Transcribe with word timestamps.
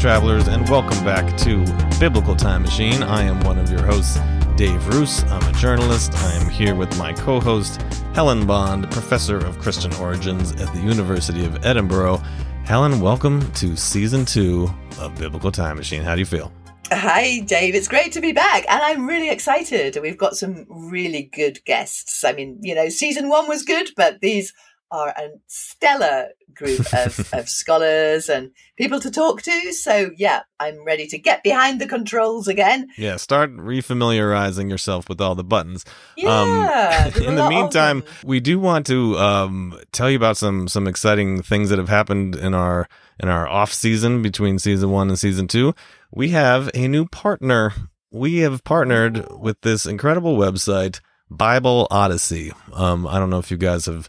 Travelers, 0.00 0.48
and 0.48 0.66
welcome 0.70 1.04
back 1.04 1.36
to 1.40 1.62
Biblical 2.00 2.34
Time 2.34 2.62
Machine. 2.62 3.02
I 3.02 3.22
am 3.22 3.38
one 3.40 3.58
of 3.58 3.70
your 3.70 3.82
hosts, 3.84 4.18
Dave 4.56 4.88
Roos. 4.88 5.24
I'm 5.24 5.46
a 5.46 5.52
journalist. 5.58 6.14
I 6.14 6.32
am 6.36 6.48
here 6.48 6.74
with 6.74 6.96
my 6.96 7.12
co 7.12 7.38
host, 7.38 7.82
Helen 8.14 8.46
Bond, 8.46 8.90
professor 8.90 9.36
of 9.36 9.58
Christian 9.58 9.92
origins 9.96 10.52
at 10.52 10.72
the 10.72 10.80
University 10.80 11.44
of 11.44 11.66
Edinburgh. 11.66 12.16
Helen, 12.64 13.02
welcome 13.02 13.52
to 13.52 13.76
season 13.76 14.24
two 14.24 14.70
of 14.98 15.14
Biblical 15.18 15.52
Time 15.52 15.76
Machine. 15.76 16.02
How 16.02 16.14
do 16.14 16.20
you 16.20 16.26
feel? 16.26 16.50
Hi, 16.90 17.40
Dave. 17.40 17.74
It's 17.74 17.86
great 17.86 18.12
to 18.12 18.22
be 18.22 18.32
back, 18.32 18.64
and 18.70 18.82
I'm 18.82 19.06
really 19.06 19.28
excited. 19.28 19.98
We've 20.00 20.16
got 20.16 20.34
some 20.34 20.64
really 20.70 21.24
good 21.24 21.62
guests. 21.66 22.24
I 22.24 22.32
mean, 22.32 22.58
you 22.62 22.74
know, 22.74 22.88
season 22.88 23.28
one 23.28 23.46
was 23.48 23.64
good, 23.64 23.90
but 23.98 24.22
these 24.22 24.54
are 24.90 25.10
a 25.10 25.30
stellar 25.46 26.28
group 26.54 26.92
of, 26.92 27.28
of 27.32 27.48
scholars 27.48 28.28
and 28.28 28.50
people 28.76 29.00
to 29.00 29.10
talk 29.10 29.42
to. 29.42 29.72
So, 29.72 30.10
yeah, 30.16 30.42
I'm 30.58 30.84
ready 30.84 31.06
to 31.08 31.18
get 31.18 31.42
behind 31.42 31.80
the 31.80 31.86
controls 31.86 32.48
again. 32.48 32.88
Yeah, 32.96 33.16
start 33.16 33.56
refamiliarizing 33.56 34.68
yourself 34.68 35.08
with 35.08 35.20
all 35.20 35.34
the 35.34 35.44
buttons. 35.44 35.84
Yeah. 36.16 36.30
Um, 36.40 37.22
in 37.22 37.34
the 37.34 37.48
meantime, 37.48 38.04
we 38.24 38.40
do 38.40 38.58
want 38.58 38.86
to 38.86 39.16
um, 39.18 39.78
tell 39.92 40.08
you 40.10 40.16
about 40.16 40.36
some 40.36 40.68
some 40.68 40.86
exciting 40.86 41.42
things 41.42 41.68
that 41.70 41.78
have 41.78 41.88
happened 41.88 42.34
in 42.36 42.54
our 42.54 42.88
in 43.18 43.28
our 43.28 43.48
off 43.48 43.72
season 43.72 44.22
between 44.22 44.58
season 44.58 44.90
one 44.90 45.08
and 45.08 45.18
season 45.18 45.46
two. 45.46 45.74
We 46.10 46.30
have 46.30 46.70
a 46.74 46.88
new 46.88 47.06
partner. 47.06 47.72
We 48.10 48.38
have 48.38 48.64
partnered 48.64 49.26
with 49.38 49.60
this 49.60 49.86
incredible 49.86 50.36
website, 50.36 51.00
Bible 51.30 51.86
Odyssey. 51.90 52.52
Um, 52.72 53.06
I 53.06 53.18
don't 53.18 53.30
know 53.30 53.38
if 53.38 53.50
you 53.50 53.56
guys 53.56 53.86
have 53.86 54.08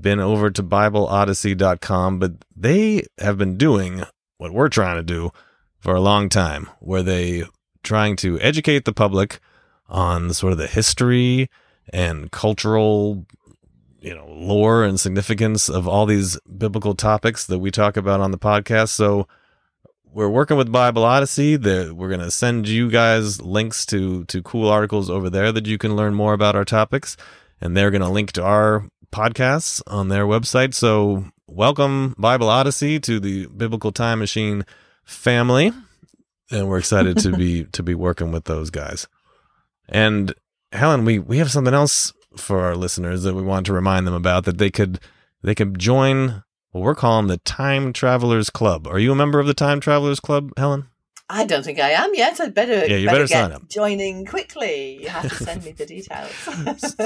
been 0.00 0.20
over 0.20 0.50
to 0.50 0.62
BibleOdyssey.com, 0.62 2.18
but 2.18 2.32
they 2.54 3.04
have 3.18 3.38
been 3.38 3.56
doing 3.56 4.04
what 4.38 4.52
we're 4.52 4.68
trying 4.68 4.96
to 4.96 5.02
do 5.02 5.30
for 5.78 5.94
a 5.94 6.00
long 6.00 6.28
time, 6.28 6.68
where 6.80 7.02
they 7.02 7.44
trying 7.82 8.16
to 8.16 8.38
educate 8.40 8.84
the 8.84 8.92
public 8.92 9.40
on 9.88 10.32
sort 10.32 10.52
of 10.52 10.58
the 10.58 10.66
history 10.66 11.50
and 11.92 12.30
cultural, 12.30 13.26
you 14.00 14.14
know, 14.14 14.26
lore 14.28 14.84
and 14.84 15.00
significance 15.00 15.68
of 15.68 15.88
all 15.88 16.06
these 16.06 16.38
biblical 16.58 16.94
topics 16.94 17.46
that 17.46 17.58
we 17.58 17.70
talk 17.70 17.96
about 17.96 18.20
on 18.20 18.30
the 18.30 18.38
podcast. 18.38 18.90
So 18.90 19.26
we're 20.12 20.28
working 20.28 20.56
with 20.56 20.72
Bible 20.72 21.04
Odyssey. 21.04 21.56
That 21.56 21.94
we're 21.94 22.08
going 22.08 22.20
to 22.20 22.30
send 22.30 22.68
you 22.68 22.90
guys 22.90 23.40
links 23.40 23.86
to 23.86 24.24
to 24.26 24.42
cool 24.42 24.68
articles 24.68 25.10
over 25.10 25.30
there 25.30 25.52
that 25.52 25.66
you 25.66 25.78
can 25.78 25.96
learn 25.96 26.14
more 26.14 26.32
about 26.32 26.56
our 26.56 26.64
topics, 26.64 27.16
and 27.60 27.76
they're 27.76 27.90
going 27.90 28.02
to 28.02 28.08
link 28.08 28.32
to 28.32 28.44
our 28.44 28.88
podcasts 29.10 29.82
on 29.86 30.08
their 30.08 30.24
website. 30.24 30.74
So, 30.74 31.26
welcome 31.46 32.14
Bible 32.18 32.48
Odyssey 32.48 33.00
to 33.00 33.20
the 33.20 33.46
Biblical 33.46 33.92
Time 33.92 34.18
Machine 34.18 34.64
family, 35.04 35.72
and 36.50 36.68
we're 36.68 36.78
excited 36.78 37.18
to 37.18 37.36
be 37.36 37.64
to 37.72 37.82
be 37.82 37.94
working 37.94 38.32
with 38.32 38.44
those 38.44 38.70
guys. 38.70 39.06
And 39.88 40.34
Helen, 40.72 41.04
we 41.04 41.18
we 41.18 41.38
have 41.38 41.50
something 41.50 41.74
else 41.74 42.12
for 42.36 42.60
our 42.60 42.76
listeners 42.76 43.22
that 43.24 43.34
we 43.34 43.42
want 43.42 43.66
to 43.66 43.72
remind 43.72 44.06
them 44.06 44.14
about 44.14 44.44
that 44.44 44.58
they 44.58 44.70
could 44.70 45.00
they 45.42 45.54
could 45.54 45.78
join 45.78 46.42
what 46.70 46.82
we're 46.82 46.94
calling 46.94 47.26
the 47.26 47.38
Time 47.38 47.92
Travelers 47.92 48.50
Club. 48.50 48.86
Are 48.86 48.98
you 48.98 49.12
a 49.12 49.16
member 49.16 49.40
of 49.40 49.46
the 49.46 49.54
Time 49.54 49.80
Travelers 49.80 50.20
Club, 50.20 50.52
Helen? 50.56 50.86
I 51.28 51.44
don't 51.44 51.64
think 51.64 51.78
I 51.78 51.90
am 51.90 52.10
yet. 52.14 52.40
I'd 52.40 52.54
better, 52.54 52.86
yeah, 52.86 52.96
you 52.96 53.06
better, 53.06 53.18
better 53.18 53.26
sign 53.28 53.52
up. 53.52 53.68
Joining 53.68 54.26
quickly. 54.26 55.00
You 55.00 55.08
have 55.10 55.28
to 55.28 55.44
send 55.44 55.64
me 55.64 55.70
the 55.72 55.86
details. 55.86 56.32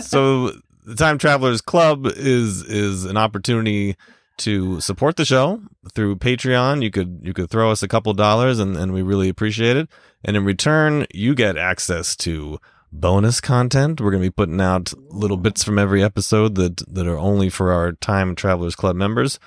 so 0.06 0.52
the 0.84 0.94
Time 0.94 1.18
Travelers 1.18 1.60
Club 1.60 2.06
is 2.06 2.62
is 2.62 3.04
an 3.04 3.16
opportunity 3.16 3.96
to 4.36 4.80
support 4.80 5.16
the 5.16 5.24
show 5.24 5.62
through 5.94 6.16
Patreon. 6.16 6.82
You 6.82 6.90
could 6.90 7.20
you 7.22 7.32
could 7.32 7.50
throw 7.50 7.70
us 7.70 7.82
a 7.82 7.88
couple 7.88 8.12
dollars 8.12 8.58
and, 8.58 8.76
and 8.76 8.92
we 8.92 9.02
really 9.02 9.28
appreciate 9.28 9.76
it. 9.76 9.88
And 10.24 10.36
in 10.36 10.44
return, 10.44 11.06
you 11.12 11.34
get 11.34 11.56
access 11.56 12.16
to 12.16 12.58
bonus 12.92 13.40
content. 13.40 14.00
We're 14.00 14.10
going 14.10 14.22
to 14.22 14.28
be 14.28 14.34
putting 14.34 14.60
out 14.60 14.92
little 15.10 15.36
bits 15.36 15.64
from 15.64 15.78
every 15.78 16.02
episode 16.02 16.54
that 16.56 16.82
that 16.92 17.06
are 17.06 17.18
only 17.18 17.48
for 17.48 17.72
our 17.72 17.92
Time 17.92 18.34
Travelers 18.34 18.76
Club 18.76 18.96
members. 18.96 19.38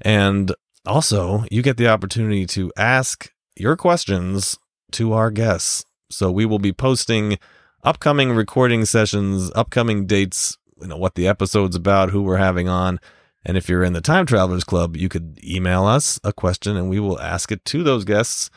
And 0.00 0.54
also, 0.86 1.44
you 1.50 1.62
get 1.62 1.76
the 1.76 1.88
opportunity 1.88 2.46
to 2.46 2.72
ask 2.76 3.32
your 3.56 3.76
questions 3.76 4.58
to 4.92 5.12
our 5.12 5.30
guests. 5.30 5.84
So 6.10 6.30
we 6.30 6.44
will 6.44 6.58
be 6.58 6.72
posting 6.72 7.38
upcoming 7.82 8.32
recording 8.32 8.84
sessions, 8.84 9.50
upcoming 9.54 10.06
dates, 10.06 10.58
you 10.80 10.88
know, 10.88 10.96
what 10.96 11.14
the 11.14 11.26
episode's 11.26 11.76
about, 11.76 12.10
who 12.10 12.22
we're 12.22 12.36
having 12.36 12.68
on. 12.68 13.00
And 13.44 13.56
if 13.56 13.68
you're 13.68 13.84
in 13.84 13.92
the 13.92 14.00
Time 14.00 14.26
Travelers 14.26 14.64
Club, 14.64 14.96
you 14.96 15.08
could 15.08 15.38
email 15.44 15.84
us 15.84 16.18
a 16.24 16.32
question 16.32 16.76
and 16.76 16.88
we 16.88 16.98
will 16.98 17.20
ask 17.20 17.52
it 17.52 17.64
to 17.66 17.82
those 17.82 18.04
guests 18.04 18.50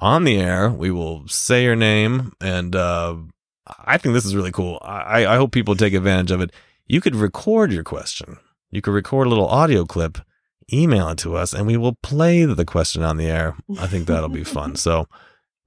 on 0.00 0.24
the 0.24 0.38
air. 0.38 0.70
We 0.70 0.90
will 0.90 1.26
say 1.28 1.64
your 1.64 1.76
name. 1.76 2.32
And 2.40 2.74
uh, 2.74 3.16
I 3.66 3.98
think 3.98 4.14
this 4.14 4.24
is 4.24 4.36
really 4.36 4.52
cool. 4.52 4.78
I, 4.82 5.26
I 5.26 5.36
hope 5.36 5.52
people 5.52 5.76
take 5.76 5.94
advantage 5.94 6.30
of 6.30 6.40
it. 6.40 6.52
You 6.86 7.00
could 7.00 7.16
record 7.16 7.72
your 7.72 7.84
question, 7.84 8.38
you 8.70 8.80
could 8.80 8.92
record 8.94 9.26
a 9.26 9.30
little 9.30 9.48
audio 9.48 9.84
clip, 9.84 10.18
email 10.72 11.08
it 11.08 11.18
to 11.18 11.34
us, 11.34 11.52
and 11.52 11.66
we 11.66 11.76
will 11.76 11.96
play 12.02 12.44
the 12.44 12.64
question 12.64 13.02
on 13.02 13.16
the 13.16 13.26
air. 13.26 13.56
I 13.80 13.88
think 13.88 14.06
that'll 14.06 14.28
be 14.28 14.44
fun. 14.44 14.76
So, 14.86 15.08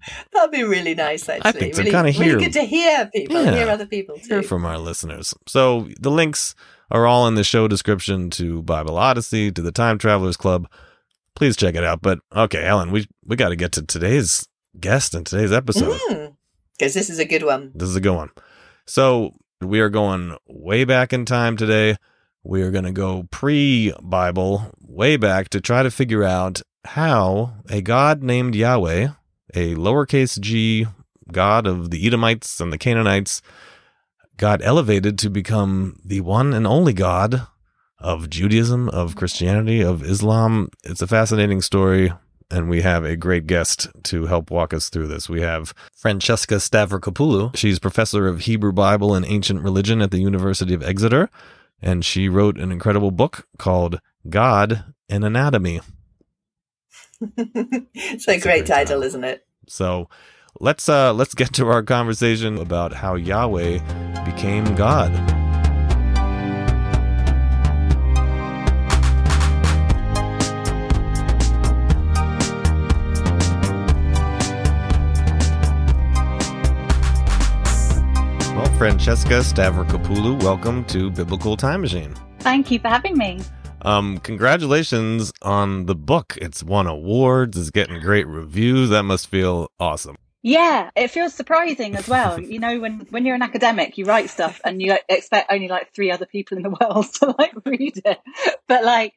That'd 0.33 0.51
be 0.51 0.63
really 0.63 0.95
nice, 0.95 1.27
actually. 1.27 1.49
I 1.49 1.51
think 1.51 1.73
to 1.75 1.79
really, 1.81 1.91
kind 1.91 2.07
of 2.07 2.15
hear, 2.15 2.35
really 2.35 2.45
good 2.45 2.53
to 2.53 2.63
hear 2.65 3.09
people, 3.13 3.43
Yeah. 3.43 3.55
hear 3.55 3.69
other 3.69 3.85
people 3.85 4.17
too. 4.17 4.35
hear 4.35 4.43
from 4.43 4.65
our 4.65 4.77
listeners. 4.77 5.33
So 5.47 5.89
the 5.99 6.11
links 6.11 6.55
are 6.91 7.05
all 7.05 7.27
in 7.27 7.35
the 7.35 7.43
show 7.43 7.67
description 7.67 8.29
to 8.31 8.61
Bible 8.63 8.97
Odyssey, 8.97 9.51
to 9.51 9.61
the 9.61 9.71
Time 9.71 9.97
Travelers 9.97 10.37
Club. 10.37 10.69
Please 11.35 11.55
check 11.55 11.75
it 11.75 11.83
out. 11.83 12.01
But 12.01 12.19
okay, 12.35 12.63
Helen, 12.63 12.91
we 12.91 13.07
we 13.25 13.35
got 13.35 13.49
to 13.49 13.55
get 13.55 13.71
to 13.73 13.81
today's 13.81 14.47
guest 14.79 15.13
in 15.13 15.23
today's 15.23 15.51
episode. 15.51 15.99
Mm-hmm. 15.99 16.33
Because 16.77 16.93
this 16.93 17.09
is 17.09 17.19
a 17.19 17.25
good 17.25 17.43
one. 17.43 17.71
This 17.75 17.89
is 17.89 17.95
a 17.95 18.01
good 18.01 18.15
one. 18.15 18.29
So 18.87 19.33
we 19.61 19.81
are 19.81 19.89
going 19.89 20.37
way 20.47 20.85
back 20.85 21.11
in 21.13 21.25
time 21.25 21.57
today. 21.57 21.97
We 22.43 22.61
are 22.61 22.71
going 22.71 22.85
to 22.85 22.93
go 22.93 23.27
pre-Bible, 23.31 24.71
way 24.81 25.17
back 25.17 25.49
to 25.49 25.61
try 25.61 25.83
to 25.83 25.91
figure 25.91 26.23
out 26.23 26.61
how 26.85 27.55
a 27.69 27.81
God 27.81 28.23
named 28.23 28.55
Yahweh, 28.55 29.09
a 29.53 29.75
lowercase 29.75 30.39
g 30.39 30.87
God 31.31 31.67
of 31.67 31.91
the 31.91 32.05
Edomites 32.05 32.59
and 32.59 32.73
the 32.73 32.77
Canaanites, 32.77 33.41
got 34.37 34.63
elevated 34.63 35.17
to 35.19 35.29
become 35.29 35.99
the 36.03 36.21
one 36.21 36.53
and 36.53 36.65
only 36.65 36.93
God 36.93 37.47
of 37.99 38.29
Judaism, 38.29 38.89
of 38.89 39.15
Christianity, 39.15 39.81
of 39.81 40.03
Islam. 40.03 40.69
It's 40.83 41.01
a 41.01 41.07
fascinating 41.07 41.61
story, 41.61 42.13
and 42.49 42.69
we 42.69 42.81
have 42.81 43.03
a 43.03 43.17
great 43.17 43.47
guest 43.47 43.89
to 44.03 44.25
help 44.27 44.49
walk 44.49 44.73
us 44.73 44.89
through 44.89 45.07
this. 45.07 45.29
We 45.29 45.41
have 45.41 45.73
Francesca 45.93 46.55
Stavrakopoulou. 46.55 47.55
She's 47.55 47.79
professor 47.79 48.27
of 48.27 48.41
Hebrew 48.41 48.71
Bible 48.71 49.13
and 49.13 49.25
ancient 49.25 49.61
religion 49.61 50.01
at 50.01 50.11
the 50.11 50.21
University 50.21 50.73
of 50.73 50.83
Exeter, 50.83 51.29
and 51.81 52.05
she 52.05 52.29
wrote 52.29 52.57
an 52.57 52.71
incredible 52.71 53.11
book 53.11 53.45
called 53.57 53.99
God 54.29 54.85
and 55.09 55.23
Anatomy. 55.25 55.81
It's 57.21 58.27
a 58.27 58.31
a 58.31 58.39
great 58.39 58.41
great 58.41 58.65
title, 58.65 59.01
title. 59.01 59.03
isn't 59.03 59.23
it? 59.23 59.45
So 59.67 60.09
let's 60.59 60.87
uh 60.87 61.13
let's 61.13 61.33
get 61.33 61.53
to 61.53 61.67
our 61.67 61.83
conversation 61.83 62.57
about 62.57 62.93
how 62.93 63.15
Yahweh 63.15 63.79
became 64.23 64.63
God. 64.75 65.11
Well, 78.55 78.77
Francesca 78.77 79.39
Stavrakopoulou, 79.39 80.41
welcome 80.41 80.85
to 80.85 81.11
Biblical 81.11 81.57
Time 81.57 81.81
Machine. 81.81 82.13
Thank 82.39 82.71
you 82.71 82.79
for 82.79 82.87
having 82.87 83.17
me. 83.17 83.41
Um, 83.81 84.17
congratulations 84.19 85.31
on 85.41 85.85
the 85.85 85.95
book. 85.95 86.37
It's 86.41 86.63
won 86.63 86.87
awards. 86.87 87.57
It's 87.57 87.69
getting 87.69 87.99
great 87.99 88.27
reviews. 88.27 88.89
That 88.89 89.03
must 89.03 89.27
feel 89.27 89.71
awesome. 89.79 90.17
Yeah, 90.41 90.89
it 90.95 91.09
feels 91.09 91.33
surprising 91.33 91.95
as 91.95 92.07
well. 92.07 92.39
you 92.53 92.59
know, 92.59 92.79
when 92.79 93.07
when 93.09 93.25
you're 93.25 93.35
an 93.35 93.41
academic, 93.41 93.97
you 93.97 94.05
write 94.05 94.29
stuff 94.29 94.61
and 94.63 94.81
you 94.81 94.97
expect 95.07 95.51
only 95.51 95.67
like 95.67 95.93
three 95.93 96.11
other 96.11 96.25
people 96.25 96.57
in 96.57 96.63
the 96.63 96.69
world 96.81 97.07
to 97.15 97.35
like 97.37 97.53
read 97.65 98.01
it. 98.05 98.19
But 98.67 98.83
like, 98.83 99.13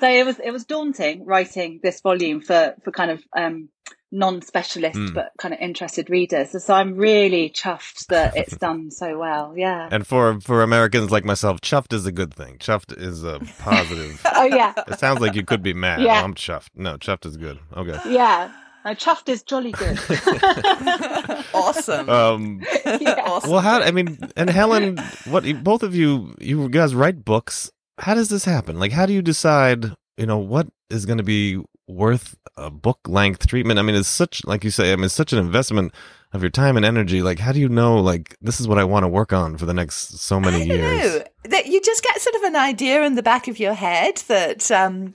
so 0.00 0.08
it 0.08 0.26
was 0.26 0.38
it 0.38 0.50
was 0.50 0.64
daunting 0.64 1.24
writing 1.24 1.80
this 1.82 2.00
volume 2.00 2.40
for 2.40 2.74
for 2.84 2.90
kind 2.90 3.10
of 3.10 3.22
um 3.36 3.68
non-specialist 4.12 4.98
Mm. 4.98 5.14
but 5.14 5.32
kind 5.38 5.52
of 5.52 5.60
interested 5.60 6.08
readers. 6.10 6.62
So 6.64 6.72
I'm 6.74 6.96
really 6.96 7.50
chuffed 7.50 8.06
that 8.06 8.36
it's 8.36 8.56
done 8.66 8.90
so 8.90 9.18
well. 9.18 9.52
Yeah. 9.56 9.88
And 9.90 10.06
for 10.06 10.40
for 10.40 10.62
Americans 10.62 11.10
like 11.10 11.24
myself, 11.24 11.60
chuffed 11.60 11.92
is 11.92 12.06
a 12.06 12.12
good 12.12 12.32
thing. 12.34 12.58
Chuffed 12.58 12.96
is 12.96 13.24
a 13.24 13.40
positive. 13.58 14.20
Oh 14.38 14.44
yeah, 14.44 14.74
it 14.86 14.98
sounds 14.98 15.20
like 15.20 15.34
you 15.34 15.44
could 15.44 15.62
be 15.62 15.72
mad. 15.72 16.00
Yeah. 16.02 16.22
I'm 16.22 16.34
chuffed. 16.34 16.68
No, 16.74 16.96
chuffed 16.98 17.26
is 17.26 17.36
good. 17.36 17.58
Okay. 17.76 17.98
yeah. 18.12 18.50
No, 18.84 18.92
chuffed 18.92 19.28
is 19.28 19.42
jolly 19.42 19.72
good. 19.72 19.98
awesome. 21.54 22.08
Um. 22.08 22.62
Yeah. 22.84 23.22
awesome. 23.26 23.50
Well, 23.50 23.60
how? 23.60 23.80
I 23.80 23.90
mean, 23.90 24.18
and 24.36 24.48
Helen, 24.50 24.98
what? 25.26 25.44
Both 25.64 25.82
of 25.82 25.94
you, 25.94 26.34
you 26.40 26.68
guys 26.68 26.94
write 26.94 27.24
books. 27.24 27.70
How 27.98 28.14
does 28.14 28.28
this 28.28 28.44
happen? 28.44 28.78
Like, 28.78 28.92
how 28.92 29.06
do 29.06 29.12
you 29.12 29.22
decide? 29.22 29.86
You 30.16 30.26
know, 30.26 30.38
what 30.38 30.68
is 30.90 31.04
going 31.06 31.18
to 31.18 31.24
be 31.24 31.60
worth 31.86 32.36
a 32.56 32.70
book 32.70 33.00
length 33.06 33.46
treatment? 33.46 33.78
I 33.78 33.82
mean, 33.82 33.96
it's 33.96 34.08
such 34.08 34.44
like 34.44 34.64
you 34.64 34.70
say. 34.70 34.92
I 34.92 34.96
mean, 34.96 35.04
it's 35.04 35.14
such 35.14 35.32
an 35.32 35.38
investment 35.38 35.92
of 36.32 36.42
your 36.42 36.50
time 36.50 36.76
and 36.76 36.84
energy. 36.84 37.22
Like, 37.22 37.38
how 37.38 37.52
do 37.52 37.60
you 37.60 37.68
know? 37.68 37.96
Like, 37.96 38.36
this 38.40 38.60
is 38.60 38.68
what 38.68 38.78
I 38.78 38.84
want 38.84 39.04
to 39.04 39.08
work 39.08 39.32
on 39.32 39.56
for 39.56 39.66
the 39.66 39.74
next 39.74 40.18
so 40.18 40.40
many 40.40 40.62
I 40.62 40.64
years. 40.64 41.14
Know. 41.14 41.24
That 41.44 41.66
you 41.66 41.80
just 41.80 42.02
get 42.02 42.20
sort 42.20 42.36
of 42.36 42.42
an 42.42 42.56
idea 42.56 43.02
in 43.04 43.14
the 43.14 43.22
back 43.22 43.48
of 43.48 43.58
your 43.58 43.74
head 43.74 44.16
that 44.28 44.70
um, 44.70 45.12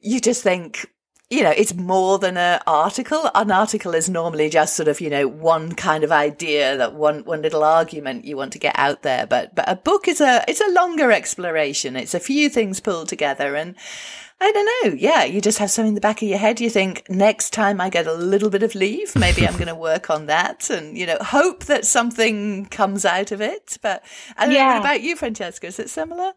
you 0.00 0.20
just 0.20 0.42
think 0.42 0.86
you 1.32 1.42
know, 1.42 1.54
it's 1.56 1.72
more 1.72 2.18
than 2.18 2.36
an 2.36 2.60
article. 2.66 3.30
An 3.34 3.50
article 3.50 3.94
is 3.94 4.10
normally 4.10 4.50
just 4.50 4.76
sort 4.76 4.86
of, 4.86 5.00
you 5.00 5.08
know, 5.08 5.26
one 5.26 5.72
kind 5.72 6.04
of 6.04 6.12
idea 6.12 6.76
that 6.76 6.92
one, 6.92 7.24
one 7.24 7.40
little 7.40 7.64
argument 7.64 8.26
you 8.26 8.36
want 8.36 8.52
to 8.52 8.58
get 8.58 8.78
out 8.78 9.00
there. 9.00 9.26
But, 9.26 9.54
but 9.54 9.66
a 9.66 9.76
book 9.76 10.08
is 10.08 10.20
a, 10.20 10.44
it's 10.46 10.60
a 10.60 10.70
longer 10.72 11.10
exploration. 11.10 11.96
It's 11.96 12.12
a 12.12 12.20
few 12.20 12.50
things 12.50 12.80
pulled 12.80 13.08
together 13.08 13.56
and, 13.56 13.76
I 14.44 14.50
don't 14.50 14.90
know. 14.90 14.96
Yeah, 14.98 15.22
you 15.22 15.40
just 15.40 15.58
have 15.58 15.70
something 15.70 15.90
in 15.90 15.94
the 15.94 16.00
back 16.00 16.20
of 16.20 16.28
your 16.28 16.38
head. 16.38 16.60
You 16.60 16.68
think 16.68 17.08
next 17.08 17.50
time 17.50 17.80
I 17.80 17.88
get 17.88 18.08
a 18.08 18.12
little 18.12 18.50
bit 18.50 18.64
of 18.64 18.74
leave, 18.74 19.14
maybe 19.14 19.46
I'm 19.46 19.52
going 19.52 19.66
to 19.68 19.74
work 19.76 20.10
on 20.10 20.26
that, 20.26 20.68
and 20.68 20.98
you 20.98 21.06
know, 21.06 21.16
hope 21.20 21.66
that 21.66 21.86
something 21.86 22.66
comes 22.66 23.04
out 23.04 23.30
of 23.30 23.40
it. 23.40 23.78
But 23.82 24.02
I 24.36 24.46
don't 24.46 24.54
yeah. 24.54 24.64
know 24.64 24.72
what 24.72 24.80
about 24.80 25.00
you, 25.02 25.14
Francesca. 25.14 25.68
Is 25.68 25.78
it 25.78 25.90
similar? 25.90 26.32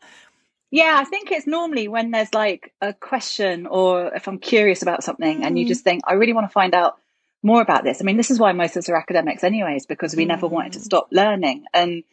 Yeah, 0.70 0.98
I 1.00 1.06
think 1.06 1.32
it's 1.32 1.48
normally 1.48 1.88
when 1.88 2.12
there's 2.12 2.32
like 2.32 2.74
a 2.80 2.94
question 2.94 3.66
or 3.66 4.14
if 4.14 4.28
I'm 4.28 4.38
curious 4.38 4.84
about 4.84 5.04
something 5.04 5.40
mm. 5.40 5.44
and 5.44 5.58
you 5.58 5.66
mm. 5.66 5.70
just 5.70 5.84
think, 5.84 6.04
I 6.06 6.14
really 6.14 6.34
want 6.34 6.48
to 6.48 6.54
find 6.54 6.76
out 6.76 6.98
more 7.42 7.62
about 7.62 7.84
this. 7.84 8.02
I 8.02 8.04
mean, 8.04 8.18
this 8.18 8.30
is 8.30 8.40
why 8.40 8.52
most 8.52 8.76
of 8.76 8.82
us 8.82 8.90
are 8.90 8.96
academics 8.96 9.44
anyways, 9.44 9.88
because 9.88 10.16
we 10.16 10.26
mm. 10.26 10.28
never 10.28 10.48
wanted 10.48 10.74
to 10.74 10.80
mm. 10.80 10.84
stop 10.84 11.08
learning 11.12 11.66
and 11.74 12.04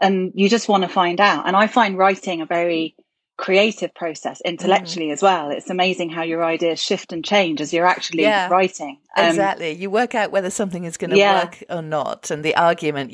and 0.00 0.32
you 0.34 0.48
just 0.48 0.68
want 0.68 0.82
to 0.82 0.88
find 0.88 1.20
out. 1.20 1.46
And 1.46 1.56
I 1.56 1.68
find 1.68 1.96
writing 1.96 2.42
a 2.42 2.46
very 2.46 2.94
creative 3.38 3.94
process 3.94 4.42
intellectually 4.42 5.08
mm. 5.08 5.12
as 5.12 5.22
well. 5.22 5.50
It's 5.50 5.70
amazing 5.70 6.10
how 6.10 6.22
your 6.22 6.44
ideas 6.44 6.80
shift 6.80 7.12
and 7.12 7.24
change 7.24 7.60
as 7.60 7.72
you're 7.72 7.86
actually 7.86 8.22
yeah, 8.22 8.48
writing. 8.48 8.98
Um, 9.16 9.26
exactly. 9.26 9.70
You 9.70 9.90
work 9.90 10.14
out 10.14 10.32
whether 10.32 10.50
something 10.50 10.84
is 10.84 10.96
going 10.96 11.10
to 11.10 11.16
yeah. 11.16 11.44
work 11.44 11.64
or 11.70 11.80
not. 11.80 12.30
And 12.30 12.44
the 12.44 12.54
argument, 12.56 13.12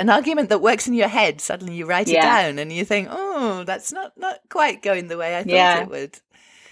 an 0.00 0.08
argument 0.08 0.48
that 0.48 0.60
works 0.60 0.86
in 0.86 0.94
your 0.94 1.08
head, 1.08 1.40
suddenly 1.40 1.74
you 1.74 1.86
write 1.86 2.08
yeah. 2.08 2.18
it 2.18 2.22
down 2.22 2.58
and 2.60 2.72
you 2.72 2.84
think, 2.84 3.08
oh, 3.10 3.64
that's 3.64 3.92
not, 3.92 4.16
not 4.16 4.38
quite 4.48 4.80
going 4.80 5.08
the 5.08 5.18
way 5.18 5.36
I 5.36 5.42
thought 5.42 5.82
it 5.82 5.88
would. 5.88 6.20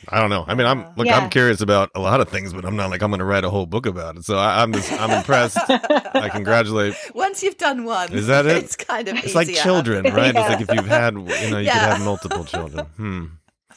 I 0.08 0.20
don't 0.20 0.30
know. 0.30 0.44
I 0.46 0.54
mean, 0.54 0.66
I'm 0.66 0.84
look. 0.96 1.06
Yeah. 1.06 1.18
I'm 1.18 1.30
curious 1.30 1.60
about 1.60 1.90
a 1.94 2.00
lot 2.00 2.20
of 2.20 2.28
things, 2.28 2.52
but 2.52 2.64
I'm 2.64 2.76
not 2.76 2.90
like 2.90 3.02
I'm 3.02 3.10
going 3.10 3.20
to 3.20 3.24
write 3.24 3.44
a 3.44 3.50
whole 3.50 3.66
book 3.66 3.86
about 3.86 4.16
it. 4.16 4.24
So 4.24 4.36
I, 4.36 4.62
am 4.62 4.72
just 4.72 4.92
I'm 4.92 5.10
impressed. 5.10 5.58
I 5.68 6.28
congratulate. 6.30 6.94
Once 7.14 7.42
you've 7.42 7.56
done 7.56 7.84
one, 7.84 8.12
is 8.12 8.26
that 8.26 8.46
it? 8.46 8.56
It's 8.56 8.76
kind 8.76 9.06
of 9.08 9.16
it's 9.16 9.28
easier. 9.28 9.34
like 9.36 9.54
children, 9.54 10.04
right? 10.14 10.34
yeah. 10.34 10.40
It's 10.40 10.48
like 10.48 10.60
if 10.60 10.74
you've 10.74 10.86
had, 10.86 11.14
you 11.14 11.50
know, 11.50 11.58
you 11.58 11.66
yeah. 11.66 11.72
could 11.72 11.92
have 11.96 12.04
multiple 12.04 12.44
children. 12.44 12.86
Hmm. 12.96 13.24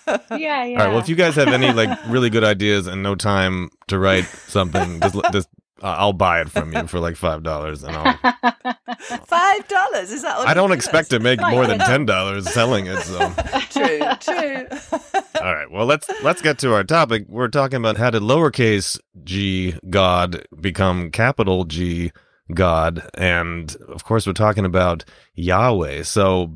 Yeah, 0.08 0.18
yeah. 0.30 0.80
All 0.80 0.86
right. 0.86 0.90
Well, 0.90 1.00
if 1.00 1.10
you 1.10 1.16
guys 1.16 1.36
have 1.36 1.48
any 1.48 1.72
like 1.72 1.98
really 2.08 2.30
good 2.30 2.44
ideas 2.44 2.86
and 2.86 3.02
no 3.02 3.16
time 3.16 3.70
to 3.88 3.98
write 3.98 4.26
something, 4.26 5.00
just 5.00 5.16
just 5.32 5.50
uh, 5.84 5.96
I'll 5.98 6.14
buy 6.14 6.42
it 6.42 6.50
from 6.50 6.74
you 6.74 6.88
for 6.88 7.00
like 7.00 7.18
five 7.18 7.44
dollars, 7.44 7.84
and 7.84 7.96
I'll. 7.96 8.18
five 9.26 9.68
dollars 9.68 10.12
is 10.12 10.22
that? 10.22 10.40
I 10.40 10.54
don't 10.54 10.72
expect 10.72 11.10
to 11.10 11.20
make 11.20 11.42
more 11.42 11.68
than 11.68 11.80
ten 11.80 12.06
dollars 12.06 12.50
selling 12.50 12.86
it. 12.88 13.02
So 13.02 13.20
true, 13.72 14.00
true. 14.20 14.68
All 15.42 15.54
right, 15.54 15.70
well 15.70 15.86
let's 15.86 16.10
let's 16.24 16.42
get 16.42 16.60
to 16.60 16.74
our 16.74 16.84
topic. 16.84 17.26
We're 17.28 17.50
talking 17.50 17.78
about 17.78 17.98
how 17.98 18.10
did 18.10 18.22
lowercase 18.22 19.00
g 19.24 19.76
God 19.90 20.46
become 20.60 21.12
capital 21.12 21.66
G 21.66 22.12
God, 22.54 23.10
and 23.16 23.76
of 23.88 24.06
course 24.06 24.26
we're 24.26 24.34
talking 24.34 24.66
about 24.66 25.04
Yahweh. 25.34 26.04
So, 26.04 26.54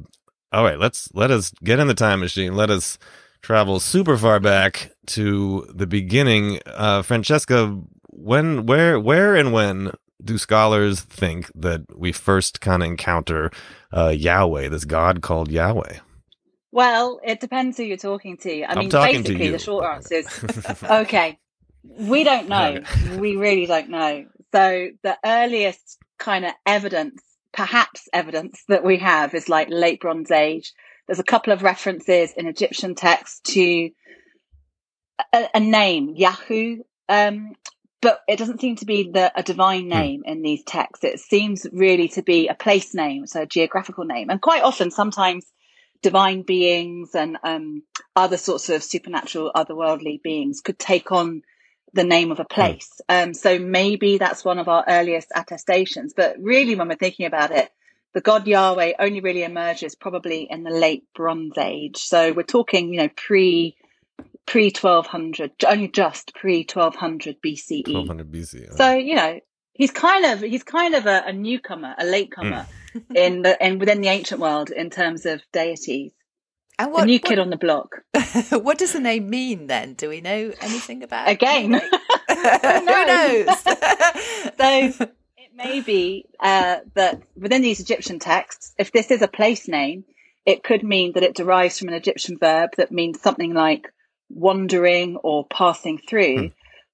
all 0.51 0.63
right, 0.63 0.79
let's 0.79 1.09
let 1.13 1.29
us 1.29 1.51
get 1.63 1.79
in 1.79 1.87
the 1.87 1.93
time 1.93 2.21
machine. 2.21 2.55
Let 2.55 2.69
us 2.69 2.97
travel 3.41 3.79
super 3.79 4.17
far 4.17 4.39
back 4.39 4.91
to 5.07 5.67
the 5.73 5.87
beginning. 5.87 6.59
Uh, 6.65 7.01
Francesca, 7.01 7.79
when, 8.21 8.65
where, 8.65 8.99
where, 8.99 9.35
and 9.35 9.53
when 9.53 9.91
do 10.23 10.37
scholars 10.37 11.01
think 11.01 11.51
that 11.55 11.97
we 11.97 12.11
first 12.11 12.61
kind 12.61 12.83
of 12.83 12.87
encounter 12.87 13.51
uh, 13.95 14.09
Yahweh, 14.09 14.69
this 14.69 14.85
God 14.85 15.21
called 15.21 15.51
Yahweh? 15.51 15.99
Well, 16.71 17.19
it 17.23 17.39
depends 17.39 17.77
who 17.77 17.83
you're 17.83 17.97
talking 17.97 18.37
to. 18.37 18.63
I 18.63 18.71
I'm 18.71 18.79
mean, 18.79 18.89
basically, 18.89 19.49
the 19.49 19.59
short 19.59 19.85
answer 19.85 20.15
is 20.15 20.83
okay. 20.83 21.39
We 21.83 22.23
don't 22.23 22.47
know. 22.47 22.81
We 23.17 23.37
really 23.37 23.65
don't 23.65 23.89
know. 23.89 24.25
So 24.53 24.89
the 25.01 25.17
earliest 25.25 25.97
kind 26.19 26.45
of 26.45 26.51
evidence, 26.65 27.21
perhaps 27.53 28.07
evidence 28.13 28.63
that 28.67 28.83
we 28.83 28.97
have 28.97 29.33
is 29.33 29.49
like 29.49 29.69
late 29.69 30.01
Bronze 30.01 30.29
Age. 30.29 30.73
There's 31.07 31.19
a 31.19 31.23
couple 31.23 31.53
of 31.53 31.63
references 31.63 32.33
in 32.33 32.45
Egyptian 32.45 32.93
texts 32.93 33.39
to 33.53 33.89
a, 35.33 35.47
a 35.55 35.59
name, 35.59 36.13
Yahoo, 36.15 36.83
um, 37.07 37.53
but 38.01 38.21
it 38.27 38.37
doesn't 38.37 38.61
seem 38.61 38.77
to 38.77 38.85
be 38.85 39.11
the, 39.11 39.31
a 39.35 39.43
divine 39.43 39.83
hmm. 39.83 39.89
name 39.89 40.23
in 40.25 40.41
these 40.41 40.63
texts. 40.63 41.03
It 41.03 41.19
seems 41.19 41.65
really 41.71 42.07
to 42.09 42.21
be 42.21 42.47
a 42.47 42.53
place 42.53 42.93
name, 42.93 43.25
so 43.27 43.41
a 43.41 43.47
geographical 43.47 44.05
name. 44.05 44.29
And 44.29 44.41
quite 44.41 44.63
often, 44.63 44.91
sometimes 44.91 45.45
divine 46.01 46.43
beings 46.43 47.13
and 47.13 47.37
um, 47.43 47.83
other 48.15 48.37
sorts 48.37 48.69
of 48.69 48.83
supernatural, 48.83 49.51
otherworldly 49.53 50.21
beings 50.21 50.61
could 50.61 50.79
take 50.79 51.11
on 51.11 51.41
the 51.93 52.03
name 52.03 52.31
of 52.31 52.39
a 52.39 52.43
hmm. 52.43 52.53
place. 52.53 53.01
Um, 53.09 53.33
so 53.33 53.59
maybe 53.59 54.17
that's 54.17 54.45
one 54.45 54.59
of 54.59 54.67
our 54.67 54.83
earliest 54.87 55.31
attestations. 55.35 56.13
But 56.15 56.37
really, 56.39 56.75
when 56.75 56.87
we're 56.87 56.95
thinking 56.95 57.25
about 57.25 57.51
it, 57.51 57.69
the 58.13 58.21
god 58.21 58.47
Yahweh 58.47 58.93
only 58.97 59.21
really 59.21 59.43
emerges 59.43 59.93
probably 59.95 60.47
in 60.49 60.63
the 60.63 60.71
late 60.71 61.03
Bronze 61.13 61.57
Age. 61.57 61.97
So 61.97 62.31
we're 62.31 62.43
talking, 62.43 62.93
you 62.93 63.01
know, 63.01 63.09
pre 63.15 63.77
pre 64.49 64.65
1200, 64.65 65.51
only 65.67 65.87
just 65.87 66.33
pre 66.33 66.65
1200 66.71 67.37
BCE. 67.41 67.93
1200 67.93 68.31
BCE. 68.31 68.75
So 68.75 68.95
you 68.95 69.15
know, 69.15 69.39
he's 69.73 69.91
kind 69.91 70.25
of 70.25 70.41
he's 70.41 70.63
kind 70.63 70.95
of 70.95 71.05
a, 71.05 71.23
a 71.27 71.33
newcomer, 71.33 71.95
a 71.97 72.03
latecomer 72.03 72.65
mm. 72.93 73.15
in 73.15 73.43
the 73.43 73.61
and 73.61 73.79
within 73.79 74.01
the 74.01 74.09
ancient 74.09 74.41
world 74.41 74.71
in 74.71 74.89
terms 74.89 75.25
of 75.25 75.41
deities. 75.53 76.11
And 76.79 76.93
what, 76.93 77.03
a 77.03 77.05
new 77.07 77.15
what, 77.15 77.23
kid 77.23 77.39
on 77.39 77.49
the 77.49 77.57
block. 77.57 78.03
what 78.51 78.77
does 78.77 78.93
the 78.93 79.01
name 79.01 79.29
mean 79.29 79.67
then? 79.67 79.95
Do 79.95 80.09
we 80.09 80.21
know 80.21 80.53
anything 80.61 81.03
about 81.03 81.27
Again, 81.27 81.73
who 82.29 83.05
knows? 83.05 83.59
so 84.57 85.07
it 85.37 85.51
may 85.53 85.81
be 85.81 86.25
uh, 86.39 86.77
that 86.95 87.21
within 87.35 87.61
these 87.61 87.81
Egyptian 87.81 88.17
texts, 88.17 88.73
if 88.79 88.93
this 88.93 89.11
is 89.11 89.21
a 89.21 89.27
place 89.27 89.67
name, 89.67 90.05
it 90.45 90.63
could 90.63 90.83
mean 90.83 91.11
that 91.13 91.23
it 91.23 91.35
derives 91.35 91.77
from 91.77 91.89
an 91.89 91.95
Egyptian 91.95 92.37
verb 92.39 92.71
that 92.77 92.93
means 92.93 93.21
something 93.21 93.53
like 93.53 93.91
wandering 94.29 95.17
or 95.17 95.45
passing 95.45 95.97
through. 95.97 96.37
Hmm. 96.37 96.47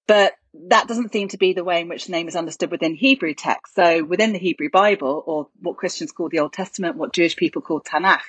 But 0.08 0.34
that 0.70 0.88
doesn't 0.88 1.12
seem 1.12 1.28
to 1.30 1.38
be 1.38 1.54
the 1.54 1.64
way 1.64 1.82
in 1.82 1.90
which 1.90 2.06
the 2.06 2.12
name 2.12 2.28
is 2.28 2.36
understood 2.36 2.72
within 2.72 2.96
Hebrew 2.96 3.34
text. 3.34 3.76
So 3.76 4.04
within 4.04 4.34
the 4.34 4.40
Hebrew 4.40 4.70
Bible, 4.70 5.24
or 5.26 5.48
what 5.62 5.78
Christians 5.78 6.12
call 6.12 6.30
the 6.30 6.40
Old 6.40 6.54
Testament, 6.54 6.96
what 6.96 7.14
Jewish 7.14 7.36
people 7.36 7.62
call 7.62 7.82
Tanakh, 7.82 8.22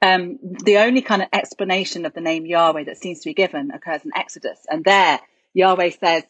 um, 0.00 0.38
the 0.42 0.78
only 0.78 1.02
kind 1.02 1.22
of 1.22 1.28
explanation 1.32 2.06
of 2.06 2.14
the 2.14 2.20
name 2.20 2.46
Yahweh 2.46 2.84
that 2.84 2.98
seems 2.98 3.20
to 3.20 3.30
be 3.30 3.34
given 3.34 3.70
occurs 3.70 4.04
in 4.04 4.10
Exodus. 4.14 4.58
And 4.68 4.84
there, 4.84 5.20
Yahweh 5.54 5.90
says 5.90 6.24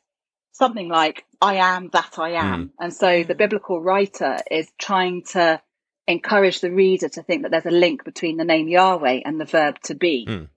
something 0.53 0.89
like, 0.89 1.25
I 1.43 1.57
am 1.57 1.91
that 1.93 2.19
I 2.19 2.31
am. 2.31 2.67
Mm. 2.67 2.71
And 2.79 2.95
so 2.95 3.25
the 3.25 3.35
biblical 3.35 3.81
writer 3.81 4.39
is 4.51 4.71
trying 4.79 5.25
to 5.33 5.61
encourage 6.07 6.61
the 6.61 6.71
reader 6.71 7.09
to 7.09 7.23
think 7.23 7.43
that 7.43 7.51
there's 7.51 7.67
a 7.67 7.71
link 7.71 8.05
between 8.05 8.37
the 8.37 8.45
name 8.45 8.69
Yahweh 8.69 9.21
and 9.25 9.41
the 9.41 9.45
verb 9.45 9.81
to 9.85 9.95
be. 9.95 10.27
Mm. 10.29 10.49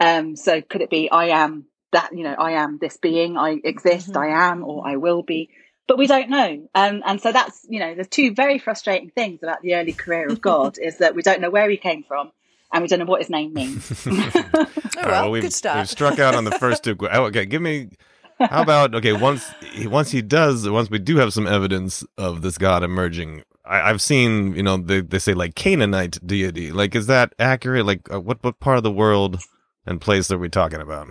Um, 0.00 0.36
so 0.36 0.60
could 0.62 0.80
it 0.80 0.90
be 0.90 1.10
I 1.10 1.26
am 1.26 1.66
that, 1.92 2.10
you 2.14 2.22
know, 2.22 2.34
I 2.34 2.52
am 2.52 2.78
this 2.78 2.96
being, 2.96 3.36
I 3.36 3.60
exist, 3.64 4.10
mm-hmm. 4.10 4.18
I 4.18 4.50
am, 4.50 4.64
or 4.64 4.86
I 4.86 4.96
will 4.96 5.22
be, 5.22 5.50
but 5.86 5.98
we 5.98 6.06
don't 6.06 6.28
know. 6.28 6.68
Um, 6.74 7.02
and 7.04 7.20
so 7.20 7.32
that's, 7.32 7.66
you 7.68 7.80
know, 7.80 7.94
there's 7.94 8.08
two 8.08 8.34
very 8.34 8.58
frustrating 8.58 9.10
things 9.10 9.42
about 9.42 9.62
the 9.62 9.74
early 9.74 9.92
career 9.92 10.28
of 10.28 10.40
God 10.42 10.78
is 10.78 10.98
that 10.98 11.14
we 11.14 11.22
don't 11.22 11.40
know 11.40 11.50
where 11.50 11.68
he 11.68 11.76
came 11.76 12.04
from 12.04 12.30
and 12.72 12.82
we 12.82 12.88
don't 12.88 12.98
know 12.98 13.06
what 13.06 13.22
his 13.22 13.30
name 13.30 13.54
means. 13.54 13.90
oh, 14.06 14.42
well, 14.54 15.06
well 15.06 15.30
we've, 15.30 15.42
good 15.42 15.52
start. 15.52 15.78
We've 15.78 15.88
struck 15.88 16.18
out 16.18 16.34
on 16.34 16.44
the 16.44 16.52
first 16.52 16.84
two. 16.84 16.96
Oh, 17.10 17.24
okay, 17.24 17.46
give 17.46 17.62
me. 17.62 17.90
How 18.38 18.62
about 18.62 18.94
okay? 18.94 19.14
Once 19.14 19.50
once 19.86 20.12
he 20.12 20.22
does, 20.22 20.68
once 20.68 20.88
we 20.90 21.00
do 21.00 21.16
have 21.16 21.32
some 21.32 21.48
evidence 21.48 22.04
of 22.16 22.42
this 22.42 22.56
god 22.56 22.84
emerging, 22.84 23.42
I, 23.64 23.88
have 23.88 24.00
seen 24.00 24.54
you 24.54 24.62
know 24.62 24.76
they 24.76 25.00
they 25.00 25.18
say 25.18 25.34
like 25.34 25.56
Canaanite 25.56 26.24
deity. 26.24 26.70
Like, 26.70 26.94
is 26.94 27.08
that 27.08 27.34
accurate? 27.40 27.84
Like, 27.84 28.12
uh, 28.12 28.20
what 28.20 28.44
what 28.44 28.60
part 28.60 28.76
of 28.76 28.84
the 28.84 28.92
world 28.92 29.40
and 29.88 30.00
place 30.00 30.30
are 30.30 30.38
we 30.38 30.48
talking 30.48 30.80
about? 30.80 31.08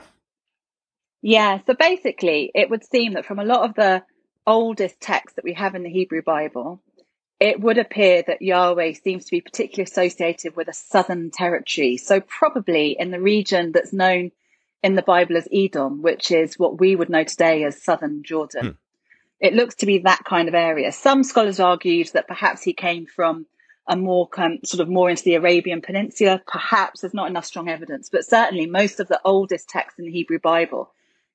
Yeah, 1.21 1.59
so 1.65 1.73
basically, 1.73 2.51
it 2.53 2.69
would 2.69 2.85
seem 2.85 3.13
that 3.13 3.25
from 3.25 3.39
a 3.39 3.45
lot 3.45 3.67
of 3.67 3.75
the 3.75 4.03
oldest 4.45 5.01
texts 5.01 5.35
that 5.35 5.43
we 5.43 5.53
have 5.53 5.75
in 5.75 5.83
the 5.83 5.89
Hebrew 5.89 6.21
Bible, 6.21 6.81
it 7.39 7.59
would 7.59 7.79
appear 7.79 8.23
that 8.25 8.41
Yahweh 8.41 8.93
seems 8.93 9.25
to 9.25 9.31
be 9.31 9.41
particularly 9.41 9.83
associated 9.83 10.55
with 10.55 10.67
a 10.67 10.73
southern 10.73 11.31
territory. 11.31 11.97
So, 11.97 12.21
probably 12.21 12.95
in 12.97 13.11
the 13.11 13.19
region 13.19 13.71
that's 13.71 13.93
known 13.93 14.31
in 14.83 14.95
the 14.95 15.01
Bible 15.01 15.37
as 15.37 15.47
Edom, 15.51 16.03
which 16.03 16.31
is 16.31 16.59
what 16.59 16.79
we 16.79 16.95
would 16.95 17.09
know 17.09 17.23
today 17.23 17.63
as 17.63 17.81
southern 17.81 18.23
Jordan. 18.23 18.65
Hmm. 18.65 18.71
It 19.39 19.53
looks 19.53 19.75
to 19.75 19.85
be 19.85 19.99
that 19.99 20.23
kind 20.23 20.47
of 20.47 20.55
area. 20.55 20.91
Some 20.91 21.23
scholars 21.23 21.59
argued 21.59 22.11
that 22.13 22.27
perhaps 22.27 22.63
he 22.63 22.73
came 22.73 23.05
from 23.05 23.47
a 23.87 23.95
more 23.95 24.27
kind, 24.27 24.59
sort 24.65 24.81
of 24.81 24.89
more 24.89 25.09
into 25.09 25.23
the 25.23 25.35
Arabian 25.35 25.81
Peninsula. 25.81 26.41
Perhaps 26.45 27.01
there's 27.01 27.13
not 27.13 27.29
enough 27.29 27.45
strong 27.45 27.69
evidence, 27.69 28.09
but 28.11 28.25
certainly 28.25 28.65
most 28.65 28.99
of 28.99 29.07
the 29.07 29.19
oldest 29.23 29.69
texts 29.69 29.99
in 29.99 30.05
the 30.05 30.11
Hebrew 30.11 30.39
Bible 30.39 30.91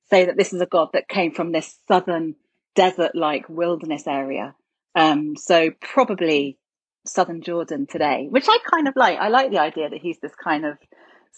say 0.09 0.25
that 0.25 0.37
this 0.37 0.53
is 0.53 0.61
a 0.61 0.65
god 0.65 0.89
that 0.93 1.07
came 1.07 1.31
from 1.33 1.51
this 1.51 1.77
southern 1.87 2.35
desert-like 2.75 3.47
wilderness 3.49 4.05
area. 4.07 4.55
Um, 4.95 5.35
so 5.35 5.71
probably 5.81 6.57
southern 7.05 7.41
Jordan 7.41 7.87
today, 7.87 8.27
which 8.29 8.45
I 8.47 8.57
kind 8.71 8.87
of 8.87 8.95
like. 8.95 9.17
I 9.19 9.29
like 9.29 9.49
the 9.51 9.59
idea 9.59 9.89
that 9.89 9.99
he's 10.01 10.19
this 10.19 10.35
kind 10.35 10.65
of 10.65 10.77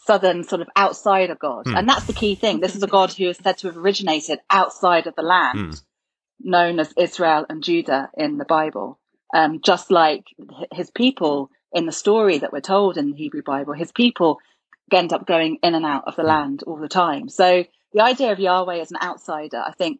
southern 0.05 0.43
sort 0.43 0.61
of 0.61 0.67
outsider 0.77 1.35
god, 1.35 1.65
Hmm. 1.67 1.75
and 1.77 1.89
that's 1.89 2.05
the 2.05 2.13
key 2.13 2.35
thing. 2.35 2.59
This 2.59 2.75
is 2.75 2.83
a 2.83 2.87
god 2.87 3.13
who 3.13 3.29
is 3.29 3.37
said 3.37 3.57
to 3.59 3.67
have 3.67 3.77
originated 3.77 4.39
outside 4.49 5.07
of 5.07 5.15
the 5.15 5.21
land 5.21 5.57
Hmm. 5.57 6.49
known 6.49 6.79
as 6.79 6.93
Israel 6.97 7.45
and 7.49 7.63
Judah 7.63 8.09
in 8.17 8.37
the 8.37 8.45
Bible. 8.45 8.99
Um, 9.33 9.59
just 9.61 9.91
like 9.91 10.25
his 10.71 10.91
people 10.91 11.49
in 11.73 11.85
the 11.85 11.91
story 11.91 12.37
that 12.37 12.53
we're 12.53 12.61
told 12.61 12.97
in 12.97 13.11
the 13.11 13.17
Hebrew 13.17 13.41
Bible, 13.43 13.73
his 13.73 13.91
people 13.91 14.39
end 14.93 15.11
up 15.11 15.25
going 15.25 15.57
in 15.61 15.75
and 15.75 15.85
out 15.85 16.03
of 16.07 16.15
the 16.15 16.23
land 16.23 16.63
all 16.63 16.77
the 16.77 16.87
time. 16.87 17.27
So 17.27 17.65
the 17.93 18.01
idea 18.01 18.31
of 18.31 18.39
Yahweh 18.39 18.79
as 18.79 18.91
an 18.91 18.97
outsider, 19.01 19.57
I 19.57 19.71
think, 19.71 19.99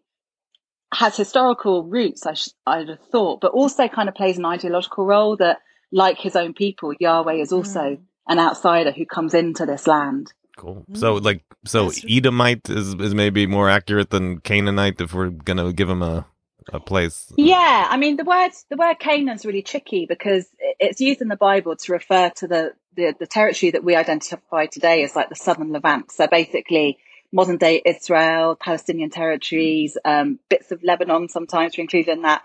has 0.93 1.17
historical 1.17 1.83
roots, 1.83 2.25
I 2.25 2.33
sh- 2.35 2.49
I'd 2.65 2.89
have 2.89 2.99
thought, 3.11 3.41
but 3.41 3.51
also 3.51 3.87
kind 3.87 4.07
of 4.07 4.15
plays 4.15 4.37
an 4.37 4.45
ideological 4.45 5.05
role 5.05 5.35
that, 5.37 5.59
like 5.91 6.17
his 6.17 6.35
own 6.35 6.53
people, 6.53 6.93
Yahweh 6.99 7.35
is 7.35 7.51
also 7.51 7.97
an 8.27 8.39
outsider 8.39 8.91
who 8.91 9.05
comes 9.05 9.33
into 9.33 9.65
this 9.65 9.87
land. 9.87 10.31
Cool. 10.57 10.85
So 10.93 11.15
like 11.15 11.43
so 11.65 11.89
That's- 11.89 12.05
Edomite 12.07 12.69
is 12.69 12.93
is 12.95 13.13
maybe 13.13 13.45
more 13.45 13.69
accurate 13.69 14.09
than 14.09 14.39
Canaanite 14.39 15.01
if 15.01 15.13
we're 15.13 15.29
gonna 15.29 15.73
give 15.73 15.89
him 15.89 16.01
a 16.01 16.25
a 16.73 16.79
place. 16.79 17.31
Yeah, 17.37 17.87
I 17.89 17.97
mean 17.97 18.17
the 18.17 18.23
word 18.23 18.51
the 18.69 18.77
word 18.77 18.99
Canaan's 18.99 19.45
really 19.45 19.61
tricky 19.61 20.05
because 20.05 20.47
it's 20.79 20.99
used 21.01 21.21
in 21.21 21.27
the 21.27 21.35
Bible 21.35 21.75
to 21.75 21.91
refer 21.91 22.29
to 22.37 22.47
the, 22.47 22.73
the 22.95 23.13
the 23.19 23.27
territory 23.27 23.71
that 23.71 23.83
we 23.83 23.95
identify 23.95 24.65
today 24.65 25.03
as 25.03 25.15
like 25.15 25.29
the 25.29 25.35
southern 25.35 25.71
Levant. 25.71 26.11
So 26.11 26.27
basically, 26.27 26.97
modern 27.31 27.57
day 27.57 27.81
Israel, 27.85 28.55
Palestinian 28.55 29.09
territories, 29.09 29.97
um, 30.05 30.39
bits 30.49 30.71
of 30.71 30.83
Lebanon 30.83 31.29
sometimes 31.29 31.77
are 31.77 31.81
included 31.81 32.11
in 32.11 32.23
that, 32.23 32.41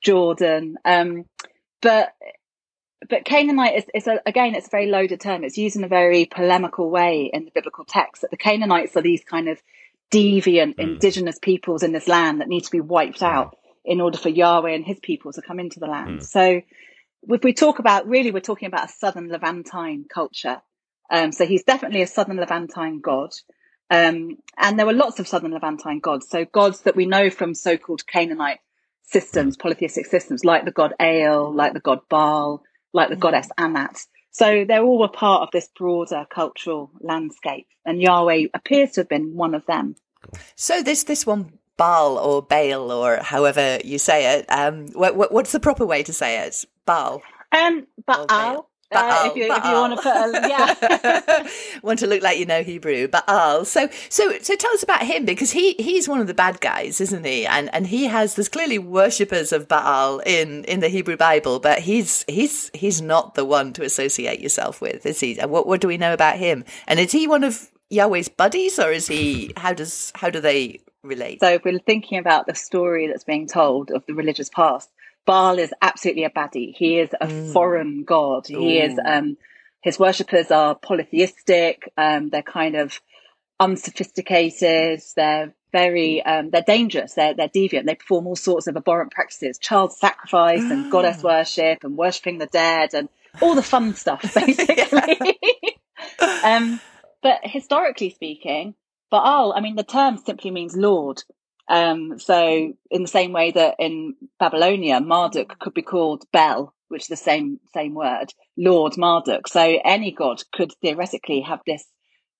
Jordan. 0.00 0.76
Um, 0.84 1.24
but 1.82 2.14
but 3.08 3.24
Canaanite 3.24 3.76
is, 3.76 3.84
is 3.94 4.06
a, 4.06 4.20
again, 4.24 4.54
it's 4.54 4.68
a 4.68 4.70
very 4.70 4.86
loaded 4.86 5.20
term. 5.20 5.44
It's 5.44 5.58
used 5.58 5.76
in 5.76 5.84
a 5.84 5.88
very 5.88 6.24
polemical 6.24 6.88
way 6.88 7.28
in 7.32 7.44
the 7.44 7.50
biblical 7.50 7.84
text. 7.84 8.22
That 8.22 8.30
the 8.30 8.38
Canaanites 8.38 8.96
are 8.96 9.02
these 9.02 9.24
kind 9.24 9.48
of 9.48 9.60
deviant, 10.10 10.76
Mm. 10.76 10.78
indigenous 10.78 11.38
peoples 11.38 11.82
in 11.82 11.92
this 11.92 12.08
land 12.08 12.40
that 12.40 12.48
need 12.48 12.64
to 12.64 12.70
be 12.70 12.80
wiped 12.80 13.22
out 13.22 13.56
in 13.84 14.00
order 14.00 14.18
for 14.18 14.28
Yahweh 14.28 14.72
and 14.72 14.84
His 14.84 14.98
people 15.00 15.32
to 15.32 15.42
come 15.42 15.60
into 15.60 15.80
the 15.80 15.86
land. 15.86 16.20
Mm. 16.20 16.26
So, 16.26 16.62
if 17.28 17.42
we 17.42 17.52
talk 17.52 17.78
about 17.78 18.06
really, 18.06 18.30
we're 18.30 18.40
talking 18.40 18.66
about 18.66 18.90
a 18.90 18.92
southern 18.92 19.28
Levantine 19.28 20.06
culture. 20.12 20.60
Um, 21.10 21.32
so 21.32 21.46
he's 21.46 21.64
definitely 21.64 22.02
a 22.02 22.06
southern 22.06 22.36
Levantine 22.36 23.00
god. 23.00 23.30
Um, 23.90 24.38
and 24.58 24.78
there 24.78 24.86
were 24.86 24.92
lots 24.92 25.20
of 25.20 25.28
southern 25.28 25.52
Levantine 25.52 26.00
gods. 26.00 26.28
So 26.28 26.44
gods 26.44 26.82
that 26.82 26.96
we 26.96 27.06
know 27.06 27.30
from 27.30 27.54
so-called 27.54 28.06
Canaanite 28.06 28.60
systems, 29.02 29.56
polytheistic 29.56 30.06
systems, 30.06 30.44
like 30.44 30.64
the 30.64 30.70
god 30.70 30.94
El, 30.98 31.54
like 31.54 31.74
the 31.74 31.80
god 31.80 32.00
Baal, 32.08 32.62
like 32.92 33.10
the 33.10 33.16
Mm. 33.16 33.20
goddess 33.20 33.48
Anat. 33.58 34.06
So 34.30 34.64
they're 34.66 34.82
all 34.82 35.04
a 35.04 35.08
part 35.08 35.42
of 35.42 35.50
this 35.52 35.68
broader 35.78 36.26
cultural 36.28 36.90
landscape. 37.00 37.68
And 37.84 38.00
Yahweh 38.00 38.46
appears 38.54 38.92
to 38.92 39.02
have 39.02 39.08
been 39.08 39.36
one 39.36 39.54
of 39.54 39.64
them. 39.66 39.96
So 40.56 40.82
this 40.82 41.04
this 41.04 41.26
one 41.26 41.58
Baal 41.76 42.18
or 42.18 42.42
Baal 42.42 42.90
or 42.90 43.16
however 43.16 43.78
you 43.84 43.98
say 43.98 44.38
it. 44.38 44.46
Um, 44.48 44.88
what, 44.88 45.16
what 45.16 45.32
what's 45.32 45.52
the 45.52 45.60
proper 45.60 45.84
way 45.84 46.02
to 46.02 46.12
say 46.12 46.46
it? 46.46 46.64
Baal. 46.86 47.22
Um, 47.52 47.86
Baal. 48.06 48.68
Baal, 48.94 49.26
uh, 49.26 49.30
if, 49.30 49.36
you, 49.36 49.52
if 49.52 49.64
you 49.64 49.72
want 49.72 49.96
to 49.96 50.02
put 50.02 50.14
a, 50.14 50.48
yeah. 50.48 51.48
want 51.82 51.98
to 51.98 52.06
look 52.06 52.22
like 52.22 52.38
you 52.38 52.46
know 52.46 52.62
Hebrew, 52.62 53.08
Baal. 53.08 53.64
So, 53.64 53.88
so, 54.08 54.38
so, 54.40 54.54
tell 54.54 54.72
us 54.72 54.82
about 54.82 55.02
him 55.02 55.24
because 55.24 55.50
he 55.50 55.74
he's 55.74 56.08
one 56.08 56.20
of 56.20 56.26
the 56.26 56.34
bad 56.34 56.60
guys, 56.60 57.00
isn't 57.00 57.24
he? 57.24 57.46
And 57.46 57.74
and 57.74 57.86
he 57.86 58.04
has 58.04 58.36
there's 58.36 58.48
clearly 58.48 58.78
worshippers 58.78 59.52
of 59.52 59.68
Baal 59.68 60.20
in 60.20 60.64
in 60.64 60.80
the 60.80 60.88
Hebrew 60.88 61.16
Bible, 61.16 61.58
but 61.58 61.80
he's 61.80 62.24
he's 62.28 62.70
he's 62.72 63.02
not 63.02 63.34
the 63.34 63.44
one 63.44 63.72
to 63.72 63.84
associate 63.84 64.40
yourself 64.40 64.80
with, 64.80 65.04
is 65.06 65.20
he? 65.20 65.34
What 65.36 65.66
what 65.66 65.80
do 65.80 65.88
we 65.88 65.98
know 65.98 66.12
about 66.12 66.36
him? 66.36 66.64
And 66.86 67.00
is 67.00 67.10
he 67.10 67.26
one 67.26 67.42
of 67.42 67.70
Yahweh's 67.90 68.28
buddies, 68.28 68.78
or 68.78 68.92
is 68.92 69.08
he? 69.08 69.52
How 69.56 69.72
does 69.72 70.12
how 70.14 70.30
do 70.30 70.40
they 70.40 70.80
relate? 71.04 71.40
So 71.40 71.48
if 71.54 71.64
we're 71.64 71.78
thinking 71.78 72.18
about 72.18 72.46
the 72.46 72.54
story 72.54 73.06
that's 73.06 73.24
being 73.24 73.46
told 73.46 73.90
of 73.90 74.04
the 74.06 74.14
religious 74.14 74.48
past, 74.48 74.90
Baal 75.26 75.58
is 75.58 75.72
absolutely 75.80 76.24
a 76.24 76.30
baddie. 76.30 76.74
He 76.76 76.98
is 76.98 77.10
a 77.20 77.26
Mm. 77.26 77.52
foreign 77.52 78.04
god. 78.04 78.46
He 78.46 78.78
is 78.78 78.98
um 79.04 79.36
his 79.82 79.98
worshippers 79.98 80.50
are 80.50 80.74
polytheistic, 80.74 81.92
um, 81.98 82.30
they're 82.30 82.42
kind 82.42 82.74
of 82.74 83.00
unsophisticated, 83.60 85.00
they're 85.16 85.54
very 85.72 86.22
um, 86.24 86.50
they're 86.50 86.62
dangerous, 86.62 87.14
they're 87.14 87.34
they're 87.34 87.48
deviant, 87.48 87.84
they 87.86 87.94
perform 87.94 88.26
all 88.26 88.36
sorts 88.36 88.66
of 88.66 88.76
abhorrent 88.76 89.10
practices, 89.12 89.58
child 89.58 89.92
sacrifice 89.92 90.70
and 90.70 90.88
goddess 90.90 91.22
worship 91.22 91.84
and 91.84 91.96
worshipping 91.96 92.38
the 92.38 92.46
dead 92.46 92.94
and 92.94 93.08
all 93.40 93.54
the 93.54 93.62
fun 93.62 93.94
stuff 93.94 94.22
basically. 94.34 95.38
um 96.44 96.80
but 97.22 97.40
historically 97.42 98.10
speaking, 98.10 98.74
Baal, 99.14 99.52
I 99.54 99.60
mean, 99.60 99.76
the 99.76 99.84
term 99.84 100.16
simply 100.16 100.50
means 100.50 100.76
Lord. 100.76 101.22
Um, 101.68 102.18
so, 102.18 102.72
in 102.90 103.02
the 103.02 103.06
same 103.06 103.30
way 103.30 103.52
that 103.52 103.76
in 103.78 104.16
Babylonia, 104.40 105.00
Marduk 105.00 105.56
could 105.60 105.72
be 105.72 105.82
called 105.82 106.24
Bel, 106.32 106.74
which 106.88 107.02
is 107.02 107.08
the 107.08 107.16
same 107.16 107.60
same 107.72 107.94
word, 107.94 108.34
Lord 108.56 108.98
Marduk. 108.98 109.46
So, 109.46 109.60
any 109.84 110.10
god 110.10 110.42
could 110.52 110.72
theoretically 110.82 111.42
have 111.42 111.60
this 111.64 111.84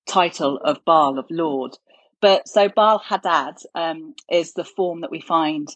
title 0.09 0.57
of 0.57 0.85
Baal 0.85 1.21
of 1.21 1.26
Lord. 1.31 1.78
But 2.21 2.49
so 2.49 2.69
Baal 2.69 2.99
Hadad 2.99 3.54
um, 3.76 4.16
is 4.28 4.54
the 4.54 4.64
form 4.64 5.02
that 5.02 5.12
we 5.12 5.21
find 5.21 5.69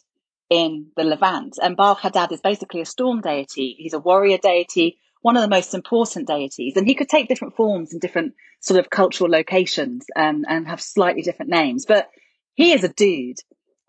in 0.51 0.89
the 0.97 1.05
Levant, 1.05 1.61
and 1.63 1.77
Baal 1.77 1.95
Hadad 1.95 2.33
is 2.33 2.41
basically 2.41 2.81
a 2.81 2.87
storm 2.87 3.21
deity. 3.21 3.77
He's 3.79 3.95
a 3.95 4.01
warrior 4.01 4.39
deity, 4.39 4.99
one 5.23 5.37
of 5.37 5.43
the 5.43 5.49
most 5.49 5.75
important 5.75 6.27
deities, 6.29 6.77
and 6.77 6.87
he 6.87 6.95
could 6.95 7.09
take 7.09 7.29
different 7.29 7.57
forms 7.57 7.93
in 7.93 7.99
different 7.99 8.35
sort 8.61 8.81
of 8.81 8.91
cultural 8.91 9.31
locations 9.31 10.07
um, 10.17 10.45
and 10.49 10.69
have 10.69 10.81
slightly 10.81 11.23
different 11.23 11.51
names. 11.51 11.87
But 11.87 12.09
he 12.55 12.73
is 12.73 12.85
a 12.85 12.89
dude. 12.89 13.39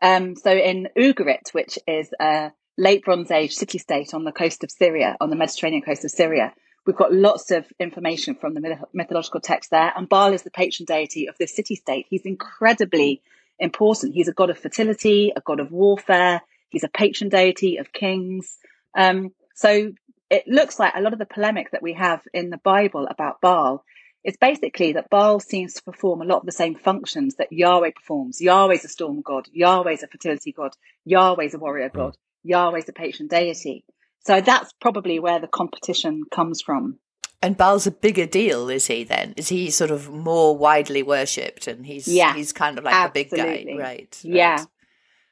Um, 0.02 0.36
so 0.36 0.52
in 0.52 0.88
Ugarit, 0.98 1.54
which 1.54 1.78
is 1.88 2.10
a 2.20 2.52
late 2.78 3.04
Bronze 3.04 3.32
Age 3.32 3.54
city 3.54 3.78
state 3.78 4.14
on 4.14 4.24
the 4.24 4.32
coast 4.32 4.64
of 4.64 4.72
Syria, 4.72 5.18
on 5.20 5.30
the 5.30 5.36
Mediterranean 5.36 5.82
coast 5.82 6.06
of 6.06 6.12
Syria, 6.12 6.54
we've 6.86 6.96
got 6.96 7.14
lots 7.14 7.52
of 7.52 7.66
information 7.80 8.36
from 8.36 8.54
the 8.54 8.62
myth- 8.62 8.80
mythological 8.94 9.42
text 9.42 9.72
there. 9.72 9.92
And 9.96 10.08
Baal 10.08 10.34
is 10.34 10.44
the 10.44 10.52
patron 10.52 10.86
deity 10.86 11.28
of 11.28 11.38
this 11.38 11.56
city 11.56 11.76
state. 11.76 12.06
He's 12.10 12.26
incredibly 12.26 13.22
important. 13.60 14.16
He's 14.16 14.30
a 14.30 14.34
god 14.34 14.50
of 14.50 14.58
fertility, 14.58 15.34
a 15.36 15.42
god 15.42 15.60
of 15.60 15.72
warfare. 15.72 16.42
He's 16.70 16.84
a 16.84 16.90
patron 16.90 17.30
deity 17.30 17.78
of 17.78 17.92
kings. 17.92 18.58
Um, 18.96 19.32
so 19.56 19.92
it 20.30 20.48
looks 20.48 20.80
like 20.80 20.94
a 20.96 21.02
lot 21.02 21.14
of 21.14 21.20
the 21.20 21.26
polemic 21.26 21.72
that 21.72 21.84
we 21.84 21.94
have 21.94 22.22
in 22.34 22.50
the 22.50 22.58
Bible 22.58 23.08
about 23.10 23.42
Baal 23.42 23.84
is 24.24 24.38
basically 24.38 24.94
that 24.94 25.10
Baal 25.10 25.40
seems 25.40 25.76
to 25.76 25.84
perform 25.84 26.22
a 26.22 26.26
lot 26.26 26.40
of 26.40 26.46
the 26.46 26.52
same 26.52 26.76
functions 26.76 27.36
that 27.36 27.52
Yahweh 27.52 27.92
performs. 27.96 28.42
Yahweh's 28.42 28.86
a 28.86 28.90
storm 28.90 29.22
god, 29.22 29.48
Yahweh's 29.52 30.04
a 30.04 30.08
fertility 30.08 30.52
god, 30.52 30.74
Yahweh's 31.06 31.54
a 31.54 31.60
warrior 31.60 31.90
god, 31.90 32.18
Yahweh's 32.44 32.90
a 32.90 32.94
patron 32.94 33.28
deity. 33.28 33.86
So 34.26 34.42
that's 34.42 34.74
probably 34.82 35.20
where 35.20 35.40
the 35.40 35.48
competition 35.48 36.24
comes 36.30 36.62
from. 36.62 37.00
And 37.42 37.56
Baal's 37.56 37.88
a 37.88 37.92
bigger 37.92 38.26
deal, 38.26 38.70
is 38.70 38.88
he? 38.88 39.06
Then 39.06 39.34
is 39.38 39.48
he 39.48 39.70
sort 39.70 39.92
of 39.92 40.10
more 40.10 40.58
widely 40.58 41.04
worshipped, 41.04 41.68
and 41.68 41.86
he's 41.86 42.06
Yeah, 42.08 42.34
he's 42.34 42.52
kind 42.52 42.78
of 42.78 42.84
like 42.84 43.10
a 43.10 43.12
big 43.14 43.30
guy, 43.30 43.66
right? 43.80 44.20
Yeah. 44.24 44.58
right. 44.58 44.68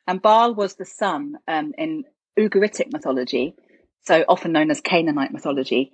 And 0.07 0.21
Baal 0.21 0.55
was 0.55 0.75
the 0.75 0.85
son 0.85 1.35
um, 1.49 1.73
in 1.77 2.05
Ugaritic 2.39 2.93
mythology, 2.93 3.55
so 4.07 4.23
often 4.27 4.53
known 4.53 4.71
as 4.71 4.81
Canaanite 4.81 5.31
mythology. 5.31 5.91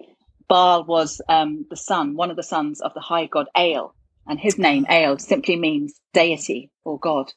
Baal 0.48 0.86
was 0.86 1.22
um, 1.28 1.66
the 1.70 1.76
son, 1.76 2.16
one 2.16 2.30
of 2.30 2.36
the 2.36 2.44
sons 2.44 2.80
of 2.80 2.94
the 2.94 3.00
high 3.02 3.26
god 3.26 3.48
El, 3.56 3.96
and 4.28 4.40
his 4.40 4.58
name 4.58 4.86
El 4.88 5.18
simply 5.18 5.56
means 5.56 6.00
deity 6.14 6.70
or 6.86 7.00
god. 7.00 7.32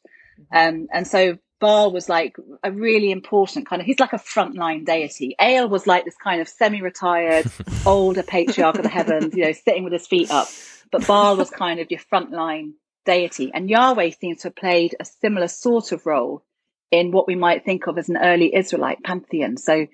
Um, 0.53 0.89
and 0.93 1.07
so 1.07 1.39
Baal 1.61 1.93
was 1.93 2.09
like 2.09 2.37
a 2.63 2.71
really 2.71 3.11
important 3.11 3.67
kind 3.67 3.81
of, 3.81 3.87
he's 3.87 3.99
like 3.99 4.13
a 4.13 4.19
frontline 4.19 4.85
deity. 4.85 5.35
El 5.39 5.69
was 5.69 5.87
like 5.87 6.05
this 6.05 6.17
kind 6.23 6.41
of 6.41 6.49
semi-retired, 6.49 7.51
older 7.87 8.23
patriarch 8.23 8.77
of 8.77 8.83
the 8.83 8.89
heavens, 8.89 9.35
you 9.35 9.45
know, 9.45 9.53
sitting 9.53 9.85
with 9.85 9.95
his 9.95 10.07
feet 10.07 10.31
up. 10.31 10.49
But 10.93 11.07
Baal 11.07 11.37
was 11.37 11.51
kind 11.51 11.81
of 11.81 11.91
your 11.91 12.01
frontline 12.13 12.73
deity. 13.07 13.51
And 13.55 13.71
Yahweh 13.71 14.11
seems 14.11 14.43
to 14.43 14.49
have 14.49 14.57
played 14.57 14.95
a 15.01 15.05
similar 15.05 15.49
sort 15.49 15.93
of 15.93 16.05
role 16.05 16.45
in 16.91 17.11
what 17.11 17.27
we 17.27 17.35
might 17.35 17.65
think 17.65 17.87
of 17.87 17.99
as 17.99 18.09
an 18.09 18.19
early 18.19 18.55
Israelite 18.55 19.03
pantheon. 19.03 19.57
So 19.57 19.87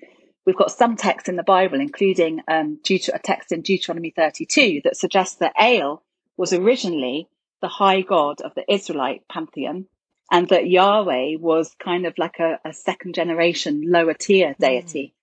we've 0.45 0.55
got 0.57 0.71
some 0.71 0.95
texts 0.95 1.29
in 1.29 1.35
the 1.35 1.43
Bible, 1.43 1.79
including 1.79 2.41
um, 2.47 2.79
Deut- 2.83 3.09
a 3.13 3.19
text 3.19 3.51
in 3.51 3.61
Deuteronomy 3.61 4.11
32 4.11 4.81
that 4.83 4.97
suggests 4.97 5.37
that 5.37 5.53
El 5.57 6.03
was 6.37 6.53
originally 6.53 7.27
the 7.61 7.67
high 7.67 8.01
god 8.01 8.41
of 8.41 8.53
the 8.55 8.65
Israelite 8.71 9.27
pantheon 9.27 9.85
and 10.31 10.49
that 10.49 10.67
Yahweh 10.67 11.37
was 11.39 11.75
kind 11.79 12.05
of 12.05 12.17
like 12.17 12.39
a, 12.39 12.59
a 12.65 12.73
second 12.73 13.15
generation 13.15 13.83
lower 13.85 14.13
tier 14.13 14.55
deity. 14.59 15.13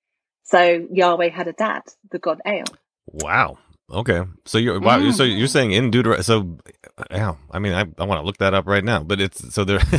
So 0.45 0.87
Yahweh 0.91 1.31
had 1.31 1.49
a 1.49 1.53
dad, 1.53 1.83
the 2.11 2.19
god 2.19 2.41
El. 2.45 2.65
Wow. 3.07 3.59
Okay, 3.93 4.23
so 4.45 4.59
you're 4.59 4.79
wow. 4.79 5.11
So 5.11 5.25
you're 5.25 5.49
saying 5.49 5.73
in 5.73 5.91
Deuteronomy. 5.91 6.23
So, 6.23 6.59
yeah, 7.11 7.35
I 7.51 7.59
mean, 7.59 7.73
I, 7.73 7.81
I 7.99 8.05
want 8.05 8.21
to 8.21 8.23
look 8.23 8.39
that 8.39 8.55
up 8.55 8.67
right 8.67 8.85
now. 8.85 9.03
But 9.03 9.21
it's 9.21 9.53
so 9.53 9.65
there. 9.65 9.79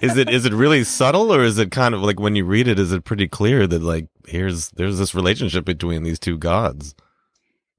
is 0.00 0.16
it 0.16 0.30
is 0.30 0.46
it 0.46 0.52
really 0.52 0.84
subtle, 0.84 1.34
or 1.34 1.42
is 1.42 1.58
it 1.58 1.72
kind 1.72 1.96
of 1.96 2.02
like 2.02 2.20
when 2.20 2.36
you 2.36 2.44
read 2.44 2.68
it, 2.68 2.78
is 2.78 2.92
it 2.92 3.04
pretty 3.04 3.26
clear 3.26 3.66
that 3.66 3.82
like 3.82 4.06
here's 4.28 4.68
there's 4.70 4.98
this 4.98 5.16
relationship 5.16 5.64
between 5.64 6.04
these 6.04 6.20
two 6.20 6.38
gods? 6.38 6.94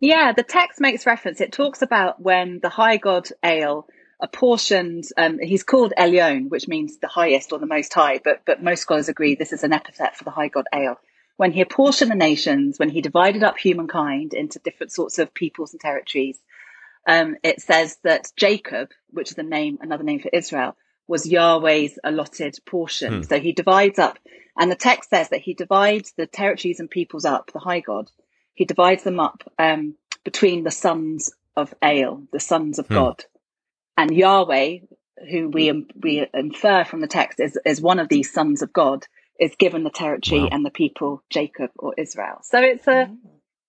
Yeah, 0.02 0.34
the 0.34 0.44
text 0.44 0.82
makes 0.82 1.06
reference. 1.06 1.40
It 1.40 1.54
talks 1.54 1.82
about 1.82 2.22
when 2.22 2.60
the 2.60 2.70
high 2.70 2.98
god 2.98 3.30
El 3.42 3.88
apportioned. 4.20 5.06
Um, 5.16 5.40
he's 5.40 5.64
called 5.64 5.94
Elyon, 5.98 6.50
which 6.50 6.68
means 6.68 6.98
the 6.98 7.08
highest 7.08 7.54
or 7.54 7.60
the 7.60 7.66
most 7.66 7.94
high. 7.94 8.20
But 8.22 8.42
but 8.46 8.62
most 8.62 8.82
scholars 8.82 9.08
agree 9.08 9.36
this 9.36 9.54
is 9.54 9.64
an 9.64 9.72
epithet 9.72 10.18
for 10.18 10.26
the 10.26 10.32
high 10.32 10.50
god 10.50 10.66
El 10.74 11.00
when 11.42 11.52
he 11.52 11.62
apportioned 11.62 12.12
the 12.12 12.16
nations, 12.16 12.78
when 12.78 12.90
he 12.90 13.02
divided 13.02 13.42
up 13.42 13.58
humankind 13.58 14.32
into 14.32 14.60
different 14.60 14.92
sorts 14.92 15.18
of 15.18 15.34
peoples 15.34 15.72
and 15.72 15.82
territories, 15.82 16.38
um, 17.08 17.36
it 17.42 17.60
says 17.60 17.98
that 18.04 18.32
Jacob, 18.36 18.90
which 19.10 19.32
is 19.32 19.40
a 19.40 19.42
name, 19.42 19.80
another 19.82 20.04
name 20.04 20.20
for 20.20 20.30
Israel, 20.32 20.76
was 21.08 21.26
Yahweh's 21.28 21.98
allotted 22.04 22.60
portion. 22.68 23.12
Hmm. 23.12 23.22
So 23.24 23.40
he 23.40 23.54
divides 23.54 23.98
up, 23.98 24.20
and 24.56 24.70
the 24.70 24.76
text 24.76 25.10
says 25.10 25.30
that 25.30 25.42
he 25.42 25.56
divides 25.56 26.14
the 26.16 26.28
territories 26.28 26.80
and 26.80 26.88
peoples 26.88 27.26
up, 27.26 27.52
the 27.52 27.58
high 27.58 27.80
God, 27.80 28.12
he 28.54 28.66
divides 28.66 29.02
them 29.02 29.20
up 29.20 29.42
um, 29.58 29.96
between 30.24 30.64
the 30.64 30.70
sons 30.70 31.32
of 31.58 31.74
El, 31.82 32.22
the 32.32 32.40
sons 32.40 32.78
of 32.78 32.86
hmm. 32.86 32.94
God, 32.94 33.26
and 33.98 34.16
Yahweh, 34.16 34.78
who 35.32 35.50
we 35.50 35.88
we 36.00 36.28
infer 36.36 36.84
from 36.84 37.02
the 37.02 37.08
text 37.08 37.40
is 37.40 37.58
is 37.66 37.82
one 37.82 37.98
of 37.98 38.10
these 38.10 38.32
sons 38.32 38.62
of 38.62 38.72
God, 38.72 39.08
is 39.42 39.56
given 39.56 39.84
the 39.84 39.90
territory 39.90 40.42
wow. 40.42 40.50
and 40.52 40.66
the 40.66 40.70
people 40.70 41.24
Jacob 41.30 41.72
or 41.78 41.94
Israel. 41.98 42.38
So 42.44 42.62
it's 42.62 42.88
a 42.88 43.08
mm. 43.08 43.18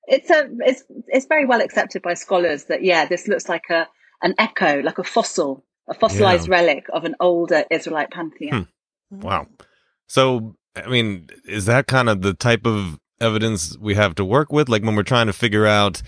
it's 0.07 0.31
a 0.31 0.49
it's 0.61 0.85
it's 1.09 1.26
very 1.26 1.47
well 1.47 1.62
accepted 1.62 2.02
by 2.02 2.14
scholars 2.14 2.64
that 2.64 2.85
yeah, 2.85 3.07
this 3.07 3.26
looks 3.26 3.49
like 3.49 3.71
a 3.71 3.88
an 4.21 4.35
echo, 4.38 4.81
like 4.83 4.99
a 4.99 5.05
fossil, 5.05 5.64
a 5.88 5.95
fossilized 5.95 6.47
yeah. 6.47 6.57
relic 6.57 6.87
of 6.93 7.05
an 7.05 7.17
older 7.19 7.64
Israelite 7.71 8.11
pantheon. 8.11 8.69
Hmm. 9.11 9.21
Wow. 9.21 9.47
So 10.07 10.55
I 10.76 10.88
mean, 10.88 11.29
is 11.47 11.64
that 11.67 11.87
kind 11.87 12.09
of 12.09 12.21
the 12.21 12.35
type 12.35 12.67
of 12.67 12.99
evidence 13.21 13.76
we 13.79 13.95
have 13.95 14.14
to 14.17 14.25
work 14.25 14.52
with? 14.52 14.69
Like 14.69 14.85
when 14.85 14.95
we're 14.95 15.02
trying 15.02 15.26
to 15.26 15.33
figure 15.33 15.67
out 15.67 16.02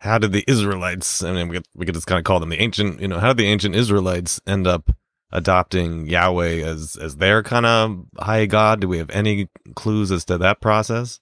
how 0.00 0.18
did 0.18 0.32
the 0.32 0.44
Israelites, 0.46 1.24
I 1.24 1.32
mean, 1.32 1.48
we 1.48 1.56
could, 1.56 1.66
we 1.74 1.86
could 1.86 1.94
just 1.94 2.06
kind 2.06 2.18
of 2.18 2.24
call 2.24 2.40
them 2.40 2.50
the 2.50 2.62
ancient, 2.62 3.00
you 3.00 3.08
know, 3.08 3.18
how 3.18 3.28
did 3.28 3.38
the 3.38 3.48
ancient 3.48 3.74
Israelites 3.74 4.40
end 4.46 4.66
up 4.66 4.90
adopting 5.30 6.06
Yahweh 6.06 6.64
as 6.64 6.96
as 6.96 7.16
their 7.16 7.42
kind 7.42 7.66
of 7.66 8.06
high 8.18 8.46
god? 8.46 8.80
Do 8.80 8.88
we 8.88 8.98
have 8.98 9.10
any 9.10 9.48
clues 9.74 10.10
as 10.10 10.24
to 10.26 10.38
that 10.38 10.60
process? 10.60 11.20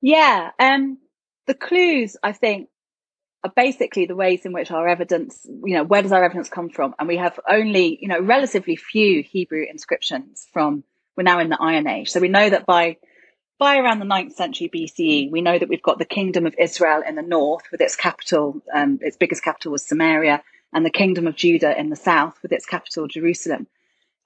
Yeah, 0.00 0.50
um, 0.58 0.98
the 1.46 1.54
clues 1.54 2.16
I 2.22 2.32
think 2.32 2.68
are 3.44 3.52
basically 3.54 4.06
the 4.06 4.16
ways 4.16 4.44
in 4.44 4.52
which 4.52 4.70
our 4.70 4.86
evidence, 4.86 5.44
you 5.44 5.74
know, 5.74 5.84
where 5.84 6.02
does 6.02 6.12
our 6.12 6.24
evidence 6.24 6.48
come 6.48 6.70
from? 6.70 6.94
And 6.98 7.08
we 7.08 7.16
have 7.16 7.38
only, 7.48 7.98
you 8.00 8.08
know, 8.08 8.20
relatively 8.20 8.76
few 8.76 9.22
Hebrew 9.22 9.64
inscriptions 9.68 10.46
from. 10.52 10.84
We're 11.14 11.24
now 11.24 11.40
in 11.40 11.50
the 11.50 11.60
Iron 11.60 11.86
Age, 11.86 12.10
so 12.10 12.20
we 12.20 12.28
know 12.28 12.48
that 12.48 12.64
by 12.64 12.96
by 13.58 13.76
around 13.76 14.00
the 14.00 14.06
9th 14.06 14.32
century 14.32 14.68
BCE, 14.74 15.30
we 15.30 15.40
know 15.40 15.56
that 15.56 15.68
we've 15.68 15.82
got 15.82 15.98
the 15.98 16.04
kingdom 16.04 16.46
of 16.46 16.54
Israel 16.58 17.02
in 17.06 17.14
the 17.14 17.22
north 17.22 17.62
with 17.70 17.80
its 17.80 17.94
capital, 17.94 18.60
um, 18.74 18.98
its 19.02 19.16
biggest 19.16 19.44
capital 19.44 19.70
was 19.70 19.86
Samaria, 19.86 20.42
and 20.72 20.84
the 20.84 20.90
kingdom 20.90 21.26
of 21.26 21.36
Judah 21.36 21.78
in 21.78 21.90
the 21.90 21.96
south 21.96 22.38
with 22.42 22.52
its 22.52 22.66
capital, 22.66 23.06
Jerusalem. 23.06 23.66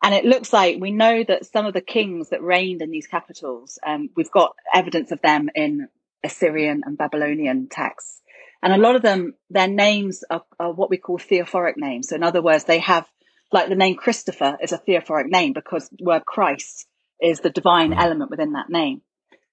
And 0.03 0.15
it 0.15 0.25
looks 0.25 0.53
like 0.53 0.79
we 0.79 0.93
know 0.93 1.25
that 1.25 1.47
some 1.47 1.67
of 1.67 1.75
the 1.75 1.81
kings 1.81 2.29
that 2.31 2.43
reigned 2.43 2.83
in 2.83 2.91
these 2.91 3.07
capitals, 3.07 3.79
um, 3.85 4.11
we've 4.15 4.31
got 4.31 4.55
evidence 4.73 5.11
of 5.11 5.23
them 5.23 5.49
in 5.55 5.89
Assyrian 6.23 6.83
and 6.85 6.99
Babylonian 6.99 7.69
texts. 7.69 8.21
And 8.63 8.73
a 8.73 8.79
lot 8.79 8.97
of 8.97 9.03
them, 9.03 9.35
their 9.51 9.69
names 9.69 10.25
are, 10.31 10.45
are 10.59 10.73
what 10.73 10.91
we 10.91 10.97
call 10.97 11.19
theophoric 11.19 11.77
names. 11.77 12.09
So 12.09 12.17
in 12.17 12.23
other 12.23 12.43
words, 12.43 12.65
they 12.65 12.79
have, 12.81 13.07
like 13.53 13.69
the 13.69 13.75
name 13.75 13.97
Christopher 13.97 14.59
is 14.61 14.73
a 14.73 14.79
theophoric 14.79 15.29
name 15.29 15.53
because 15.53 15.89
the 15.89 16.05
word 16.05 16.25
Christ 16.25 16.87
is 17.21 17.41
the 17.41 17.51
divine 17.51 17.93
mm. 17.93 18.03
element 18.03 18.31
within 18.31 18.53
that 18.53 18.69
name. 18.69 19.03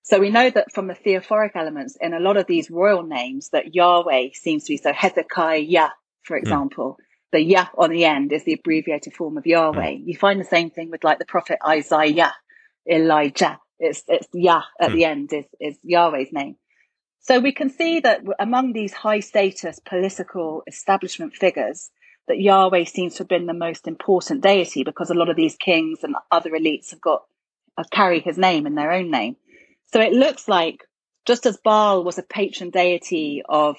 So 0.03 0.19
we 0.19 0.29
know 0.29 0.49
that 0.49 0.73
from 0.73 0.87
the 0.87 0.95
theophoric 0.95 1.53
elements 1.55 1.97
in 1.99 2.13
a 2.13 2.19
lot 2.19 2.35
of 2.35 2.45
these 2.45 2.69
royal 2.69 3.03
names 3.03 3.49
that 3.49 3.73
Yahweh 3.73 4.29
seems 4.33 4.65
to 4.65 4.73
be 4.73 4.77
so 4.77 4.91
Hezekiah 4.91 5.89
for 6.23 6.37
hmm. 6.37 6.43
example. 6.43 6.97
Mm. 6.99 7.03
The 7.31 7.41
Yah 7.41 7.67
on 7.77 7.89
the 7.89 8.05
end 8.05 8.31
is 8.31 8.43
the 8.43 8.53
abbreviated 8.53 9.13
form 9.13 9.37
of 9.37 9.47
Yahweh. 9.47 9.93
Mm. 9.93 10.05
You 10.05 10.15
find 10.15 10.39
the 10.39 10.45
same 10.45 10.69
thing 10.69 10.91
with 10.91 11.03
like 11.03 11.17
the 11.17 11.25
prophet 11.25 11.57
Isaiah, 11.65 12.33
Elijah. 12.89 13.59
It's, 13.79 14.03
it's 14.07 14.27
Yah 14.33 14.61
at 14.79 14.91
mm. 14.91 14.93
the 14.93 15.05
end 15.05 15.33
is, 15.33 15.45
is 15.59 15.77
Yahweh's 15.83 16.31
name. 16.31 16.57
So 17.21 17.39
we 17.39 17.51
can 17.53 17.69
see 17.69 18.01
that 18.01 18.21
among 18.37 18.73
these 18.73 18.93
high 18.93 19.21
status 19.21 19.79
political 19.79 20.61
establishment 20.67 21.33
figures, 21.33 21.89
that 22.27 22.39
Yahweh 22.39 22.85
seems 22.85 23.15
to 23.15 23.19
have 23.19 23.29
been 23.29 23.45
the 23.45 23.53
most 23.53 23.87
important 23.87 24.41
deity 24.41 24.83
because 24.83 25.09
a 25.09 25.15
lot 25.15 25.29
of 25.29 25.35
these 25.35 25.55
kings 25.55 25.99
and 26.03 26.15
other 26.31 26.51
elites 26.51 26.91
have 26.91 27.01
got 27.01 27.23
have 27.77 27.89
carry 27.89 28.19
his 28.19 28.37
name 28.37 28.67
in 28.67 28.75
their 28.75 28.91
own 28.91 29.09
name. 29.09 29.35
So 29.91 29.99
it 29.99 30.13
looks 30.13 30.47
like 30.47 30.81
just 31.25 31.45
as 31.45 31.57
Baal 31.57 32.03
was 32.03 32.17
a 32.17 32.23
patron 32.23 32.69
deity 32.69 33.41
of 33.47 33.77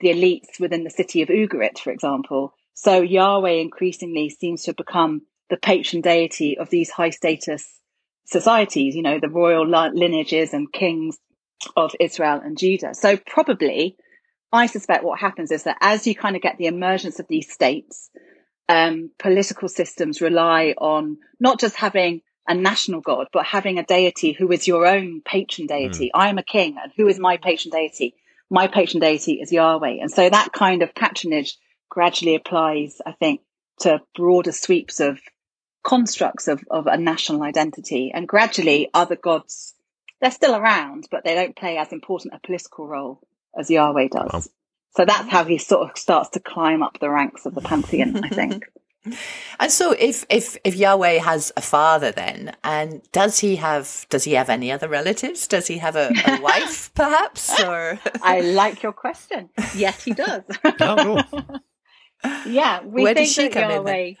the 0.00 0.08
elites 0.08 0.60
within 0.60 0.84
the 0.84 0.90
city 0.90 1.22
of 1.22 1.28
Ugarit, 1.28 1.78
for 1.78 1.90
example. 1.90 2.54
So 2.74 3.00
Yahweh 3.00 3.60
increasingly 3.60 4.28
seems 4.28 4.62
to 4.62 4.70
have 4.70 4.76
become 4.76 5.22
the 5.50 5.56
patron 5.56 6.02
deity 6.02 6.58
of 6.58 6.70
these 6.70 6.90
high 6.90 7.10
status 7.10 7.80
societies, 8.26 8.96
you 8.96 9.02
know, 9.02 9.20
the 9.20 9.28
royal 9.28 9.66
lineages 9.66 10.52
and 10.52 10.72
kings 10.72 11.18
of 11.76 11.92
Israel 12.00 12.40
and 12.42 12.58
Judah. 12.58 12.94
So 12.94 13.16
probably, 13.16 13.96
I 14.52 14.66
suspect 14.66 15.04
what 15.04 15.20
happens 15.20 15.50
is 15.50 15.64
that 15.64 15.78
as 15.80 16.06
you 16.06 16.14
kind 16.14 16.36
of 16.36 16.42
get 16.42 16.58
the 16.58 16.66
emergence 16.66 17.20
of 17.20 17.28
these 17.28 17.52
states, 17.52 18.10
um, 18.68 19.10
political 19.18 19.68
systems 19.68 20.20
rely 20.20 20.74
on 20.78 21.18
not 21.38 21.60
just 21.60 21.76
having 21.76 22.22
a 22.46 22.54
national 22.54 23.00
god, 23.00 23.28
but 23.32 23.46
having 23.46 23.78
a 23.78 23.84
deity 23.84 24.32
who 24.32 24.50
is 24.52 24.66
your 24.66 24.86
own 24.86 25.22
patron 25.24 25.66
deity. 25.66 26.06
Mm. 26.06 26.18
I 26.18 26.28
am 26.28 26.38
a 26.38 26.42
king, 26.42 26.76
and 26.82 26.92
who 26.96 27.08
is 27.08 27.18
my 27.18 27.36
patron 27.36 27.70
deity? 27.72 28.14
My 28.54 28.68
patron 28.68 29.00
deity 29.00 29.40
is 29.40 29.50
Yahweh. 29.50 29.96
And 30.00 30.10
so 30.10 30.30
that 30.30 30.52
kind 30.52 30.82
of 30.82 30.94
patronage 30.94 31.58
gradually 31.90 32.36
applies, 32.36 33.00
I 33.04 33.10
think, 33.10 33.40
to 33.80 34.00
broader 34.14 34.52
sweeps 34.52 35.00
of 35.00 35.18
constructs 35.82 36.46
of, 36.46 36.62
of 36.70 36.86
a 36.86 36.96
national 36.96 37.42
identity. 37.42 38.12
And 38.14 38.28
gradually 38.28 38.90
other 38.94 39.16
gods, 39.16 39.74
they're 40.20 40.30
still 40.30 40.54
around, 40.54 41.08
but 41.10 41.24
they 41.24 41.34
don't 41.34 41.56
play 41.56 41.78
as 41.78 41.92
important 41.92 42.34
a 42.34 42.46
political 42.46 42.86
role 42.86 43.20
as 43.58 43.70
Yahweh 43.70 44.08
does. 44.12 44.32
Wow. 44.32 44.42
So 44.96 45.04
that's 45.04 45.28
how 45.28 45.44
he 45.44 45.58
sort 45.58 45.90
of 45.90 45.98
starts 45.98 46.30
to 46.30 46.40
climb 46.40 46.84
up 46.84 47.00
the 47.00 47.10
ranks 47.10 47.46
of 47.46 47.56
the 47.56 47.60
pantheon, 47.60 48.24
I 48.24 48.28
think. 48.28 48.64
And 49.60 49.70
so, 49.70 49.92
if 49.92 50.24
if 50.30 50.56
if 50.64 50.76
Yahweh 50.76 51.18
has 51.18 51.52
a 51.56 51.60
father, 51.60 52.10
then 52.10 52.56
and 52.64 53.02
does 53.12 53.38
he 53.38 53.56
have 53.56 54.06
does 54.08 54.24
he 54.24 54.32
have 54.32 54.48
any 54.48 54.72
other 54.72 54.88
relatives? 54.88 55.46
Does 55.46 55.66
he 55.66 55.78
have 55.78 55.96
a, 55.96 56.10
a 56.26 56.40
wife, 56.42 56.92
perhaps? 56.94 57.60
Or 57.62 57.98
I 58.22 58.40
like 58.40 58.82
your 58.82 58.92
question. 58.92 59.50
Yes, 59.74 60.04
he 60.04 60.12
does. 60.12 60.42
oh, 60.80 61.22
cool. 61.30 61.60
yeah, 62.46 62.82
we 62.82 63.02
Where 63.02 63.14
think 63.14 63.52
that 63.52 63.70
Yahweh. 63.70 64.14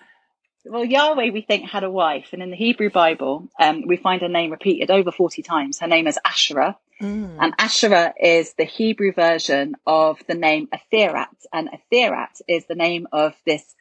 well, 0.66 0.84
Yahweh, 0.84 1.30
we 1.30 1.40
think 1.40 1.68
had 1.68 1.84
a 1.84 1.90
wife, 1.90 2.28
and 2.32 2.42
in 2.42 2.50
the 2.50 2.56
Hebrew 2.56 2.90
Bible, 2.90 3.48
um, 3.58 3.84
we 3.86 3.96
find 3.96 4.20
her 4.20 4.28
name 4.28 4.50
repeated 4.50 4.90
over 4.90 5.10
forty 5.10 5.42
times. 5.42 5.78
Her 5.78 5.88
name 5.88 6.06
is 6.06 6.18
Asherah, 6.26 6.76
mm. 7.00 7.36
and 7.40 7.54
Asherah 7.58 8.12
is 8.20 8.52
the 8.54 8.64
Hebrew 8.64 9.12
version 9.12 9.76
of 9.86 10.22
the 10.28 10.34
name 10.34 10.68
Athirat, 10.68 11.46
and 11.54 11.70
Athirat 11.70 12.42
is 12.46 12.66
the 12.66 12.74
name 12.74 13.08
of 13.12 13.34
this 13.46 13.74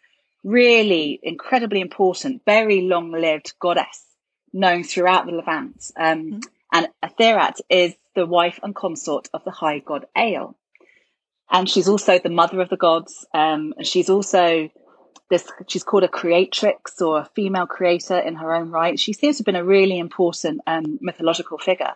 really 0.43 1.19
incredibly 1.23 1.82
important, 1.82 2.41
very 2.45 2.82
long 2.82 3.12
lived 3.12 3.53
goddess 3.60 4.03
known 4.51 4.84
throughout 4.84 5.25
the 5.25 5.32
Levant. 5.32 5.91
Um, 5.97 6.25
mm-hmm. 6.25 6.39
And 6.71 6.88
Athirat 7.03 7.62
is 7.69 7.93
the 8.15 8.25
wife 8.25 8.60
and 8.63 8.75
consort 8.75 9.29
of 9.34 9.43
the 9.43 9.51
high 9.51 9.79
god 9.79 10.06
El. 10.15 10.56
And 11.51 11.69
she's 11.69 11.88
also 11.88 12.19
the 12.19 12.29
mother 12.29 12.62
of 12.62 12.69
the 12.69 12.77
gods. 12.77 13.25
Um, 13.34 13.73
and 13.77 13.86
she's 13.86 14.10
also 14.10 14.69
this, 15.29 15.47
she's 15.67 15.84
called 15.84 16.03
a 16.03 16.08
creatrix 16.08 17.01
or 17.01 17.19
a 17.19 17.29
female 17.36 17.67
creator 17.67 18.17
in 18.17 18.36
her 18.36 18.53
own 18.53 18.69
right. 18.69 18.99
She 18.99 19.13
seems 19.13 19.38
to 19.38 19.41
have 19.41 19.45
been 19.45 19.56
a 19.56 19.63
really 19.63 19.99
important 19.99 20.62
um, 20.67 20.97
mythological 21.01 21.58
figure. 21.58 21.93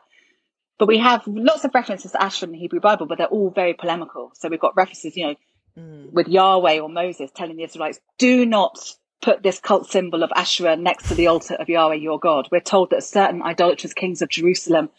But 0.80 0.88
we 0.88 1.00
have 1.00 1.24
lots 1.26 1.64
of 1.66 1.74
references 1.74 2.12
to 2.12 2.22
Asherah 2.22 2.48
in 2.48 2.54
the 2.54 2.60
Hebrew 2.60 2.80
Bible, 2.80 3.08
but 3.08 3.18
they're 3.18 3.28
all 3.28 3.50
very 3.50 3.74
polemical. 3.74 4.32
So 4.36 4.48
we've 4.48 4.60
got 4.60 4.76
references, 4.76 5.18
you 5.18 5.28
know, 5.28 5.36
mm. 5.78 6.12
with 6.12 6.28
Yahweh 6.28 6.80
or 6.80 6.90
Moses 6.90 7.32
telling 7.36 7.58
the 7.58 7.64
Israelites, 7.64 8.00
do 8.18 8.46
not 8.46 8.78
put 9.22 9.44
this 9.44 9.60
cult 9.60 9.90
symbol 9.90 10.24
of 10.24 10.32
Asherah 10.36 10.76
next 10.76 11.08
to 11.08 11.16
the 11.16 11.28
altar 11.28 11.56
of 11.56 11.70
Yahweh 11.70 11.96
your 11.96 12.20
God. 12.20 12.48
We're 12.52 12.62
told 12.62 12.92
that 12.92 13.04
certain 13.04 13.42
idolatrous 13.42 13.94
kings 13.94 14.22
of 14.22 14.30
Jerusalem 14.30 14.90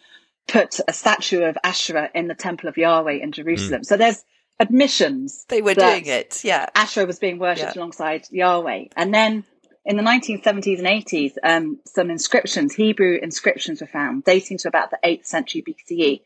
put 0.46 0.80
a 0.88 0.92
statue 0.92 1.42
of 1.42 1.56
Asherah 1.62 2.10
in 2.14 2.26
the 2.26 2.34
temple 2.34 2.68
of 2.68 2.76
Yahweh 2.76 3.18
in 3.22 3.32
Jerusalem. 3.32 3.82
Mm. 3.82 3.86
So 3.86 3.96
there's 3.96 4.24
admissions. 4.58 5.44
They 5.48 5.62
were 5.62 5.74
doing 5.74 6.06
it, 6.06 6.42
yeah. 6.44 6.66
Asherah 6.74 7.06
was 7.06 7.18
being 7.18 7.38
worshipped 7.38 7.76
yeah. 7.76 7.80
alongside 7.80 8.26
Yahweh. 8.30 8.86
And 8.96 9.14
then 9.14 9.44
in 9.84 9.96
the 9.96 10.02
1970s 10.02 10.78
and 10.78 10.86
80s, 10.86 11.32
um, 11.44 11.78
some 11.86 12.10
inscriptions, 12.10 12.74
Hebrew 12.74 13.18
inscriptions 13.22 13.80
were 13.80 13.86
found 13.86 14.24
dating 14.24 14.58
to 14.58 14.68
about 14.68 14.90
the 14.90 14.98
8th 15.04 15.26
century 15.26 15.62
BCE. 15.62 16.22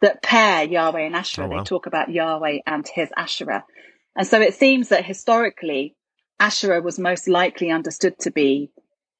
That 0.00 0.22
pair 0.22 0.64
Yahweh 0.64 1.00
and 1.00 1.16
Asherah. 1.16 1.46
Oh, 1.46 1.50
wow. 1.50 1.58
They 1.58 1.64
talk 1.64 1.86
about 1.86 2.10
Yahweh 2.10 2.58
and 2.66 2.86
his 2.86 3.10
Asherah. 3.16 3.64
And 4.16 4.26
so 4.26 4.40
it 4.40 4.54
seems 4.54 4.88
that 4.88 5.04
historically, 5.04 5.96
Asherah 6.40 6.82
was 6.82 6.98
most 6.98 7.28
likely 7.28 7.70
understood 7.70 8.18
to 8.20 8.30
be 8.30 8.70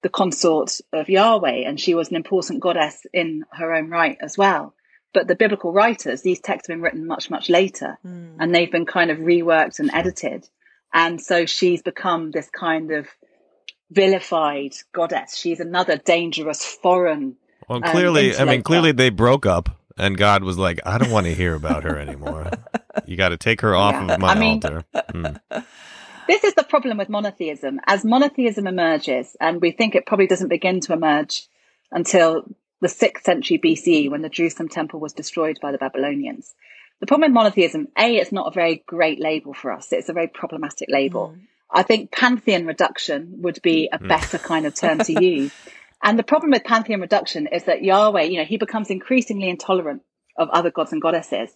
the 0.03 0.09
consort 0.09 0.81
of 0.93 1.09
Yahweh, 1.09 1.67
and 1.67 1.81
she 1.81 1.95
was 1.95 2.11
an 2.11 2.17
important 2.17 2.61
goddess 2.61 3.05
in 3.13 3.45
her 3.53 3.75
own 3.75 3.91
right 3.91 4.17
as 4.21 4.39
well. 4.39 4.75
But 5.13 5.27
the 5.27 5.35
biblical 5.35 5.73
writers, 5.73 6.23
these 6.23 6.41
texts 6.41 6.69
have 6.69 6.75
been 6.75 6.83
written 6.83 7.07
much, 7.07 7.31
much 7.31 7.49
later, 7.49 7.99
and 8.05 8.55
they've 8.55 8.71
been 8.71 8.87
kind 8.87 9.11
of 9.11 9.19
reworked 9.19 9.81
and 9.81 9.91
edited. 9.93 10.49
And 10.93 11.21
so 11.21 11.47
she's 11.47 11.83
become 11.83 12.31
this 12.31 12.49
kind 12.51 12.93
of 12.93 13.09
vilified 13.91 14.75
goddess. 14.93 15.37
She's 15.37 15.61
another 15.61 15.97
dangerous 15.97 16.65
foreign. 16.65 17.37
Well, 17.69 17.81
um, 17.85 17.91
clearly, 17.91 18.37
I 18.37 18.45
mean, 18.45 18.63
clearly 18.63 18.93
they 18.93 19.11
broke 19.11 19.47
up, 19.47 19.78
and 19.99 20.17
God 20.17 20.43
was 20.45 20.59
like, 20.59 20.81
"I 20.87 20.99
don't 20.99 21.11
want 21.11 21.27
to 21.27 21.35
hear 21.35 21.55
about 21.55 21.85
her 21.85 21.99
anymore. 21.99 22.51
You 23.07 23.17
got 23.17 23.31
to 23.31 23.37
take 23.37 23.61
her 23.63 23.75
off 23.75 23.95
Yeah. 23.95 24.15
of 24.15 24.21
my 24.21 24.29
I 24.33 24.39
mean- 24.39 24.61
altar." 24.65 24.85
Mm. 24.95 25.41
This 26.27 26.45
is 26.45 26.55
the 26.55 26.63
problem 26.65 26.99
with 26.99 27.09
monotheism. 27.09 27.81
As 27.87 28.05
monotheism 28.05 28.67
emerges, 28.67 29.35
and 29.41 29.61
we 29.63 29.71
think 29.71 29.95
it 29.95 30.05
probably 30.05 30.27
doesn't 30.27 30.49
begin 30.49 30.81
to 30.81 30.93
emerge 30.93 31.47
until 31.91 32.45
the 32.83 32.89
sixth 32.89 33.25
century 33.25 33.59
BCE 33.59 34.11
when 34.11 34.21
the 34.23 34.29
Jerusalem 34.29 34.69
temple 34.69 35.01
was 35.01 35.15
destroyed 35.15 35.59
by 35.63 35.73
the 35.73 35.79
Babylonians. 35.79 36.55
The 37.01 37.07
problem 37.07 37.31
with 37.31 37.35
monotheism, 37.35 37.89
A, 37.97 38.17
it's 38.17 38.31
not 38.33 38.49
a 38.49 38.51
very 38.51 38.83
great 38.87 39.21
label 39.21 39.55
for 39.55 39.73
us. 39.73 39.91
It's 39.93 40.09
a 40.11 40.13
very 40.13 40.29
problematic 40.29 40.89
label. 40.91 41.35
I 41.71 41.83
think 41.83 42.13
pantheon 42.13 42.67
reduction 42.67 43.37
would 43.43 43.61
be 43.63 43.89
a 43.93 43.99
better 43.99 44.37
kind 44.39 44.67
of 44.67 44.75
term 44.75 44.99
to 44.99 45.25
use. 45.25 45.53
And 46.03 46.19
the 46.19 46.23
problem 46.23 46.53
with 46.53 46.65
pantheon 46.65 47.01
reduction 47.01 47.49
is 47.49 47.65
that 47.65 47.83
Yahweh, 47.83 48.23
you 48.23 48.39
know, 48.39 48.45
he 48.45 48.57
becomes 48.57 48.91
increasingly 48.91 49.49
intolerant 49.49 50.03
of 50.37 50.49
other 50.51 50.71
gods 50.71 50.93
and 50.93 51.03
goddesses. 51.03 51.51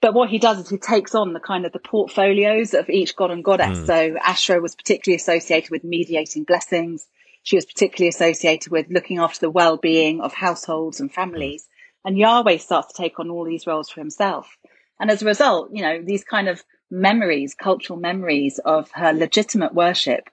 But 0.00 0.14
what 0.14 0.30
he 0.30 0.38
does 0.38 0.58
is 0.58 0.68
he 0.68 0.78
takes 0.78 1.14
on 1.14 1.32
the 1.32 1.40
kind 1.40 1.66
of 1.66 1.72
the 1.72 1.78
portfolios 1.78 2.74
of 2.74 2.88
each 2.88 3.16
god 3.16 3.30
and 3.30 3.44
goddess. 3.44 3.78
Hmm. 3.78 3.86
So 3.86 4.16
Asherah 4.22 4.60
was 4.60 4.74
particularly 4.74 5.16
associated 5.16 5.70
with 5.70 5.84
mediating 5.84 6.44
blessings. 6.44 7.06
She 7.42 7.56
was 7.56 7.66
particularly 7.66 8.08
associated 8.08 8.72
with 8.72 8.86
looking 8.90 9.18
after 9.18 9.40
the 9.40 9.50
well-being 9.50 10.20
of 10.20 10.32
households 10.32 11.00
and 11.00 11.12
families. 11.12 11.66
And 12.04 12.18
Yahweh 12.18 12.58
starts 12.58 12.92
to 12.92 13.02
take 13.02 13.18
on 13.18 13.30
all 13.30 13.44
these 13.44 13.66
roles 13.66 13.90
for 13.90 14.00
himself. 14.00 14.56
And 14.98 15.10
as 15.10 15.22
a 15.22 15.26
result, 15.26 15.70
you 15.72 15.82
know, 15.82 16.02
these 16.02 16.24
kind 16.24 16.48
of 16.48 16.64
memories, 16.90 17.54
cultural 17.54 17.98
memories 17.98 18.58
of 18.64 18.90
her 18.92 19.12
legitimate 19.12 19.74
worship 19.74 20.28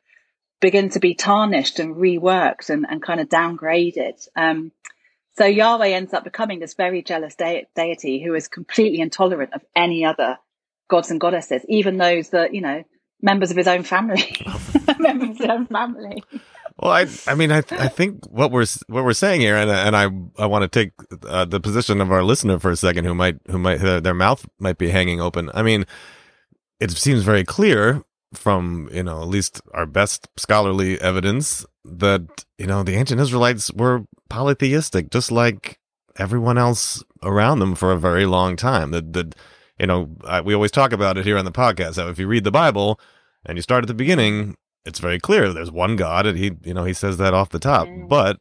begin 0.64 0.88
to 0.88 1.02
be 1.02 1.14
tarnished 1.14 1.78
and 1.78 1.98
reworked 1.98 2.70
and, 2.70 2.86
and 2.90 3.04
kind 3.04 3.20
of 3.20 3.28
downgraded. 3.28 4.26
Um, 4.34 4.72
so 5.36 5.46
Yahweh 5.46 5.90
ends 5.90 6.14
up 6.14 6.24
becoming 6.24 6.60
this 6.60 6.74
very 6.74 7.04
jealous 7.04 7.36
de- 7.36 7.68
deity 7.76 8.24
who 8.24 8.34
is 8.34 8.48
completely 8.48 9.02
intolerant 9.02 9.52
of 9.52 9.62
any 9.76 10.06
other 10.06 10.38
gods 10.90 11.12
and 11.12 11.20
goddesses, 11.20 11.66
even 11.68 11.98
those 11.98 12.30
that, 12.30 12.54
you 12.54 12.62
know, 12.62 12.82
members 13.22 13.52
of 13.52 13.58
his 13.58 13.68
own 13.68 13.84
family, 13.84 14.38
members 15.00 15.32
of 15.32 15.38
his 15.38 15.50
own 15.50 15.68
family. 15.68 16.24
Well, 16.80 16.92
I, 16.92 17.08
I 17.28 17.36
mean, 17.36 17.52
I, 17.52 17.60
th- 17.60 17.82
I 17.82 17.90
think 17.90 18.26
what 18.30 18.50
we're 18.52 18.66
what 18.88 19.04
we're 19.04 19.14
saying 19.14 19.42
here, 19.42 19.58
and 19.58 19.70
and 19.70 19.96
I, 19.98 20.04
I 20.42 20.46
want 20.46 20.64
to 20.64 20.68
take 20.70 20.94
uh, 21.28 21.46
the 21.46 21.60
position 21.60 22.00
of 22.00 22.10
our 22.10 22.24
listener 22.24 22.58
for 22.58 22.72
a 22.72 22.78
second, 22.78 23.06
who 23.06 23.14
might, 23.14 23.36
who 23.48 23.60
might, 23.60 23.78
their, 23.78 24.00
their 24.00 24.14
mouth 24.14 24.48
might 24.60 24.78
be 24.78 24.90
hanging 24.90 25.20
open. 25.20 25.52
I 25.54 25.62
mean, 25.62 25.86
it 26.80 26.90
seems 26.92 27.24
very 27.24 27.44
clear 27.44 28.04
from 28.34 28.90
you 28.92 29.04
know 29.04 29.22
at 29.22 29.28
least 29.28 29.62
our 29.74 29.86
best 29.86 30.28
scholarly 30.38 31.00
evidence 31.02 31.66
that 31.86 32.46
you 32.58 32.68
know 32.68 32.84
the 32.84 32.96
ancient 32.96 33.22
Israelites 33.22 33.72
were 33.74 34.06
polytheistic, 34.30 35.10
just 35.10 35.32
like 35.32 35.80
everyone 36.18 36.58
else 36.58 37.04
around 37.22 37.60
them 37.60 37.76
for 37.76 37.92
a 37.92 38.00
very 38.00 38.26
long 38.26 38.56
time. 38.56 38.92
That 38.92 39.14
that 39.14 39.36
you 39.80 39.88
know 39.88 40.10
I, 40.26 40.42
we 40.42 40.54
always 40.54 40.72
talk 40.72 40.92
about 40.92 41.18
it 41.18 41.26
here 41.26 41.38
on 41.38 41.46
the 41.46 41.52
podcast. 41.52 41.98
How 41.98 42.10
if 42.10 42.20
you 42.20 42.28
read 42.28 42.44
the 42.44 42.52
Bible 42.52 43.00
and 43.46 43.58
you 43.58 43.62
start 43.62 43.84
at 43.84 43.88
the 43.88 43.94
beginning, 43.94 44.56
it's 44.86 45.00
very 45.00 45.20
clear 45.20 45.52
there's 45.52 45.72
one 45.72 45.96
God, 45.96 46.26
and 46.26 46.38
he 46.38 46.52
you 46.64 46.74
know 46.74 46.84
he 46.84 46.94
says 46.94 47.18
that 47.18 47.34
off 47.34 47.50
the 47.50 47.60
top. 47.60 47.88
Mm. 47.88 48.08
But 48.08 48.40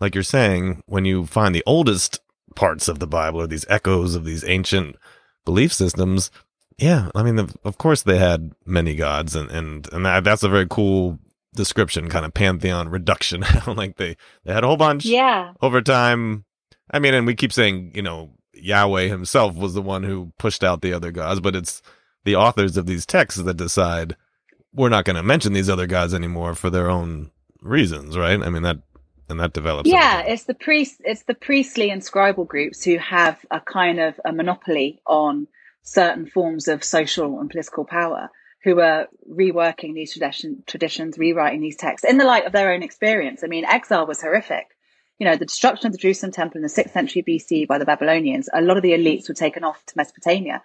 like 0.00 0.14
you're 0.14 0.24
saying, 0.24 0.82
when 0.86 1.04
you 1.04 1.26
find 1.26 1.54
the 1.54 1.64
oldest 1.66 2.20
parts 2.54 2.88
of 2.88 2.98
the 2.98 3.06
Bible 3.06 3.40
or 3.40 3.46
these 3.46 3.66
echoes 3.68 4.14
of 4.14 4.24
these 4.24 4.44
ancient 4.44 4.96
belief 5.44 5.72
systems, 5.72 6.30
yeah, 6.78 7.10
I 7.14 7.22
mean, 7.22 7.38
of- 7.38 7.56
of 7.64 7.78
course 7.78 8.02
they 8.02 8.18
had 8.18 8.52
many 8.66 8.94
gods, 8.96 9.34
and 9.36 9.50
and 9.50 9.88
and 9.92 10.04
that, 10.06 10.24
that's 10.24 10.42
a 10.42 10.48
very 10.48 10.66
cool 10.68 11.18
description, 11.54 12.08
kind 12.08 12.24
of 12.24 12.34
pantheon 12.34 12.88
reduction. 12.88 13.44
like 13.66 13.96
they 13.96 14.16
they 14.44 14.52
had 14.52 14.64
a 14.64 14.66
whole 14.66 14.76
bunch 14.76 15.04
Yeah. 15.04 15.52
over 15.62 15.80
time. 15.80 16.44
I 16.90 16.98
mean, 16.98 17.14
and 17.14 17.26
we 17.26 17.34
keep 17.34 17.52
saying, 17.52 17.92
you 17.94 18.02
know, 18.02 18.30
Yahweh 18.54 19.08
himself 19.08 19.54
was 19.56 19.74
the 19.74 19.82
one 19.82 20.02
who 20.02 20.32
pushed 20.38 20.62
out 20.64 20.82
the 20.82 20.92
other 20.92 21.10
gods, 21.12 21.40
but 21.40 21.56
it's 21.56 21.80
the 22.24 22.36
authors 22.36 22.76
of 22.76 22.86
these 22.86 23.06
texts 23.06 23.40
that 23.42 23.56
decide 23.56 24.16
we're 24.72 24.88
not 24.88 25.04
going 25.04 25.16
to 25.16 25.22
mention 25.22 25.52
these 25.52 25.70
other 25.70 25.86
gods 25.86 26.12
anymore 26.12 26.54
for 26.54 26.70
their 26.70 26.90
own 26.90 27.30
reasons, 27.60 28.18
right? 28.18 28.40
I 28.42 28.48
mean 28.50 28.62
that 28.62 28.78
and 29.28 29.40
that 29.40 29.52
develops. 29.54 29.88
Yeah, 29.88 30.20
it's 30.20 30.44
the 30.44 30.54
priest, 30.54 31.00
it's 31.04 31.22
the 31.22 31.34
priestly 31.34 31.90
and 31.90 32.02
scribal 32.02 32.46
groups 32.46 32.82
who 32.84 32.98
have 32.98 33.38
a 33.50 33.60
kind 33.60 33.98
of 34.00 34.20
a 34.24 34.32
monopoly 34.32 35.00
on 35.06 35.46
certain 35.84 36.26
forms 36.26 36.66
of 36.66 36.82
social 36.82 37.38
and 37.38 37.48
political 37.48 37.84
power, 37.84 38.30
who 38.64 38.80
are 38.80 39.06
reworking 39.30 39.94
these 39.94 40.12
tradition, 40.12 40.64
traditions, 40.66 41.16
rewriting 41.18 41.60
these 41.60 41.76
texts 41.76 42.08
in 42.08 42.18
the 42.18 42.24
light 42.24 42.46
of 42.46 42.52
their 42.52 42.72
own 42.72 42.82
experience. 42.82 43.44
I 43.44 43.46
mean, 43.46 43.64
exile 43.64 44.06
was 44.06 44.20
horrific. 44.20 44.66
You 45.18 45.26
know, 45.26 45.36
the 45.36 45.46
destruction 45.46 45.86
of 45.86 45.92
the 45.92 45.98
Jerusalem 45.98 46.32
temple 46.32 46.58
in 46.58 46.62
the 46.62 46.68
sixth 46.68 46.92
century 46.92 47.22
BC 47.22 47.68
by 47.68 47.78
the 47.78 47.84
Babylonians. 47.84 48.48
A 48.52 48.60
lot 48.60 48.76
of 48.76 48.82
the 48.82 48.92
elites 48.92 49.28
were 49.28 49.34
taken 49.34 49.62
off 49.62 49.84
to 49.86 49.94
Mesopotamia. 49.96 50.62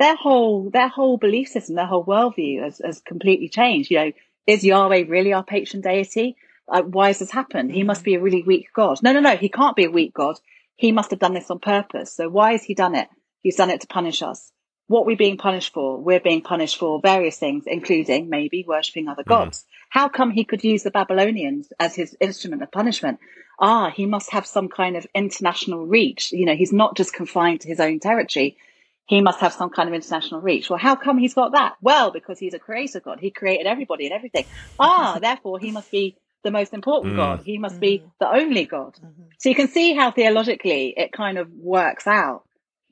Their 0.00 0.16
whole, 0.16 0.70
their 0.70 0.88
whole 0.88 1.18
belief 1.18 1.48
system, 1.48 1.76
their 1.76 1.86
whole 1.86 2.04
worldview 2.04 2.64
has, 2.64 2.80
has 2.84 3.00
completely 3.00 3.48
changed. 3.48 3.90
You 3.90 3.98
know, 3.98 4.12
is 4.48 4.64
Yahweh 4.64 5.04
really 5.06 5.32
our 5.32 5.44
patron 5.44 5.80
deity? 5.80 6.36
uh, 6.68 6.82
why 6.82 7.08
has 7.08 7.18
this 7.18 7.30
happened? 7.30 7.72
He 7.72 7.82
must 7.82 8.04
be 8.04 8.14
a 8.14 8.20
really 8.20 8.42
weak 8.42 8.68
God. 8.74 9.02
No, 9.02 9.12
no, 9.12 9.20
no, 9.20 9.36
he 9.36 9.48
can't 9.48 9.76
be 9.76 9.84
a 9.84 9.90
weak 9.90 10.14
God. 10.14 10.38
He 10.76 10.92
must 10.92 11.10
have 11.10 11.20
done 11.20 11.34
this 11.34 11.50
on 11.50 11.58
purpose. 11.58 12.14
So 12.14 12.28
why 12.28 12.52
has 12.52 12.64
he 12.64 12.74
done 12.74 12.94
it? 12.94 13.08
He's 13.42 13.56
done 13.56 13.70
it 13.70 13.82
to 13.82 13.86
punish 13.86 14.22
us. 14.22 14.50
What 14.86 15.06
we're 15.06 15.16
being 15.16 15.38
punished 15.38 15.72
for? 15.72 15.98
We're 15.98 16.20
being 16.20 16.42
punished 16.42 16.78
for 16.78 17.00
various 17.00 17.38
things, 17.38 17.64
including 17.66 18.28
maybe 18.28 18.64
worshipping 18.66 19.08
other 19.08 19.24
gods. 19.24 19.64
How 19.88 20.08
come 20.08 20.30
he 20.30 20.44
could 20.44 20.62
use 20.62 20.82
the 20.82 20.90
Babylonians 20.90 21.72
as 21.80 21.94
his 21.94 22.16
instrument 22.20 22.62
of 22.62 22.70
punishment? 22.70 23.18
Ah, 23.58 23.90
he 23.90 24.04
must 24.04 24.32
have 24.32 24.46
some 24.46 24.68
kind 24.68 24.96
of 24.96 25.06
international 25.14 25.86
reach. 25.86 26.32
You 26.32 26.44
know, 26.44 26.54
he's 26.56 26.72
not 26.72 26.96
just 26.96 27.14
confined 27.14 27.60
to 27.62 27.68
his 27.68 27.80
own 27.80 27.98
territory. 28.00 28.58
He 29.06 29.20
must 29.20 29.40
have 29.40 29.52
some 29.52 29.70
kind 29.70 29.88
of 29.88 29.94
international 29.94 30.40
reach. 30.40 30.68
Well, 30.68 30.78
how 30.78 30.96
come 30.96 31.18
he's 31.18 31.34
got 31.34 31.52
that? 31.52 31.76
Well, 31.80 32.10
because 32.10 32.38
he's 32.38 32.54
a 32.54 32.58
creator 32.58 33.00
God. 33.00 33.20
He 33.20 33.30
created 33.30 33.66
everybody 33.66 34.06
and 34.06 34.14
everything. 34.14 34.46
Ah, 34.78 35.18
therefore 35.22 35.58
he 35.58 35.70
must 35.70 35.90
be 35.90 36.16
the 36.42 36.50
most 36.50 36.74
important 36.74 37.14
Mm. 37.14 37.16
God. 37.16 37.42
He 37.44 37.58
must 37.58 37.80
be 37.80 38.02
the 38.20 38.28
only 38.28 38.64
God. 38.66 38.96
So 39.38 39.48
you 39.48 39.54
can 39.54 39.68
see 39.68 39.94
how 39.94 40.10
theologically 40.10 40.92
it 40.96 41.12
kind 41.12 41.38
of 41.38 41.50
works 41.52 42.06
out. 42.06 42.44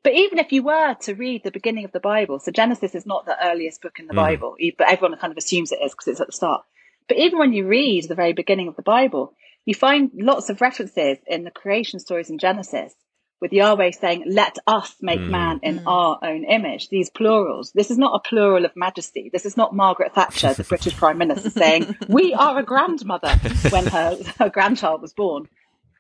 But 0.05 0.15
even 0.15 0.39
if 0.39 0.51
you 0.53 0.63
were 0.63 0.95
to 1.03 1.15
read 1.15 1.45
the 1.45 1.51
beginning 1.51 1.85
of 1.85 1.93
the 1.93 2.01
Bible, 2.01 2.41
so 2.41 2.51
Genesis 2.51 2.95
is 2.95 3.07
not 3.07 3.25
the 3.25 3.37
earliest 3.47 3.83
book 3.83 3.99
in 4.01 4.07
the 4.07 4.15
Mhm. 4.15 4.17
Bible, 4.17 4.57
but 4.77 4.89
everyone 4.91 5.17
kind 5.19 5.31
of 5.31 5.37
assumes 5.37 5.71
it 5.73 5.79
is 5.83 5.93
because 5.93 6.09
it's 6.09 6.21
at 6.21 6.27
the 6.27 6.33
start. 6.33 6.65
But 7.09 7.19
even 7.19 7.39
when 7.39 7.53
you 7.53 7.67
read 7.67 8.09
the 8.09 8.15
very 8.15 8.33
beginning 8.33 8.69
of 8.69 8.77
the 8.77 8.83
Bible, 8.83 9.35
you 9.65 9.75
find 9.75 10.11
lots 10.15 10.51
of 10.51 10.61
references 10.61 11.19
in 11.27 11.45
the 11.45 11.51
creation 11.53 12.01
stories 12.01 12.31
in 12.31 12.39
Genesis 12.39 12.95
with 13.41 13.53
Yahweh 13.53 13.91
saying, 13.93 14.25
let 14.27 14.57
us 14.67 14.97
make 15.01 15.21
Mm. 15.21 15.29
man 15.29 15.61
in 15.63 15.83
our 15.87 16.19
own 16.23 16.45
image. 16.45 16.89
These 16.89 17.11
plurals. 17.11 17.73
This 17.73 17.91
is 17.91 17.99
not 17.99 18.15
a 18.15 18.29
plural 18.29 18.65
of 18.65 18.75
majesty. 18.77 19.31
This 19.33 19.45
is 19.47 19.57
not 19.57 19.75
Margaret 19.75 20.15
Thatcher, 20.15 20.53
the 20.55 20.65
British 20.65 20.97
Prime 21.03 21.19
Minister, 21.19 21.51
saying, 21.51 21.97
we 22.09 22.35
are 22.35 22.59
a 22.59 22.63
grandmother 22.65 23.35
when 23.71 23.87
her, 23.87 24.17
her 24.39 24.49
grandchild 24.49 25.01
was 25.03 25.13
born. 25.13 25.49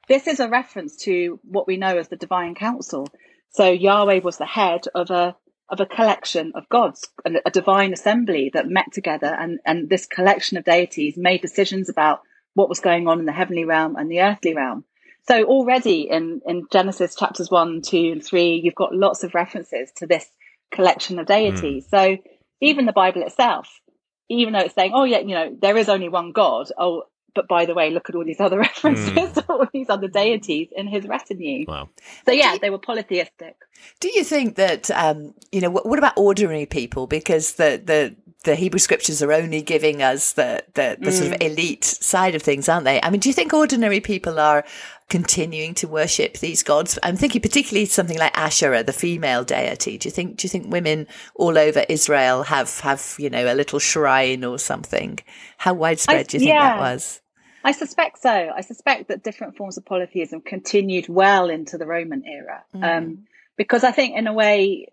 This 0.08 0.26
is 0.26 0.40
a 0.40 0.48
reference 0.48 0.96
to 1.04 1.38
what 1.44 1.66
we 1.68 1.76
know 1.76 1.96
as 1.98 2.08
the 2.08 2.16
divine 2.16 2.54
council. 2.56 3.08
So 3.52 3.70
Yahweh 3.70 4.20
was 4.20 4.38
the 4.38 4.46
head 4.46 4.84
of 4.94 5.10
a 5.10 5.36
of 5.68 5.80
a 5.80 5.86
collection 5.86 6.52
of 6.54 6.68
gods, 6.68 7.08
a, 7.24 7.30
a 7.46 7.50
divine 7.50 7.94
assembly 7.94 8.50
that 8.52 8.68
met 8.68 8.92
together, 8.92 9.26
and 9.26 9.58
and 9.64 9.88
this 9.88 10.06
collection 10.06 10.56
of 10.56 10.64
deities 10.64 11.16
made 11.16 11.40
decisions 11.40 11.88
about 11.88 12.20
what 12.54 12.68
was 12.68 12.80
going 12.80 13.08
on 13.08 13.18
in 13.18 13.26
the 13.26 13.32
heavenly 13.32 13.64
realm 13.64 13.96
and 13.96 14.10
the 14.10 14.20
earthly 14.20 14.54
realm. 14.54 14.84
So 15.28 15.44
already 15.44 16.08
in 16.10 16.40
in 16.46 16.66
Genesis 16.70 17.14
chapters 17.14 17.50
one, 17.50 17.82
two, 17.82 18.12
and 18.12 18.24
three, 18.24 18.60
you've 18.62 18.74
got 18.74 18.94
lots 18.94 19.24
of 19.24 19.34
references 19.34 19.90
to 19.96 20.06
this 20.06 20.26
collection 20.72 21.18
of 21.18 21.26
hmm. 21.26 21.32
deities. 21.32 21.86
So 21.88 22.18
even 22.60 22.86
the 22.86 22.92
Bible 22.92 23.22
itself, 23.22 23.80
even 24.28 24.52
though 24.52 24.60
it's 24.60 24.74
saying, 24.74 24.92
oh 24.94 25.04
yeah, 25.04 25.18
you 25.18 25.34
know, 25.34 25.56
there 25.60 25.76
is 25.76 25.88
only 25.88 26.08
one 26.08 26.32
God. 26.32 26.68
Oh, 26.78 27.04
but 27.34 27.48
by 27.48 27.64
the 27.64 27.74
way, 27.74 27.90
look 27.90 28.08
at 28.08 28.14
all 28.14 28.24
these 28.24 28.40
other 28.40 28.58
references 28.68 29.32
to 29.32 29.44
all 29.48 29.66
these 29.72 29.88
other 29.88 30.08
deities 30.08 30.68
in 30.76 30.86
his 30.86 31.06
retinue. 31.06 31.64
Wow. 31.66 31.88
So 32.26 32.32
yeah, 32.32 32.56
they 32.60 32.70
were 32.70 32.78
polytheistic. 32.78 33.56
Do 34.00 34.08
you 34.08 34.24
think 34.24 34.56
that 34.56 34.90
um, 34.90 35.34
you 35.50 35.60
know 35.60 35.70
what, 35.70 35.86
what 35.86 35.98
about 35.98 36.14
ordinary 36.16 36.66
people? 36.66 37.06
Because 37.06 37.54
the 37.54 37.80
the 37.84 38.16
the 38.44 38.56
Hebrew 38.56 38.78
scriptures 38.78 39.22
are 39.22 39.32
only 39.32 39.62
giving 39.62 40.02
us 40.02 40.32
the 40.32 40.64
the, 40.74 40.98
the 41.00 41.12
sort 41.12 41.32
of 41.32 41.40
elite 41.40 41.84
side 41.84 42.34
of 42.34 42.42
things, 42.42 42.68
aren't 42.68 42.84
they? 42.84 43.00
I 43.02 43.10
mean, 43.10 43.20
do 43.20 43.28
you 43.28 43.32
think 43.32 43.52
ordinary 43.52 44.00
people 44.00 44.38
are 44.38 44.64
continuing 45.08 45.74
to 45.74 45.88
worship 45.88 46.38
these 46.38 46.62
gods? 46.62 46.98
I'm 47.02 47.16
thinking 47.16 47.40
particularly 47.40 47.86
something 47.86 48.18
like 48.18 48.36
Asherah, 48.36 48.82
the 48.82 48.92
female 48.92 49.44
deity. 49.44 49.98
Do 49.98 50.08
you 50.08 50.12
think 50.12 50.36
do 50.36 50.44
you 50.44 50.48
think 50.48 50.72
women 50.72 51.06
all 51.34 51.56
over 51.56 51.84
Israel 51.88 52.42
have 52.44 52.80
have 52.80 53.16
you 53.18 53.30
know 53.30 53.52
a 53.52 53.54
little 53.54 53.78
shrine 53.78 54.44
or 54.44 54.58
something? 54.58 55.18
How 55.58 55.74
widespread 55.74 56.18
I, 56.18 56.22
do 56.24 56.36
you 56.36 56.40
think 56.40 56.48
yeah. 56.48 56.76
that 56.76 56.80
was? 56.80 57.21
I 57.64 57.72
suspect 57.72 58.20
so. 58.20 58.30
I 58.30 58.60
suspect 58.60 59.08
that 59.08 59.22
different 59.22 59.56
forms 59.56 59.76
of 59.76 59.84
polytheism 59.84 60.40
continued 60.40 61.08
well 61.08 61.50
into 61.50 61.78
the 61.78 61.86
Roman 61.86 62.24
era. 62.26 62.64
Mm. 62.74 62.98
Um, 62.98 63.18
because 63.56 63.84
I 63.84 63.92
think, 63.92 64.16
in 64.16 64.26
a 64.26 64.32
way, 64.32 64.88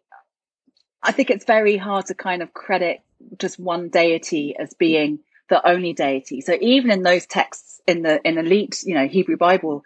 I 1.01 1.11
think 1.11 1.29
it's 1.29 1.45
very 1.45 1.77
hard 1.77 2.07
to 2.07 2.13
kind 2.13 2.41
of 2.41 2.53
credit 2.53 3.01
just 3.37 3.59
one 3.59 3.89
deity 3.89 4.55
as 4.57 4.73
being 4.73 5.19
the 5.49 5.65
only 5.67 5.93
deity. 5.93 6.41
So 6.41 6.57
even 6.59 6.91
in 6.91 7.03
those 7.03 7.25
texts 7.25 7.81
in 7.87 8.03
the 8.03 8.21
in 8.27 8.37
elite, 8.37 8.83
you 8.85 8.93
know, 8.93 9.07
Hebrew 9.07 9.37
Bible 9.37 9.83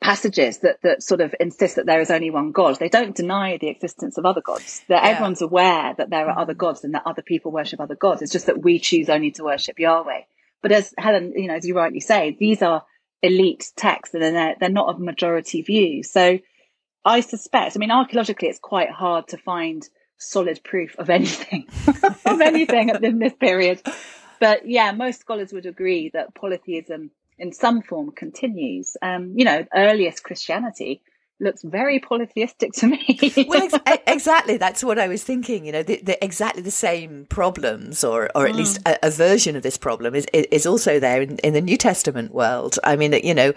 passages 0.00 0.58
that 0.58 0.80
that 0.82 1.02
sort 1.02 1.20
of 1.20 1.34
insist 1.38 1.76
that 1.76 1.86
there 1.86 2.00
is 2.00 2.10
only 2.10 2.30
one 2.30 2.52
God, 2.52 2.78
they 2.78 2.88
don't 2.88 3.14
deny 3.14 3.58
the 3.58 3.68
existence 3.68 4.18
of 4.18 4.24
other 4.24 4.40
gods. 4.40 4.82
That 4.88 5.04
yeah. 5.04 5.10
everyone's 5.10 5.42
aware 5.42 5.94
that 5.96 6.10
there 6.10 6.28
are 6.28 6.38
other 6.38 6.54
gods 6.54 6.84
and 6.84 6.94
that 6.94 7.06
other 7.06 7.22
people 7.22 7.52
worship 7.52 7.80
other 7.80 7.94
gods. 7.94 8.22
It's 8.22 8.32
just 8.32 8.46
that 8.46 8.62
we 8.62 8.78
choose 8.78 9.08
only 9.08 9.30
to 9.32 9.44
worship 9.44 9.78
Yahweh. 9.78 10.22
But 10.62 10.72
as 10.72 10.92
Helen, 10.98 11.32
you 11.36 11.48
know, 11.48 11.54
as 11.54 11.66
you 11.66 11.74
rightly 11.74 12.00
say, 12.00 12.36
these 12.38 12.62
are 12.62 12.84
elite 13.22 13.70
texts 13.76 14.14
and 14.14 14.22
they're, 14.22 14.56
they're 14.58 14.68
not 14.68 14.94
a 14.94 14.98
majority 14.98 15.62
view. 15.62 16.02
So 16.02 16.38
I 17.04 17.20
suspect, 17.20 17.76
I 17.76 17.78
mean, 17.78 17.90
archaeologically, 17.90 18.48
it's 18.48 18.58
quite 18.58 18.90
hard 18.90 19.28
to 19.28 19.38
find 19.38 19.86
solid 20.18 20.60
proof 20.62 20.98
of 20.98 21.10
anything, 21.10 21.66
of 22.26 22.40
anything 22.40 22.90
in 22.90 23.18
this 23.18 23.34
period. 23.34 23.82
But 24.38 24.68
yeah, 24.68 24.92
most 24.92 25.20
scholars 25.20 25.52
would 25.52 25.66
agree 25.66 26.10
that 26.14 26.34
polytheism 26.34 27.10
in 27.38 27.52
some 27.52 27.82
form 27.82 28.10
continues. 28.10 28.96
Um, 29.00 29.34
you 29.36 29.44
know, 29.44 29.66
earliest 29.74 30.22
Christianity 30.22 31.02
looks 31.40 31.62
very 31.62 31.98
polytheistic 31.98 32.72
to 32.74 32.86
me. 32.86 33.46
well, 33.48 33.68
ex- 33.86 34.02
exactly. 34.06 34.56
That's 34.56 34.84
what 34.84 34.98
I 34.98 35.08
was 35.08 35.24
thinking. 35.24 35.64
You 35.64 35.72
know, 35.72 35.82
the, 35.82 36.00
the, 36.02 36.22
exactly 36.24 36.62
the 36.62 36.70
same 36.70 37.26
problems, 37.28 38.04
or 38.04 38.30
or 38.34 38.46
at 38.46 38.54
mm. 38.54 38.58
least 38.58 38.78
a, 38.86 38.98
a, 39.06 39.10
version 39.10 39.56
of 39.56 39.62
this 39.62 39.76
problem, 39.76 40.14
is 40.14 40.26
is 40.32 40.66
also 40.66 41.00
there 41.00 41.22
in, 41.22 41.38
in 41.38 41.52
the 41.52 41.60
New 41.60 41.76
Testament 41.76 42.32
world. 42.32 42.78
I 42.84 42.96
mean, 42.96 43.12
you 43.12 43.34
know, 43.34 43.52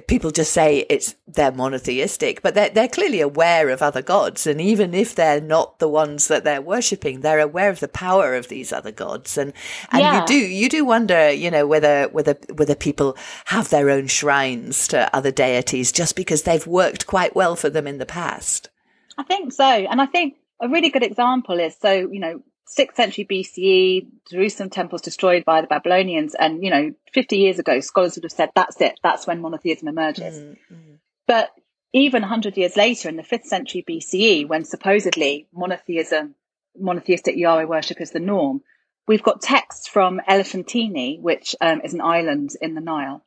people 0.00 0.30
just 0.30 0.52
say 0.52 0.86
it's 0.88 1.14
they're 1.28 1.52
monotheistic, 1.52 2.40
but 2.40 2.54
they're 2.54 2.70
they're 2.70 2.88
clearly 2.88 3.20
aware 3.20 3.68
of 3.68 3.82
other 3.82 4.00
gods, 4.00 4.46
and 4.46 4.60
even 4.60 4.94
if 4.94 5.14
they're 5.14 5.40
not 5.40 5.78
the 5.78 5.88
ones 5.88 6.28
that 6.28 6.44
they're 6.44 6.62
worshiping, 6.62 7.20
they're 7.20 7.40
aware 7.40 7.68
of 7.68 7.80
the 7.80 7.88
power 7.88 8.34
of 8.34 8.48
these 8.48 8.72
other 8.72 8.90
gods, 8.90 9.36
and 9.36 9.52
and 9.90 10.00
yeah. 10.00 10.20
you 10.20 10.26
do 10.26 10.34
you 10.34 10.68
do 10.68 10.84
wonder, 10.84 11.30
you 11.30 11.50
know, 11.50 11.66
whether 11.66 12.08
whether 12.08 12.38
whether 12.54 12.74
people 12.74 13.16
have 13.46 13.68
their 13.68 13.90
own 13.90 14.06
shrines 14.06 14.88
to 14.88 15.14
other 15.14 15.30
deities 15.30 15.92
just 15.92 16.16
because 16.16 16.42
they've 16.42 16.66
worked 16.66 17.06
quite 17.06 17.36
well 17.36 17.54
for 17.54 17.68
them 17.68 17.86
in 17.86 17.98
the 17.98 18.06
past. 18.06 18.70
I 19.18 19.24
think 19.24 19.52
so, 19.52 19.64
and 19.64 20.00
I 20.00 20.06
think 20.06 20.36
a 20.60 20.68
really 20.68 20.88
good 20.88 21.02
example 21.02 21.60
is 21.60 21.76
so 21.78 21.92
you 21.92 22.20
know 22.20 22.42
6th 22.68 22.94
century 22.94 23.26
BCE, 23.30 24.06
Jerusalem 24.30 24.70
temples 24.70 25.02
destroyed 25.02 25.44
by 25.44 25.60
the 25.60 25.66
Babylonians. 25.66 26.34
And, 26.34 26.62
you 26.64 26.70
know, 26.70 26.92
50 27.12 27.36
years 27.36 27.58
ago, 27.58 27.80
scholars 27.80 28.16
would 28.16 28.24
have 28.24 28.32
said, 28.32 28.50
that's 28.54 28.80
it. 28.80 28.98
That's 29.02 29.26
when 29.26 29.40
monotheism 29.40 29.88
emerges. 29.88 30.38
Mm-hmm. 30.38 30.94
But 31.26 31.50
even 31.92 32.22
100 32.22 32.56
years 32.56 32.76
later, 32.76 33.08
in 33.08 33.16
the 33.16 33.22
5th 33.22 33.44
century 33.44 33.84
BCE, 33.88 34.48
when 34.48 34.64
supposedly 34.64 35.48
monotheism, 35.52 36.34
monotheistic 36.78 37.36
Yahweh 37.36 37.64
worship 37.64 38.00
is 38.00 38.12
the 38.12 38.20
norm, 38.20 38.62
we've 39.06 39.22
got 39.22 39.42
texts 39.42 39.88
from 39.88 40.20
Elephantine, 40.26 41.20
which 41.20 41.54
um, 41.60 41.82
is 41.82 41.94
an 41.94 42.00
island 42.00 42.50
in 42.60 42.74
the 42.74 42.80
Nile, 42.80 43.24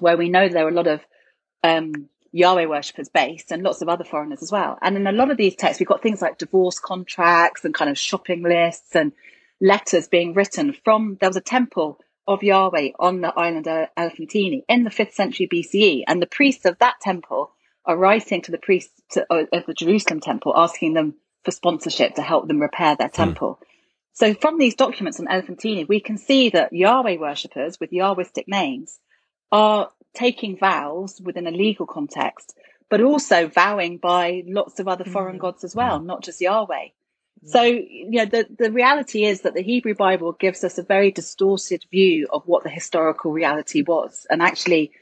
where 0.00 0.16
we 0.16 0.28
know 0.28 0.48
there 0.48 0.66
are 0.66 0.70
a 0.70 0.74
lot 0.74 0.88
of 0.88 1.00
um, 1.62 2.08
Yahweh 2.32 2.66
worshippers 2.66 3.08
based 3.08 3.50
and 3.50 3.62
lots 3.62 3.82
of 3.82 3.88
other 3.88 4.04
foreigners 4.04 4.42
as 4.42 4.52
well. 4.52 4.78
And 4.82 4.96
in 4.96 5.06
a 5.06 5.12
lot 5.12 5.30
of 5.30 5.36
these 5.36 5.56
texts, 5.56 5.80
we've 5.80 5.88
got 5.88 6.02
things 6.02 6.22
like 6.22 6.38
divorce 6.38 6.78
contracts 6.78 7.64
and 7.64 7.74
kind 7.74 7.90
of 7.90 7.98
shopping 7.98 8.42
lists 8.42 8.94
and 8.94 9.12
letters 9.60 10.08
being 10.08 10.34
written 10.34 10.72
from, 10.84 11.18
there 11.20 11.28
was 11.28 11.36
a 11.36 11.40
temple 11.40 11.98
of 12.26 12.42
Yahweh 12.42 12.90
on 12.98 13.20
the 13.20 13.36
island 13.36 13.66
of 13.66 13.88
Elephantine 13.96 14.62
in 14.68 14.84
the 14.84 14.90
5th 14.90 15.12
century 15.12 15.48
BCE. 15.52 16.04
And 16.06 16.22
the 16.22 16.26
priests 16.26 16.64
of 16.64 16.78
that 16.78 17.00
temple 17.00 17.52
are 17.84 17.96
writing 17.96 18.42
to 18.42 18.52
the 18.52 18.58
priests 18.58 19.16
of 19.16 19.66
the 19.66 19.74
Jerusalem 19.74 20.20
temple, 20.20 20.52
asking 20.54 20.94
them 20.94 21.14
for 21.44 21.50
sponsorship 21.50 22.14
to 22.14 22.22
help 22.22 22.46
them 22.46 22.60
repair 22.60 22.94
their 22.96 23.08
hmm. 23.08 23.14
temple. 23.14 23.58
Mm. 23.60 23.66
So 24.12 24.34
from 24.34 24.58
these 24.58 24.74
documents 24.74 25.18
on 25.18 25.28
Elephantine, 25.28 25.86
we 25.88 26.00
can 26.00 26.18
see 26.18 26.50
that 26.50 26.72
Yahweh 26.72 27.16
worshippers 27.16 27.80
with 27.80 27.90
Yahwistic 27.90 28.44
names 28.46 28.98
are 29.50 29.88
taking 30.14 30.58
vows 30.58 31.20
within 31.22 31.46
a 31.46 31.50
legal 31.50 31.86
context, 31.86 32.56
but 32.88 33.00
also 33.00 33.46
vowing 33.46 33.98
by 33.98 34.42
lots 34.46 34.80
of 34.80 34.88
other 34.88 35.04
foreign 35.04 35.36
mm. 35.36 35.40
gods 35.40 35.64
as 35.64 35.74
well, 35.74 36.00
not 36.00 36.22
just 36.22 36.40
Yahweh. 36.40 36.86
Mm. 37.44 37.48
So, 37.48 37.62
you 37.62 38.10
know, 38.10 38.24
the, 38.24 38.46
the 38.58 38.72
reality 38.72 39.24
is 39.24 39.42
that 39.42 39.54
the 39.54 39.62
Hebrew 39.62 39.94
Bible 39.94 40.32
gives 40.32 40.64
us 40.64 40.78
a 40.78 40.82
very 40.82 41.10
distorted 41.10 41.84
view 41.90 42.26
of 42.32 42.42
what 42.46 42.64
the 42.64 42.70
historical 42.70 43.32
reality 43.32 43.82
was. 43.82 44.26
And 44.28 44.42
actually, 44.42 44.92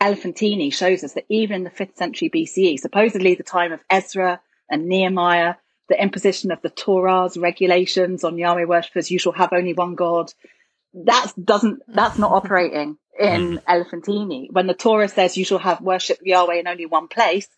Elephantine 0.00 0.70
shows 0.70 1.04
us 1.04 1.12
that 1.14 1.26
even 1.28 1.56
in 1.56 1.64
the 1.64 1.70
5th 1.70 1.96
century 1.96 2.30
BCE, 2.30 2.78
supposedly 2.78 3.34
the 3.34 3.42
time 3.42 3.72
of 3.72 3.80
Ezra 3.90 4.40
and 4.70 4.86
Nehemiah, 4.86 5.54
the 5.88 6.02
imposition 6.02 6.50
of 6.50 6.62
the 6.62 6.70
Torah's 6.70 7.36
regulations 7.36 8.24
on 8.24 8.38
Yahweh 8.38 8.64
worshippers, 8.64 9.10
you 9.10 9.18
shall 9.18 9.32
have 9.32 9.52
only 9.52 9.74
one 9.74 9.94
God. 9.94 10.32
That 10.94 11.32
doesn't, 11.42 11.82
that's 11.86 12.18
not 12.18 12.32
operating 12.44 12.96
in 13.18 13.56
mm. 13.56 13.62
Elephantine. 13.66 14.48
When 14.50 14.66
the 14.66 14.74
Torah 14.74 15.08
says 15.08 15.36
you 15.36 15.44
shall 15.44 15.58
have 15.58 15.80
worship 15.80 16.18
Yahweh 16.22 16.56
in 16.56 16.68
only 16.68 16.86
one 16.86 17.08
place, 17.08 17.48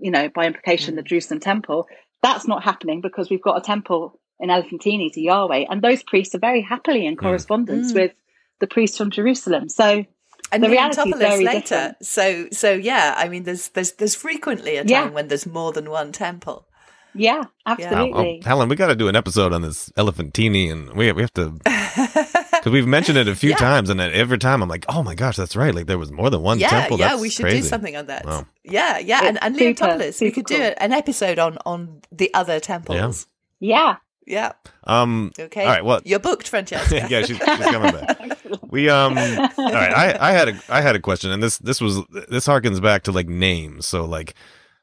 you 0.00 0.10
know, 0.10 0.28
by 0.28 0.46
implication, 0.46 0.94
mm. 0.94 0.96
the 0.96 1.02
Jerusalem 1.02 1.40
temple, 1.40 1.86
that's 2.22 2.48
not 2.48 2.64
happening 2.64 3.00
because 3.00 3.30
we've 3.30 3.42
got 3.42 3.58
a 3.58 3.60
temple 3.60 4.18
in 4.40 4.50
Elephantine 4.50 5.10
to 5.12 5.20
Yahweh. 5.20 5.66
And 5.68 5.82
those 5.82 6.02
priests 6.02 6.34
are 6.34 6.40
very 6.40 6.62
happily 6.62 7.06
in 7.06 7.16
correspondence 7.16 7.92
mm. 7.92 7.96
with 7.96 8.12
the 8.60 8.66
priests 8.66 8.96
from 8.96 9.10
Jerusalem. 9.10 9.68
So, 9.68 10.04
and 10.52 10.62
the 10.62 10.68
reality 10.68 11.10
is 11.10 11.18
very 11.18 11.44
later. 11.44 11.60
Different. 11.60 12.04
So, 12.04 12.48
so 12.52 12.72
yeah, 12.72 13.14
I 13.16 13.28
mean, 13.28 13.44
there's 13.44 13.68
there's 13.68 13.92
there's 13.92 14.14
frequently 14.14 14.76
a 14.76 14.84
time 14.84 14.88
yeah. 14.88 15.08
when 15.10 15.28
there's 15.28 15.46
more 15.46 15.72
than 15.72 15.90
one 15.90 16.12
temple. 16.12 16.66
Yeah, 17.14 17.44
absolutely. 17.64 18.40
Oh, 18.44 18.48
Helen, 18.48 18.68
we 18.68 18.76
got 18.76 18.88
to 18.88 18.96
do 18.96 19.08
an 19.08 19.14
episode 19.14 19.52
on 19.52 19.62
this 19.62 19.92
Elephantine, 19.96 20.70
and 20.70 20.92
we 20.94 21.12
we 21.12 21.22
have 21.22 21.32
to 21.34 21.58
because 22.64 22.72
we've 22.72 22.86
mentioned 22.86 23.18
it 23.18 23.28
a 23.28 23.36
few 23.36 23.50
yeah. 23.50 23.56
times, 23.56 23.90
and 23.90 24.00
every 24.00 24.38
time 24.38 24.62
I'm 24.62 24.70
like, 24.70 24.86
oh 24.88 25.02
my 25.02 25.14
gosh, 25.14 25.36
that's 25.36 25.54
right. 25.54 25.74
Like 25.74 25.84
there 25.84 25.98
was 25.98 26.10
more 26.10 26.30
than 26.30 26.40
one 26.40 26.58
yeah, 26.58 26.70
temple. 26.70 26.98
Yeah, 26.98 27.10
that's 27.10 27.20
we 27.20 27.28
should 27.28 27.42
crazy. 27.42 27.60
do 27.60 27.66
something 27.66 27.94
on 27.94 28.06
that. 28.06 28.24
Wow. 28.24 28.46
Yeah, 28.62 28.96
yeah, 28.96 29.24
and, 29.24 29.38
and 29.42 29.54
Leontopolis, 29.54 30.18
we 30.22 30.30
could 30.30 30.46
cool. 30.46 30.56
do 30.56 30.62
an 30.62 30.94
episode 30.94 31.38
on 31.38 31.58
on 31.66 32.00
the 32.10 32.32
other 32.32 32.60
temples. 32.60 33.26
Yeah. 33.60 33.96
Yeah. 34.26 34.52
Um. 34.84 35.32
Okay. 35.38 35.62
All 35.62 35.68
right. 35.68 35.84
Well, 35.84 36.00
you're 36.06 36.18
booked, 36.18 36.48
Francesca. 36.48 37.06
yeah, 37.10 37.20
she's, 37.20 37.36
she's, 37.36 37.38
coming 37.38 37.92
back. 37.92 38.38
We 38.70 38.88
um. 38.88 39.18
All 39.18 39.26
right. 39.58 39.92
I 39.92 40.30
I 40.30 40.32
had 40.32 40.48
a 40.48 40.60
I 40.70 40.80
had 40.80 40.96
a 40.96 41.00
question, 41.00 41.30
and 41.32 41.42
this 41.42 41.58
this 41.58 41.82
was 41.82 42.00
this 42.30 42.46
harkens 42.46 42.80
back 42.80 43.02
to 43.02 43.12
like 43.12 43.28
names. 43.28 43.84
So 43.84 44.06
like 44.06 44.34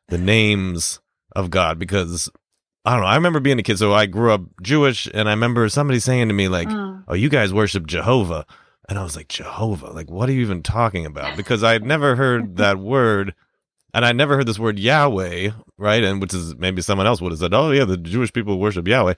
the 0.09 0.19
names 0.19 0.99
of 1.35 1.49
God, 1.49 1.79
because 1.79 2.29
I 2.83 2.93
don't 2.93 3.01
know. 3.01 3.07
I 3.07 3.15
remember 3.15 3.39
being 3.39 3.59
a 3.59 3.63
kid, 3.63 3.77
so 3.77 3.93
I 3.93 4.07
grew 4.07 4.31
up 4.31 4.41
Jewish, 4.61 5.07
and 5.13 5.29
I 5.29 5.33
remember 5.33 5.69
somebody 5.69 5.99
saying 5.99 6.29
to 6.29 6.33
me 6.33 6.47
like, 6.47 6.67
mm. 6.67 7.03
"Oh, 7.07 7.13
you 7.13 7.29
guys 7.29 7.53
worship 7.53 7.85
Jehovah," 7.85 8.45
and 8.89 8.97
I 8.97 9.03
was 9.03 9.15
like, 9.15 9.27
"Jehovah? 9.27 9.91
Like, 9.91 10.09
what 10.09 10.29
are 10.29 10.31
you 10.31 10.41
even 10.41 10.63
talking 10.63 11.05
about?" 11.05 11.37
Because 11.37 11.63
I 11.63 11.73
had 11.73 11.83
never 11.83 12.15
heard 12.15 12.57
that 12.57 12.79
word, 12.79 13.35
and 13.93 14.03
I 14.03 14.13
never 14.13 14.35
heard 14.35 14.47
this 14.47 14.57
word 14.57 14.79
Yahweh, 14.79 15.51
right? 15.77 16.03
And 16.03 16.21
which 16.21 16.33
is 16.33 16.55
maybe 16.55 16.81
someone 16.81 17.05
else 17.05 17.21
would 17.21 17.31
have 17.31 17.39
said, 17.39 17.53
"Oh, 17.53 17.69
yeah, 17.71 17.85
the 17.85 17.97
Jewish 17.97 18.33
people 18.33 18.57
worship 18.57 18.87
Yahweh," 18.87 19.13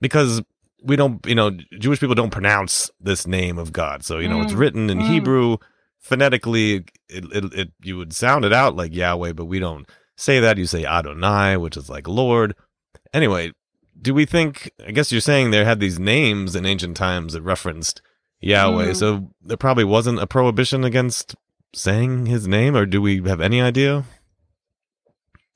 because 0.00 0.42
we 0.84 0.94
don't, 0.94 1.24
you 1.26 1.34
know, 1.34 1.50
Jewish 1.80 1.98
people 1.98 2.14
don't 2.14 2.30
pronounce 2.30 2.90
this 3.00 3.26
name 3.26 3.58
of 3.58 3.72
God. 3.72 4.04
So 4.04 4.18
you 4.20 4.28
know, 4.28 4.38
mm. 4.38 4.44
it's 4.44 4.52
written 4.52 4.90
in 4.90 4.98
mm. 4.98 5.08
Hebrew 5.08 5.56
phonetically. 5.98 6.84
It, 7.08 7.24
it, 7.32 7.52
it 7.52 7.72
you 7.82 7.96
would 7.96 8.14
sound 8.14 8.44
it 8.44 8.52
out 8.52 8.76
like 8.76 8.94
Yahweh, 8.94 9.32
but 9.32 9.46
we 9.46 9.58
don't 9.58 9.88
say 10.16 10.38
that. 10.38 10.56
You 10.56 10.66
say 10.66 10.84
Adonai, 10.84 11.56
which 11.56 11.76
is 11.76 11.90
like 11.90 12.06
Lord 12.06 12.54
Anyway, 13.16 13.50
do 14.00 14.12
we 14.12 14.26
think? 14.26 14.70
I 14.86 14.90
guess 14.90 15.10
you're 15.10 15.22
saying 15.22 15.50
there 15.50 15.64
had 15.64 15.80
these 15.80 15.98
names 15.98 16.54
in 16.54 16.66
ancient 16.66 16.98
times 16.98 17.32
that 17.32 17.40
referenced 17.40 18.02
Yahweh, 18.40 18.88
mm. 18.88 18.96
so 18.96 19.30
there 19.40 19.56
probably 19.56 19.84
wasn't 19.84 20.20
a 20.20 20.26
prohibition 20.26 20.84
against 20.84 21.34
saying 21.74 22.26
his 22.26 22.46
name, 22.46 22.76
or 22.76 22.84
do 22.84 23.00
we 23.00 23.22
have 23.22 23.40
any 23.40 23.58
idea? 23.62 24.04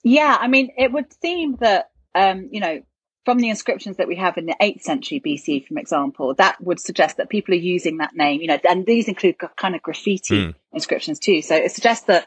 Yeah, 0.03 0.39
I 0.41 0.49
mean, 0.49 0.71
it 0.79 0.91
would 0.91 1.13
seem 1.21 1.57
that 1.57 1.91
um, 2.15 2.49
you 2.51 2.61
know 2.61 2.81
from 3.27 3.41
the 3.41 3.51
inscriptions 3.51 3.99
that 3.99 4.09
we 4.09 4.17
have 4.17 4.39
in 4.39 4.47
the 4.47 4.57
8th 4.59 4.81
century 4.81 5.21
BC, 5.21 5.69
for 5.69 5.79
example, 5.79 6.35
that 6.37 6.59
would 6.63 6.81
suggest 6.81 7.19
that 7.19 7.29
people 7.29 7.55
are 7.55 7.59
using 7.59 7.99
that 7.99 8.17
name, 8.17 8.41
you 8.41 8.47
know, 8.47 8.59
and 8.67 8.87
these 8.87 9.09
include 9.09 9.37
kind 9.57 9.75
of 9.75 9.83
graffiti 9.83 10.47
mm. 10.47 10.55
inscriptions 10.73 11.19
too. 11.19 11.43
So 11.43 11.55
it 11.55 11.71
suggests 11.71 12.07
that, 12.07 12.27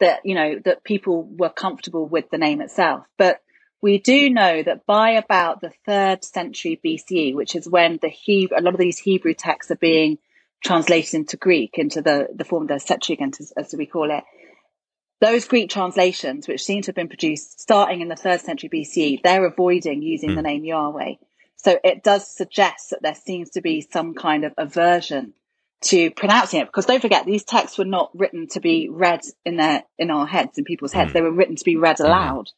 that, 0.00 0.22
you 0.24 0.34
know, 0.34 0.58
that 0.64 0.82
people 0.82 1.22
were 1.22 1.48
comfortable 1.48 2.08
with 2.08 2.28
the 2.30 2.38
name 2.38 2.60
itself. 2.60 3.06
But 3.16 3.40
we 3.82 3.98
do 3.98 4.30
know 4.30 4.62
that 4.62 4.86
by 4.86 5.10
about 5.10 5.60
the 5.60 5.72
third 5.84 6.24
century 6.24 6.80
BCE, 6.82 7.34
which 7.34 7.56
is 7.56 7.68
when 7.68 7.98
the 8.00 8.08
Hebrew, 8.08 8.56
a 8.56 8.62
lot 8.62 8.74
of 8.74 8.80
these 8.80 8.98
Hebrew 8.98 9.34
texts 9.34 9.72
are 9.72 9.76
being 9.76 10.18
translated 10.62 11.14
into 11.14 11.36
Greek, 11.36 11.74
into 11.74 12.00
the, 12.00 12.28
the 12.34 12.44
form 12.44 12.62
of 12.62 12.68
the 12.68 12.78
Septuagint, 12.78 13.40
as, 13.40 13.52
as 13.56 13.74
we 13.76 13.86
call 13.86 14.16
it, 14.16 14.22
those 15.20 15.46
Greek 15.46 15.68
translations, 15.68 16.46
which 16.46 16.64
seem 16.64 16.82
to 16.82 16.88
have 16.88 16.94
been 16.94 17.08
produced 17.08 17.60
starting 17.60 18.00
in 18.00 18.08
the 18.08 18.16
third 18.16 18.40
century 18.40 18.70
BCE, 18.72 19.22
they're 19.22 19.46
avoiding 19.46 20.02
using 20.02 20.30
mm. 20.30 20.36
the 20.36 20.42
name 20.42 20.64
Yahweh. 20.64 21.14
So 21.56 21.78
it 21.82 22.02
does 22.02 22.28
suggest 22.28 22.90
that 22.90 23.02
there 23.02 23.14
seems 23.14 23.50
to 23.50 23.60
be 23.60 23.80
some 23.80 24.14
kind 24.14 24.44
of 24.44 24.52
aversion 24.58 25.34
to 25.82 26.10
pronouncing 26.12 26.60
it 26.60 26.66
because 26.66 26.86
don't 26.86 27.02
forget 27.02 27.26
these 27.26 27.44
texts 27.44 27.76
were 27.76 27.84
not 27.84 28.10
written 28.14 28.46
to 28.48 28.60
be 28.60 28.88
read 28.88 29.20
in 29.44 29.56
their 29.56 29.82
in 29.98 30.12
our 30.12 30.26
heads 30.26 30.56
in 30.56 30.64
people's 30.64 30.92
heads 30.92 31.10
mm. 31.10 31.14
they 31.14 31.20
were 31.20 31.32
written 31.32 31.56
to 31.56 31.64
be 31.64 31.76
read 31.76 31.96
mm. 31.96 32.04
aloud. 32.04 32.48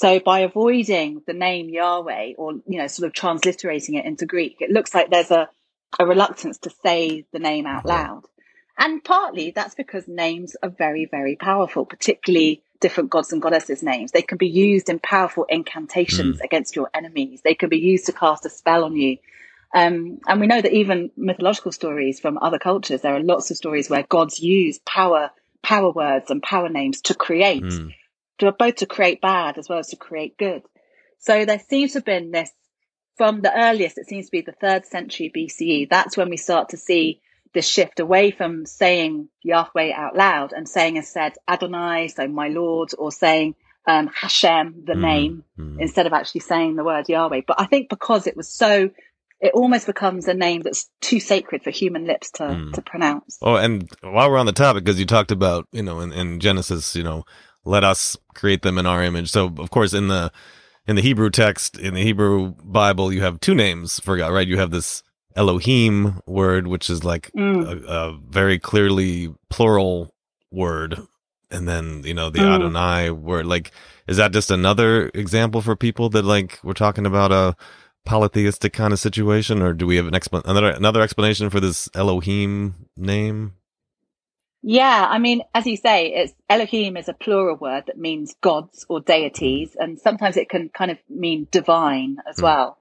So 0.00 0.18
by 0.18 0.40
avoiding 0.40 1.22
the 1.26 1.32
name 1.32 1.68
yahweh 1.68 2.32
or 2.38 2.54
you 2.66 2.78
know 2.78 2.86
sort 2.86 3.06
of 3.06 3.12
transliterating 3.12 3.98
it 3.98 4.04
into 4.04 4.26
greek 4.26 4.56
it 4.60 4.70
looks 4.70 4.94
like 4.94 5.10
there's 5.10 5.30
a, 5.30 5.48
a 5.98 6.06
reluctance 6.06 6.58
to 6.58 6.70
say 6.84 7.26
the 7.32 7.38
name 7.38 7.66
out 7.66 7.84
loud. 7.84 8.22
And 8.78 9.04
partly 9.04 9.50
that's 9.50 9.74
because 9.74 10.08
names 10.08 10.56
are 10.62 10.70
very 10.70 11.06
very 11.10 11.36
powerful 11.36 11.84
particularly 11.84 12.62
different 12.80 13.10
gods 13.10 13.32
and 13.32 13.42
goddesses 13.42 13.82
names. 13.82 14.12
They 14.12 14.22
can 14.22 14.38
be 14.38 14.48
used 14.48 14.88
in 14.88 14.98
powerful 14.98 15.44
incantations 15.48 16.38
mm. 16.38 16.44
against 16.44 16.74
your 16.74 16.90
enemies. 16.94 17.42
They 17.44 17.54
can 17.54 17.68
be 17.68 17.78
used 17.78 18.06
to 18.06 18.12
cast 18.12 18.46
a 18.46 18.50
spell 18.50 18.84
on 18.84 18.96
you. 18.96 19.18
Um, 19.74 20.18
and 20.26 20.40
we 20.40 20.46
know 20.46 20.60
that 20.60 20.72
even 20.72 21.10
mythological 21.16 21.72
stories 21.72 22.18
from 22.18 22.38
other 22.38 22.58
cultures, 22.58 23.02
there 23.02 23.14
are 23.14 23.22
lots 23.22 23.50
of 23.50 23.58
stories 23.58 23.90
where 23.90 24.02
gods 24.02 24.40
use 24.40 24.80
power, 24.84 25.30
power 25.62 25.92
words 25.92 26.30
and 26.30 26.42
power 26.42 26.70
names 26.70 27.02
to 27.02 27.14
create, 27.14 27.62
mm. 27.62 27.94
Both 28.58 28.76
to 28.76 28.86
create 28.86 29.20
bad 29.20 29.58
as 29.58 29.68
well 29.68 29.78
as 29.78 29.88
to 29.88 29.96
create 29.96 30.36
good. 30.38 30.62
So 31.18 31.44
there 31.44 31.58
seems 31.58 31.92
to 31.92 31.98
have 31.98 32.04
been 32.04 32.30
this 32.30 32.50
from 33.16 33.42
the 33.42 33.54
earliest, 33.54 33.98
it 33.98 34.08
seems 34.08 34.26
to 34.26 34.32
be 34.32 34.40
the 34.40 34.52
third 34.52 34.86
century 34.86 35.30
BCE. 35.34 35.90
That's 35.90 36.16
when 36.16 36.30
we 36.30 36.38
start 36.38 36.70
to 36.70 36.78
see 36.78 37.20
this 37.52 37.68
shift 37.68 38.00
away 38.00 38.30
from 38.30 38.64
saying 38.64 39.28
Yahweh 39.42 39.92
out 39.92 40.16
loud 40.16 40.52
and 40.52 40.68
saying 40.68 40.96
instead 40.96 41.34
Adonai, 41.46 42.08
so 42.08 42.26
my 42.28 42.48
Lord, 42.48 42.90
or 42.96 43.12
saying 43.12 43.56
um, 43.86 44.08
Hashem, 44.08 44.84
the 44.86 44.94
mm. 44.94 45.00
name, 45.00 45.44
mm. 45.58 45.80
instead 45.80 46.06
of 46.06 46.12
actually 46.12 46.42
saying 46.42 46.76
the 46.76 46.84
word 46.84 47.08
Yahweh. 47.08 47.42
But 47.46 47.60
I 47.60 47.66
think 47.66 47.90
because 47.90 48.26
it 48.26 48.36
was 48.36 48.48
so 48.48 48.90
it 49.40 49.52
almost 49.54 49.86
becomes 49.86 50.28
a 50.28 50.34
name 50.34 50.60
that's 50.60 50.90
too 51.00 51.18
sacred 51.18 51.62
for 51.62 51.70
human 51.70 52.06
lips 52.06 52.30
to, 52.32 52.42
mm. 52.42 52.72
to 52.74 52.82
pronounce. 52.82 53.38
Oh, 53.40 53.56
and 53.56 53.88
while 54.02 54.30
we're 54.30 54.38
on 54.38 54.46
the 54.46 54.52
topic, 54.52 54.84
because 54.84 55.00
you 55.00 55.06
talked 55.06 55.30
about, 55.30 55.66
you 55.72 55.82
know, 55.82 56.00
in, 56.00 56.12
in 56.12 56.40
Genesis, 56.40 56.94
you 56.94 57.02
know, 57.02 57.24
let 57.64 57.84
us 57.84 58.16
create 58.34 58.62
them 58.62 58.78
in 58.78 58.86
our 58.86 59.02
image. 59.02 59.30
So, 59.30 59.46
of 59.58 59.70
course, 59.70 59.92
in 59.92 60.08
the 60.08 60.32
in 60.86 60.96
the 60.96 61.02
Hebrew 61.02 61.30
text, 61.30 61.78
in 61.78 61.94
the 61.94 62.02
Hebrew 62.02 62.54
Bible, 62.64 63.12
you 63.12 63.22
have 63.22 63.40
two 63.40 63.54
names 63.54 64.00
for 64.00 64.16
God, 64.16 64.32
right? 64.32 64.48
You 64.48 64.58
have 64.58 64.70
this 64.70 65.02
Elohim 65.36 66.20
word, 66.26 66.66
which 66.66 66.90
is 66.90 67.04
like 67.04 67.30
mm. 67.36 67.64
a, 67.64 67.86
a, 67.86 68.18
very 68.28 68.58
clearly 68.58 69.32
plural 69.48 70.14
word, 70.50 70.98
and 71.50 71.68
then 71.68 72.02
you 72.04 72.14
know 72.14 72.30
the 72.30 72.40
mm. 72.40 72.54
Adonai 72.54 73.10
word. 73.10 73.46
Like, 73.46 73.70
is 74.08 74.16
that 74.16 74.32
just 74.32 74.50
another 74.50 75.10
example 75.14 75.62
for 75.62 75.76
people 75.76 76.08
that 76.10 76.24
like 76.24 76.58
we're 76.64 76.72
talking 76.72 77.06
about 77.06 77.30
a 77.30 77.56
polytheistic 78.04 78.72
kind 78.72 78.92
of 78.92 78.98
situation, 78.98 79.62
or 79.62 79.72
do 79.72 79.86
we 79.86 79.96
have 79.96 80.06
an 80.06 80.14
expl- 80.14 80.44
another 80.44 80.70
another 80.70 81.02
explanation 81.02 81.50
for 81.50 81.60
this 81.60 81.88
Elohim 81.94 82.86
name? 82.96 83.54
Yeah, 84.62 85.06
I 85.08 85.18
mean, 85.18 85.42
as 85.54 85.66
you 85.66 85.76
say, 85.76 86.08
it's 86.08 86.34
Elohim 86.48 86.96
is 86.96 87.08
a 87.08 87.14
plural 87.14 87.56
word 87.56 87.84
that 87.86 87.98
means 87.98 88.34
gods 88.42 88.84
or 88.88 89.00
deities, 89.00 89.74
and 89.78 89.98
sometimes 89.98 90.36
it 90.36 90.50
can 90.50 90.68
kind 90.68 90.90
of 90.90 90.98
mean 91.08 91.48
divine 91.50 92.18
as 92.28 92.36
mm. 92.36 92.42
well. 92.42 92.78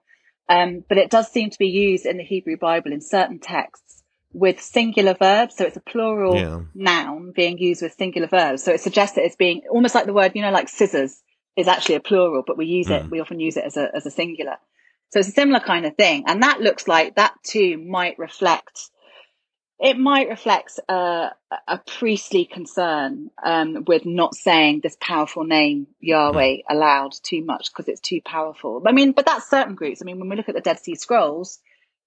Um, 0.50 0.84
but 0.89 0.98
it 0.98 1.10
does 1.10 1.32
seem 1.32 1.52
to 1.52 1.60
be 1.60 1.68
used 1.68 2.06
in 2.06 2.18
the 2.18 2.24
Hebrew 2.24 2.58
Bible 2.58 2.92
in 2.92 3.02
certain 3.02 3.39
texts 3.39 4.04
with 4.34 4.62
singular 4.62 5.13
verbs. 5.13 5.56
So 5.56 5.65
it's 5.65 5.78
a 5.78 5.82
plural 5.82 6.36
yeah. 6.36 6.62
noun 6.74 7.32
being 7.36 7.58
used 7.58 7.82
with 7.82 7.94
singular 7.94 8.28
verbs. 8.28 8.63
So 8.63 8.74
it 8.74 8.82
suggests 8.82 9.15
that 9.15 9.26
it's 9.26 9.36
being 9.36 9.62
almost 9.70 9.96
like 9.96 10.06
the 10.06 10.13
word, 10.13 10.34
you 10.36 10.42
know, 10.42 10.52
like 10.52 10.70
scissors 10.70 11.22
is 11.56 11.68
actually 11.68 11.96
a 11.96 12.00
plural, 12.00 12.44
but 12.46 12.58
we 12.58 12.65
use 12.65 12.88
mm. 12.88 13.06
it, 13.06 13.12
we 13.12 13.20
often 13.20 13.39
use 13.39 13.58
it 13.58 13.63
as 13.65 13.78
a, 13.78 13.89
as 13.96 14.06
a 14.06 14.12
singular. 14.12 14.58
So 15.12 15.20
it's 15.20 15.30
a 15.30 15.34
similar 15.34 15.60
kind 15.60 15.86
of 15.86 15.96
thing. 15.96 16.24
And 16.28 16.44
that 16.44 16.62
looks 16.62 16.88
like 16.88 17.15
that 17.15 17.34
too 17.44 17.78
might 17.78 18.20
reflect, 18.20 18.89
it 19.80 19.98
might 19.98 20.30
reflect 20.30 20.80
a, 20.89 21.30
a 21.68 21.78
priestly 21.86 22.46
concern 22.46 23.30
um, 23.42 23.86
with 23.88 24.06
not 24.06 24.36
saying 24.36 24.82
this 24.84 24.98
powerful 25.00 25.46
name 25.46 25.88
Yahweh 26.02 26.58
aloud 26.70 27.13
too 27.24 27.44
much 27.46 27.72
because 27.72 27.88
it's 27.88 28.02
too 28.02 28.20
powerful. 28.24 28.84
I 28.86 28.92
mean, 28.92 29.13
but 29.13 29.26
that's 29.26 29.50
certain 29.50 29.76
groups. 29.76 30.02
I 30.02 30.06
mean, 30.06 30.20
when 30.20 30.30
we 30.30 30.36
look 30.36 30.50
at 30.50 30.56
the 30.56 30.62
Dead 30.62 30.80
Sea 30.80 30.96
Scrolls, 30.96 31.60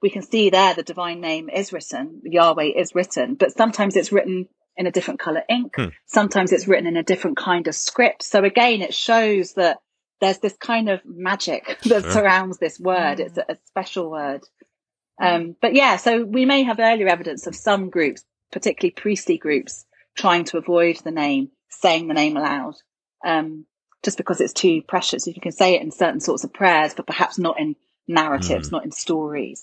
we 0.02 0.10
can 0.10 0.22
see 0.22 0.50
there 0.50 0.74
the 0.74 0.82
divine 0.82 1.20
name 1.20 1.48
is 1.48 1.72
written, 1.72 2.20
Yahweh 2.24 2.72
is 2.76 2.94
written, 2.94 3.36
but 3.36 3.56
sometimes 3.56 3.96
it's 3.96 4.12
written 4.12 4.48
in 4.76 4.86
a 4.86 4.92
different 4.92 5.20
color 5.20 5.42
ink. 5.48 5.74
Hmm. 5.76 5.88
Sometimes 6.06 6.52
it's 6.52 6.68
written 6.68 6.86
in 6.86 6.96
a 6.96 7.02
different 7.02 7.36
kind 7.38 7.68
of 7.68 7.74
script. 7.74 8.22
So 8.22 8.44
again, 8.44 8.82
it 8.82 8.94
shows 8.94 9.54
that 9.54 9.78
there's 10.20 10.38
this 10.38 10.56
kind 10.56 10.88
of 10.88 11.00
magic 11.04 11.78
that 11.84 12.02
sure. 12.02 12.12
surrounds 12.12 12.58
this 12.58 12.78
word. 12.78 13.20
It's 13.20 13.38
a, 13.38 13.44
a 13.48 13.56
special 13.66 14.10
word. 14.10 14.42
Um, 15.22 15.56
but 15.62 15.74
yeah, 15.74 15.96
so 15.96 16.24
we 16.24 16.44
may 16.44 16.64
have 16.64 16.80
earlier 16.80 17.06
evidence 17.06 17.46
of 17.46 17.54
some 17.54 17.90
groups, 17.90 18.24
particularly 18.50 18.90
priestly 18.90 19.38
groups, 19.38 19.86
trying 20.16 20.44
to 20.46 20.58
avoid 20.58 20.96
the 20.96 21.12
name, 21.12 21.50
saying 21.70 22.08
the 22.08 22.14
name 22.14 22.36
aloud, 22.36 22.74
um, 23.24 23.64
just 24.02 24.16
because 24.16 24.40
it's 24.40 24.52
too 24.52 24.82
precious. 24.82 25.28
If 25.28 25.36
you 25.36 25.40
can 25.40 25.52
say 25.52 25.76
it 25.76 25.82
in 25.82 25.92
certain 25.92 26.20
sorts 26.20 26.42
of 26.42 26.52
prayers, 26.52 26.94
but 26.94 27.06
perhaps 27.06 27.38
not 27.38 27.60
in 27.60 27.76
narratives, 28.08 28.68
mm. 28.68 28.72
not 28.72 28.84
in 28.84 28.90
stories. 28.90 29.62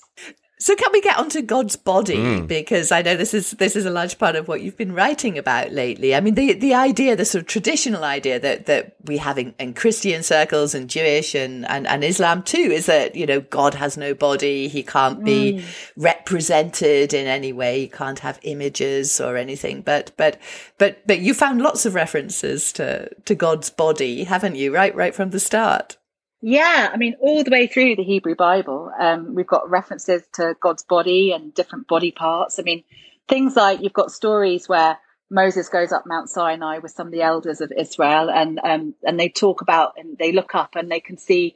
So 0.62 0.76
can 0.76 0.91
we 0.91 1.00
get 1.00 1.17
onto 1.17 1.41
God's 1.41 1.78
body 1.78 2.17
mm. 2.17 2.45
because 2.45 2.91
I 2.91 3.02
know 3.02 3.15
this 3.15 3.34
is 3.34 3.52
this 3.52 3.78
is 3.78 3.86
a 3.86 3.89
large 3.89 4.19
part 4.19 4.36
of 4.36 4.50
what 4.50 4.62
you've 4.62 4.76
been 4.76 4.91
writing 4.91 5.38
about 5.38 5.72
lately. 5.72 6.13
I 6.13 6.19
mean 6.19 6.36
the 6.36 6.52
the 6.52 6.74
idea, 6.74 7.15
the 7.15 7.24
sort 7.24 7.43
of 7.43 7.48
traditional 7.48 8.04
idea 8.04 8.41
that 8.41 8.65
that 8.65 8.93
we 9.06 9.17
have 9.19 9.38
in, 9.38 9.56
in 9.58 9.74
Christian 9.74 10.22
circles 10.22 10.76
and 10.76 10.89
Jewish 10.89 11.34
and, 11.34 11.65
and 11.69 11.88
and 11.88 12.04
Islam 12.04 12.43
too 12.43 12.58
is 12.58 12.88
that 12.88 13.15
you 13.15 13.26
know 13.26 13.39
God 13.39 13.74
has 13.76 13.95
no 13.95 14.13
body, 14.13 14.67
he 14.67 14.84
can't 14.84 15.24
be 15.24 15.54
mm. 15.54 15.91
represented 15.95 17.13
in 17.13 17.26
any 17.26 17.54
way, 17.54 17.80
he 17.80 17.88
can't 17.88 18.19
have 18.19 18.38
images 18.43 19.22
or 19.22 19.38
anything. 19.38 19.80
But 19.82 20.12
but 20.17 20.38
but 20.78 21.08
but 21.08 21.19
you 21.19 21.34
found 21.34 21.62
lots 21.62 21.86
of 21.86 21.95
references 21.95 22.74
to 22.74 23.10
to 23.24 23.34
God's 23.34 23.69
body, 23.69 24.26
haven't 24.26 24.56
you? 24.56 24.76
Right 24.76 24.93
right 24.93 25.15
from 25.15 25.30
the 25.30 25.39
start. 25.39 25.95
Yeah, 26.41 26.89
I 26.91 26.97
mean, 26.97 27.15
all 27.19 27.43
the 27.43 27.52
way 27.52 27.67
through 27.67 27.97
the 27.97 28.04
Hebrew 28.04 28.36
Bible, 28.36 28.91
um, 28.97 29.36
we've 29.36 29.47
got 29.47 29.69
references 29.69 30.23
to 30.34 30.56
God's 30.62 30.84
body 30.84 31.34
and 31.34 31.54
different 31.54 31.88
body 31.88 32.12
parts. 32.12 32.60
I 32.60 32.63
mean, 32.63 32.84
things 33.28 33.56
like 33.58 33.82
you've 33.82 33.93
got 33.93 34.12
stories 34.12 34.69
where 34.69 34.97
Moses 35.30 35.67
goes 35.67 35.91
up 35.91 36.06
Mount 36.06 36.30
Sinai 36.30 36.80
with 36.80 36.91
some 36.91 37.08
of 37.08 37.13
the 37.13 37.21
elders 37.21 37.60
of 37.60 37.73
Israel, 37.78 38.30
and 38.30 38.60
um, 38.63 38.95
and 39.04 39.19
they 39.19 39.30
talk 39.30 39.62
about 39.62 39.93
and 39.97 40.17
they 40.17 40.32
look 40.32 40.56
up 40.56 40.75
and 40.75 40.89
they 40.89 41.02
can 41.02 41.17
see 41.17 41.56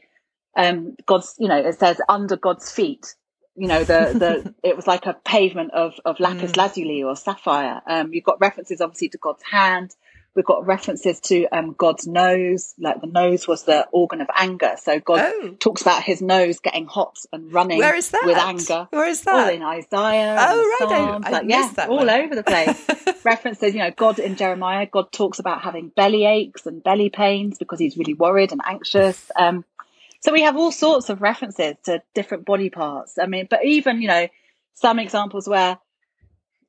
um, 0.56 0.96
God's. 1.06 1.34
You 1.40 1.48
know, 1.48 1.58
it 1.58 1.80
says 1.80 2.00
under 2.10 2.36
God's 2.36 2.70
feet. 2.70 3.16
You 3.56 3.68
know, 3.68 3.84
the 3.86 4.12
the 4.14 4.54
it 4.64 4.76
was 4.76 4.86
like 4.86 5.06
a 5.06 5.14
pavement 5.14 5.72
of 5.74 5.94
of 6.04 6.20
lapis 6.20 6.52
mm. 6.52 6.58
lazuli 6.58 7.04
or 7.04 7.16
sapphire. 7.16 7.82
Um, 7.88 8.14
you've 8.14 8.26
got 8.26 8.42
references 8.42 8.82
obviously 8.82 9.10
to 9.10 9.18
God's 9.18 9.44
hand. 9.44 9.96
We've 10.36 10.46
got 10.46 10.66
references 10.66 11.20
to 11.22 11.46
um, 11.50 11.76
God's 11.78 12.08
nose, 12.08 12.74
like 12.80 13.02
the 13.02 13.08
nose 13.08 13.48
was 13.48 13.64
the 13.64 13.88
organ 13.92 14.20
of 14.20 14.28
anger. 14.36 14.74
So 14.82 15.00
God 15.00 15.20
oh. 15.22 15.56
talks 15.60 15.84
about 15.84 16.02
his 16.02 16.22
nose 16.22 16.60
getting 16.60 16.88
hot 16.88 17.18
and 17.32 17.54
running 17.54 17.78
Where 17.78 17.96
is 17.96 18.10
that? 18.10 18.24
with 18.26 18.38
anger. 18.38 18.88
Where 18.90 19.08
is 19.08 19.22
that? 19.22 19.36
All 19.36 19.54
in 19.54 19.62
Isaiah. 19.62 20.36
Oh, 20.40 20.78
right. 20.80 20.90
Psalms, 20.90 21.26
I, 21.26 21.30
I 21.30 21.32
like, 21.32 21.46
yeah, 21.48 21.72
that 21.76 21.90
all 21.90 21.98
one. 21.98 22.10
over 22.10 22.36
the 22.36 22.44
place. 22.44 22.88
references, 23.26 23.74
you 23.74 23.80
know, 23.80 23.92
God 23.92 24.20
in 24.20 24.36
Jeremiah, 24.36 24.88
God 24.88 25.12
talks 25.12 25.40
about 25.40 25.62
having 25.62 25.90
belly 25.90 26.26
aches 26.26 26.66
and 26.66 26.84
belly 26.84 27.10
pains 27.10 27.58
because 27.60 27.80
he's 27.80 27.98
really 27.98 28.14
worried 28.14 28.52
and 28.52 28.62
anxious. 28.66 29.32
Um, 29.44 29.66
so 30.20 30.32
we 30.32 30.44
have 30.44 30.56
all 30.56 30.72
sorts 30.72 31.10
of 31.10 31.22
references 31.22 31.76
to 31.84 32.02
different 32.14 32.46
body 32.46 32.70
parts. 32.70 33.18
I 33.20 33.26
mean, 33.26 33.48
but 33.50 33.66
even, 33.66 34.02
you 34.02 34.08
know, 34.08 34.30
some 34.74 34.98
examples 35.00 35.50
where 35.50 35.80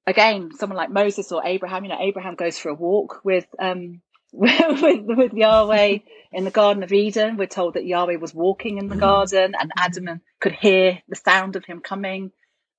again, 0.07 0.51
someone 0.59 0.77
like 0.77 0.91
Moses 0.91 1.33
or 1.33 1.45
Abraham, 1.45 1.85
you 1.85 1.91
know, 1.91 2.01
Abraham 2.01 2.35
goes 2.35 2.59
for 2.59 2.69
a 2.69 2.75
walk 2.75 3.21
with, 3.25 3.47
um, 3.59 4.01
with, 4.33 5.03
with 5.05 5.33
Yahweh 5.33 5.99
in 6.33 6.45
the 6.45 6.51
Garden 6.51 6.83
of 6.83 6.93
Eden. 6.93 7.37
We're 7.37 7.47
told 7.47 7.75
that 7.75 7.87
Yahweh 7.87 8.17
was 8.17 8.35
walking 8.35 8.79
in 8.79 8.89
the 8.89 8.97
garden 8.97 9.55
and 9.59 9.71
Adam 9.77 10.21
could 10.41 10.53
hear 10.53 10.99
the 11.09 11.17
sound 11.17 11.57
of 11.57 11.65
him 11.65 11.81
coming. 11.81 12.33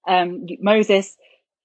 Um, 0.08 0.46
Moses 0.60 1.16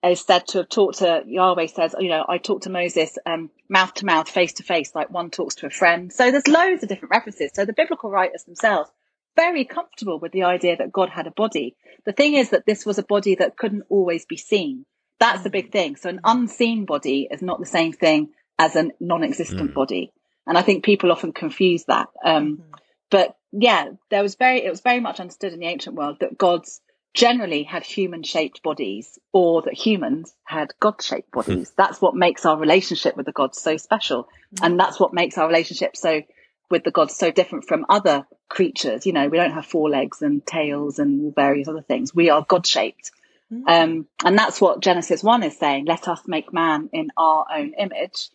is 0.05 0.21
said 0.21 0.47
to 0.49 0.59
have 0.59 0.69
talked 0.69 0.99
to 0.99 1.23
Yahweh 1.27 1.67
says, 1.67 1.95
you 1.99 2.09
know, 2.09 2.25
I 2.27 2.39
talked 2.39 2.63
to 2.63 2.71
Moses 2.71 3.19
um, 3.27 3.51
mouth 3.69 3.93
to 3.95 4.07
mouth, 4.07 4.29
face 4.29 4.55
to 4.55 4.63
face, 4.63 4.95
like 4.95 5.11
one 5.11 5.31
talks 5.31 5.57
to 5.57 5.67
a 5.67 5.71
friend. 5.71 6.13
So 6.13 6.31
there's 6.31 6.49
loads 6.49 6.83
of 6.83 6.89
different 6.89 7.11
references. 7.11 7.51
So 7.55 7.65
the 7.65 7.75
biblical 7.75 8.11
writers 8.11 8.45
themselves 8.45 8.91
very 9.37 9.65
comfortable 9.65 10.19
with 10.19 10.33
the 10.33 10.45
idea 10.45 10.77
that 10.77 10.93
God 10.93 11.11
had 11.11 11.27
a 11.27 11.31
body. 11.31 11.77
The 12.05 12.13
thing 12.13 12.35
is 12.35 12.51
that 12.51 12.67
this 12.67 12.87
was 12.87 12.99
a 12.99 13.03
body 13.03 13.37
that 13.37 13.57
couldn't 13.57 13.85
always 13.89 14.25
be 14.25 14.37
seen. 14.37 14.87
That's 15.21 15.43
the 15.43 15.51
big 15.51 15.69
mm. 15.69 15.73
thing. 15.73 15.97
So 15.97 16.09
an 16.09 16.21
unseen 16.25 16.87
body 16.87 17.29
is 17.31 17.43
not 17.43 17.61
the 17.61 17.67
same 17.67 17.93
thing 17.93 18.31
as 18.59 18.75
a 18.75 18.91
non-existent 18.99 19.71
mm. 19.71 19.75
body. 19.75 20.13
And 20.47 20.59
I 20.59 20.63
think 20.63 20.85
people 20.85 21.13
often 21.13 21.33
confuse 21.33 21.85
that. 21.85 22.09
Um, 22.25 22.57
mm. 22.57 22.79
But 23.11 23.37
yeah, 23.53 23.91
there 24.11 24.23
was 24.23 24.35
very, 24.35 24.65
it 24.65 24.71
was 24.71 24.81
very 24.81 25.01
much 25.01 25.21
understood 25.21 25.53
in 25.53 25.61
the 25.61 25.67
ancient 25.67 25.95
world 25.95 26.17
that 26.21 26.39
God's 26.39 26.81
generally 27.13 27.65
had 27.65 27.85
human 27.85 28.23
shaped 28.23 28.63
bodies 28.63 29.19
or 29.33 29.63
that 29.63 29.75
humans 29.75 30.33
had 30.45 30.73
God 30.81 31.03
shaped 31.03 31.31
bodies. 31.33 31.73
that's 31.77 32.01
what 32.01 32.15
makes 32.15 32.47
our 32.47 32.57
relationship 32.57 33.17
with 33.17 33.27
the 33.27 33.33
gods 33.33 33.61
so 33.61 33.77
special. 33.77 34.25
Mm. 34.55 34.67
And 34.67 34.81
that's 34.81 34.99
what 34.99 35.13
makes 35.13 35.37
our 35.37 35.47
relationship 35.47 35.97
so 35.97 36.23
with 36.71 36.85
the 36.85 36.93
gods 36.93 37.17
so 37.17 37.31
different 37.31 37.67
from 37.67 37.85
other 37.89 38.27
creatures. 38.49 39.05
You 39.05 39.13
know, 39.13 39.29
we 39.29 39.37
don't 39.37 39.53
have 39.53 39.67
four 39.67 39.91
legs 39.91 40.23
and 40.23 40.47
tails 40.47 40.99
and 40.99 41.35
various 41.35 41.69
other 41.69 41.83
things. 41.83 42.15
We 42.15 42.31
are 42.31 42.45
God 42.49 42.67
shaped. 42.67 43.11
Mm. 43.53 43.63
Um, 43.67 44.07
and 44.25 44.39
that's 44.39 44.61
what 44.61 44.81
Genesis 44.81 45.23
1 45.23 45.43
is 45.43 45.59
saying. 45.59 45.87
Let 45.87 46.09
us 46.09 46.23
make 46.27 46.53
man 46.53 46.89
in 46.93 47.09
our 47.17 47.47
own 47.55 47.73
image. 47.79 48.31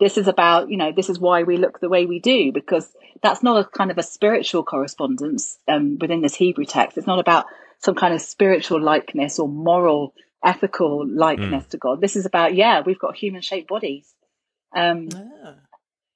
This 0.00 0.18
is 0.18 0.26
about, 0.26 0.70
you 0.70 0.76
know, 0.76 0.92
this 0.94 1.08
is 1.08 1.18
why 1.18 1.42
we 1.42 1.56
look 1.56 1.80
the 1.80 1.88
way 1.88 2.06
we 2.06 2.18
do, 2.18 2.50
because 2.52 2.90
that's 3.22 3.42
not 3.42 3.58
a 3.58 3.68
kind 3.68 3.90
of 3.90 3.98
a 3.98 4.02
spiritual 4.02 4.64
correspondence 4.64 5.58
um, 5.68 5.98
within 6.00 6.20
this 6.20 6.34
Hebrew 6.34 6.64
text. 6.64 6.98
It's 6.98 7.06
not 7.06 7.20
about 7.20 7.46
some 7.78 7.94
kind 7.94 8.14
of 8.14 8.20
spiritual 8.20 8.82
likeness 8.82 9.38
or 9.38 9.48
moral, 9.48 10.14
ethical 10.44 11.06
likeness 11.06 11.64
mm. 11.66 11.70
to 11.70 11.78
God. 11.78 12.00
This 12.00 12.16
is 12.16 12.26
about, 12.26 12.54
yeah, 12.54 12.82
we've 12.84 12.98
got 12.98 13.16
human 13.16 13.42
shaped 13.42 13.68
bodies. 13.68 14.12
Um, 14.74 15.08
ah. 15.14 15.54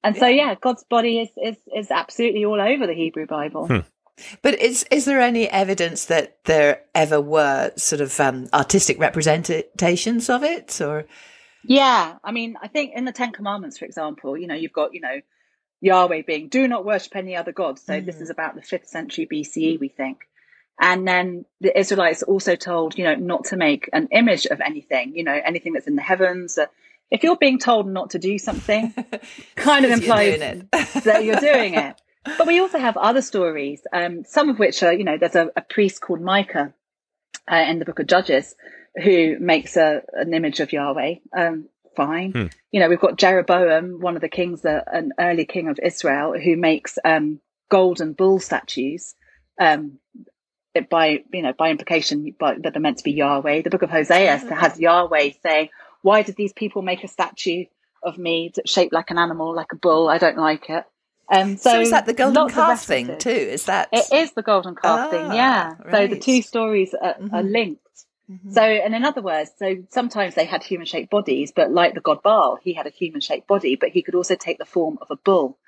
And 0.02 0.14
yeah. 0.14 0.20
so, 0.20 0.26
yeah, 0.26 0.54
God's 0.60 0.84
body 0.84 1.20
is, 1.20 1.28
is, 1.36 1.56
is 1.74 1.90
absolutely 1.90 2.44
all 2.44 2.60
over 2.60 2.86
the 2.86 2.94
Hebrew 2.94 3.26
Bible. 3.26 3.66
Hmm. 3.66 3.78
But 4.42 4.60
is 4.60 4.84
is 4.90 5.04
there 5.04 5.20
any 5.20 5.48
evidence 5.48 6.06
that 6.06 6.44
there 6.44 6.82
ever 6.94 7.20
were 7.20 7.72
sort 7.76 8.00
of 8.00 8.18
um, 8.20 8.48
artistic 8.52 8.98
representations 8.98 10.28
of 10.28 10.42
it, 10.42 10.80
or? 10.80 11.06
Yeah, 11.64 12.16
I 12.22 12.32
mean, 12.32 12.56
I 12.62 12.68
think 12.68 12.92
in 12.94 13.04
the 13.04 13.12
Ten 13.12 13.32
Commandments, 13.32 13.78
for 13.78 13.84
example, 13.84 14.36
you 14.36 14.46
know, 14.46 14.54
you've 14.54 14.72
got 14.72 14.94
you 14.94 15.00
know 15.00 15.20
Yahweh 15.80 16.22
being 16.26 16.48
"Do 16.48 16.66
not 16.68 16.84
worship 16.84 17.16
any 17.16 17.36
other 17.36 17.52
gods." 17.52 17.82
So 17.82 17.94
mm. 17.94 18.06
this 18.06 18.20
is 18.20 18.30
about 18.30 18.54
the 18.54 18.62
fifth 18.62 18.88
century 18.88 19.28
BCE, 19.30 19.78
we 19.78 19.88
think. 19.88 20.20
And 20.80 21.08
then 21.08 21.44
the 21.60 21.76
Israelites 21.76 22.22
also 22.22 22.54
told, 22.54 22.96
you 22.96 23.02
know, 23.02 23.16
not 23.16 23.46
to 23.46 23.56
make 23.56 23.90
an 23.92 24.08
image 24.12 24.46
of 24.46 24.60
anything, 24.60 25.16
you 25.16 25.24
know, 25.24 25.36
anything 25.44 25.72
that's 25.72 25.88
in 25.88 25.96
the 25.96 26.02
heavens, 26.02 26.56
uh, 26.56 26.66
if 27.10 27.24
you're 27.24 27.36
being 27.36 27.58
told 27.58 27.88
not 27.88 28.10
to 28.10 28.18
do 28.18 28.38
something, 28.38 28.94
kind 29.56 29.84
of 29.84 29.90
implies 29.90 30.38
that 31.04 31.24
you're 31.24 31.40
doing 31.40 31.74
it. 31.74 32.00
But 32.24 32.46
we 32.46 32.60
also 32.60 32.78
have 32.78 32.96
other 32.96 33.22
stories, 33.22 33.82
um, 33.92 34.24
some 34.24 34.48
of 34.48 34.58
which 34.58 34.82
are, 34.82 34.92
you 34.92 35.04
know, 35.04 35.16
there's 35.18 35.36
a, 35.36 35.50
a 35.56 35.62
priest 35.62 36.00
called 36.00 36.20
Micah 36.20 36.74
uh, 37.50 37.64
in 37.68 37.78
the 37.78 37.84
book 37.84 38.00
of 38.00 38.06
Judges 38.06 38.54
who 39.02 39.38
makes 39.38 39.76
a, 39.76 40.02
an 40.12 40.34
image 40.34 40.60
of 40.60 40.72
Yahweh. 40.72 41.16
Um, 41.36 41.68
fine. 41.96 42.32
Hmm. 42.32 42.46
You 42.70 42.80
know, 42.80 42.88
we've 42.88 43.00
got 43.00 43.18
Jeroboam, 43.18 44.00
one 44.00 44.16
of 44.16 44.20
the 44.20 44.28
kings, 44.28 44.64
uh, 44.64 44.82
an 44.86 45.12
early 45.18 45.44
king 45.44 45.68
of 45.68 45.78
Israel, 45.82 46.38
who 46.38 46.56
makes 46.56 46.98
um, 47.04 47.40
golden 47.70 48.12
bull 48.12 48.40
statues. 48.40 49.14
Um, 49.60 49.98
by 50.90 51.24
you 51.32 51.42
know 51.42 51.52
by 51.52 51.70
implication 51.70 52.32
by, 52.38 52.56
that 52.62 52.76
are 52.76 52.80
meant 52.80 52.98
to 52.98 53.04
be 53.04 53.12
Yahweh. 53.12 53.62
The 53.62 53.70
book 53.70 53.82
of 53.82 53.90
Hosea 53.90 54.36
has 54.54 54.78
Yahweh 54.78 55.30
saying, 55.42 55.70
why 56.02 56.22
did 56.22 56.36
these 56.36 56.52
people 56.52 56.82
make 56.82 57.04
a 57.04 57.08
statue 57.08 57.64
of 58.02 58.18
me 58.18 58.52
shaped 58.64 58.92
like 58.92 59.10
an 59.10 59.18
animal, 59.18 59.54
like 59.54 59.72
a 59.72 59.76
bull? 59.76 60.08
I 60.08 60.18
don't 60.18 60.38
like 60.38 60.70
it. 60.70 60.84
Um, 61.30 61.56
so, 61.56 61.70
so 61.70 61.80
is 61.80 61.90
that 61.90 62.06
the 62.06 62.14
golden 62.14 62.48
calf 62.48 62.82
thing 62.82 63.18
too? 63.18 63.30
Is 63.30 63.66
that 63.66 63.88
it 63.92 64.12
is 64.12 64.32
the 64.32 64.42
golden 64.42 64.74
calf 64.74 65.08
ah, 65.08 65.10
thing? 65.10 65.32
Yeah. 65.32 65.74
Right. 65.84 65.92
So 65.92 66.06
the 66.14 66.18
two 66.18 66.42
stories 66.42 66.94
are, 66.94 67.14
mm-hmm. 67.14 67.34
are 67.34 67.42
linked. 67.42 67.82
Mm-hmm. 68.30 68.52
So, 68.52 68.62
and 68.62 68.94
in 68.94 69.04
other 69.04 69.22
words, 69.22 69.50
so 69.58 69.76
sometimes 69.90 70.34
they 70.34 70.44
had 70.44 70.62
human 70.62 70.86
shaped 70.86 71.10
bodies, 71.10 71.52
but 71.54 71.70
like 71.70 71.94
the 71.94 72.00
god 72.00 72.22
Baal, 72.22 72.58
he 72.62 72.74
had 72.74 72.86
a 72.86 72.90
human 72.90 73.20
shaped 73.20 73.46
body, 73.46 73.76
but 73.76 73.90
he 73.90 74.02
could 74.02 74.14
also 74.14 74.36
take 74.36 74.58
the 74.58 74.64
form 74.64 74.98
of 75.00 75.10
a 75.10 75.16
bull. 75.16 75.58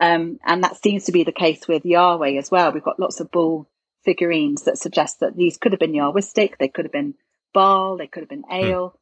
Um, 0.00 0.40
and 0.44 0.64
that 0.64 0.76
seems 0.76 1.04
to 1.04 1.12
be 1.12 1.24
the 1.24 1.32
case 1.32 1.68
with 1.68 1.86
Yahweh 1.86 2.36
as 2.38 2.50
well. 2.50 2.72
We've 2.72 2.82
got 2.82 3.00
lots 3.00 3.20
of 3.20 3.30
bull 3.30 3.68
figurines 4.04 4.62
that 4.62 4.78
suggest 4.78 5.20
that 5.20 5.36
these 5.36 5.56
could 5.56 5.72
have 5.72 5.78
been 5.78 5.92
Yahwistic, 5.92 6.58
they 6.58 6.68
could 6.68 6.84
have 6.84 6.92
been 6.92 7.14
Baal, 7.54 7.96
they 7.96 8.06
could 8.08 8.22
have 8.22 8.30
been 8.30 8.44
El, 8.50 8.90
mm 8.90 8.92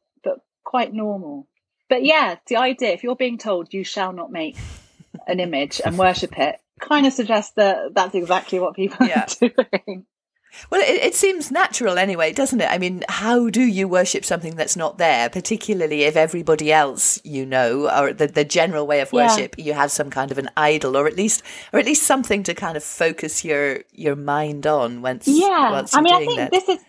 quite 0.63 0.93
normal. 0.93 1.47
But 1.89 2.03
yeah, 2.03 2.35
the 2.47 2.57
idea, 2.57 2.91
if 2.91 3.03
you're 3.03 3.15
being 3.15 3.37
told 3.37 3.73
you 3.73 3.83
shall 3.83 4.13
not 4.13 4.31
make 4.31 4.55
an 5.27 5.39
image 5.39 5.81
and 5.83 5.97
worship 5.97 6.37
it, 6.37 6.59
kind 6.79 7.05
of 7.05 7.13
suggests 7.13 7.53
that 7.53 7.93
that's 7.93 8.15
exactly 8.15 8.59
what 8.59 8.75
people 8.75 9.07
yeah. 9.07 9.25
are 9.25 9.49
doing. 9.85 10.05
Well, 10.69 10.81
it, 10.81 11.01
it, 11.01 11.15
seems 11.15 11.49
natural 11.49 11.97
anyway, 11.97 12.33
doesn't 12.33 12.59
it? 12.59 12.69
I 12.69 12.77
mean, 12.77 13.03
how 13.07 13.49
do 13.49 13.61
you 13.61 13.87
worship 13.87 14.25
something 14.25 14.55
that's 14.55 14.75
not 14.75 14.97
there, 14.97 15.29
particularly 15.29 16.03
if 16.03 16.17
everybody 16.17 16.71
else 16.73 17.21
you 17.23 17.45
know, 17.45 17.89
or 17.89 18.11
the, 18.13 18.27
the 18.27 18.43
general 18.43 18.85
way 18.85 18.99
of 18.99 19.13
worship, 19.13 19.55
yeah. 19.57 19.65
you 19.65 19.73
have 19.73 19.91
some 19.91 20.09
kind 20.09 20.31
of 20.31 20.37
an 20.37 20.49
idol, 20.57 20.97
or 20.97 21.07
at 21.07 21.15
least, 21.15 21.41
or 21.71 21.79
at 21.79 21.85
least 21.85 22.03
something 22.03 22.43
to 22.43 22.53
kind 22.53 22.75
of 22.75 22.83
focus 22.83 23.45
your 23.45 23.79
your 23.91 24.15
mind 24.15 24.67
on 24.67 25.01
once. 25.01 25.27
Yeah, 25.27 25.71
once 25.71 25.95
I 25.95 26.01
mean, 26.01 26.13
I 26.13 26.19
think 26.19 26.37
that. 26.37 26.51
this 26.51 26.67
is 26.67 26.79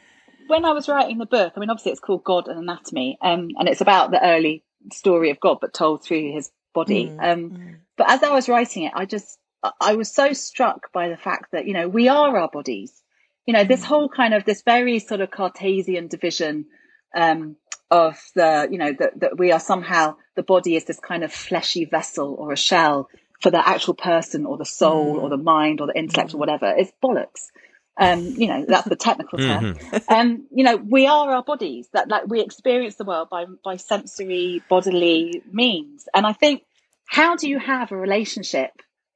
when 0.48 0.64
I 0.64 0.72
was 0.72 0.88
writing 0.88 1.18
the 1.18 1.26
book, 1.26 1.52
I 1.56 1.60
mean, 1.60 1.70
obviously 1.70 1.92
it's 1.92 2.00
called 2.00 2.24
God: 2.24 2.48
An 2.48 2.58
Anatomy, 2.58 3.16
um, 3.22 3.50
and 3.58 3.68
it's 3.68 3.80
about 3.80 4.10
the 4.10 4.24
early 4.24 4.64
story 4.92 5.30
of 5.30 5.38
God, 5.38 5.58
but 5.60 5.72
told 5.72 6.02
through 6.02 6.32
his 6.32 6.50
body. 6.74 7.06
Mm, 7.06 7.32
um, 7.32 7.50
mm. 7.50 7.76
But 7.96 8.10
as 8.10 8.22
I 8.22 8.30
was 8.30 8.48
writing 8.48 8.84
it, 8.84 8.92
I 8.94 9.04
just, 9.04 9.38
I 9.80 9.94
was 9.94 10.12
so 10.12 10.32
struck 10.32 10.92
by 10.92 11.08
the 11.08 11.16
fact 11.16 11.52
that, 11.52 11.66
you 11.66 11.74
know, 11.74 11.88
we 11.88 12.08
are 12.08 12.36
our 12.36 12.48
bodies. 12.48 12.92
You 13.46 13.54
know, 13.54 13.64
this 13.64 13.82
mm. 13.82 13.86
whole 13.86 14.08
kind 14.08 14.34
of, 14.34 14.44
this 14.44 14.62
very 14.62 14.98
sort 14.98 15.20
of 15.20 15.30
Cartesian 15.30 16.08
division, 16.08 16.66
um, 17.14 17.56
of 17.90 18.18
the, 18.34 18.68
you 18.70 18.78
know, 18.78 18.92
that, 18.98 19.20
that 19.20 19.38
we 19.38 19.52
are 19.52 19.60
somehow, 19.60 20.16
the 20.34 20.42
body 20.42 20.76
is 20.76 20.84
this 20.84 20.98
kind 20.98 21.22
of 21.22 21.32
fleshy 21.32 21.84
vessel 21.84 22.34
or 22.38 22.52
a 22.52 22.56
shell 22.56 23.08
for 23.42 23.50
the 23.50 23.68
actual 23.68 23.94
person 23.94 24.46
or 24.46 24.56
the 24.56 24.64
soul 24.64 25.18
or 25.18 25.26
mm. 25.26 25.30
the 25.30 25.36
mind 25.36 25.80
or 25.80 25.86
the 25.86 25.98
intellect 25.98 26.32
or 26.32 26.36
mm. 26.36 26.40
whatever. 26.40 26.74
It's 26.76 26.92
bollocks. 27.02 27.48
Um, 27.98 28.24
you 28.24 28.48
know, 28.48 28.64
that's 28.66 28.88
the 28.88 28.96
technical 28.96 29.38
term. 29.38 29.74
Mm-hmm. 29.74 29.96
Um, 30.08 30.46
you 30.50 30.64
know, 30.64 30.76
we 30.76 31.06
are 31.06 31.30
our 31.30 31.42
bodies 31.42 31.88
that 31.92 32.08
like 32.08 32.26
we 32.26 32.40
experience 32.40 32.96
the 32.96 33.04
world 33.04 33.28
by 33.30 33.44
by 33.62 33.76
sensory 33.76 34.62
bodily 34.68 35.42
means. 35.50 36.08
And 36.14 36.26
I 36.26 36.32
think 36.32 36.62
how 37.12 37.36
do 37.36 37.46
you 37.46 37.58
have 37.58 37.92
a 37.92 37.96
relationship 37.96 38.70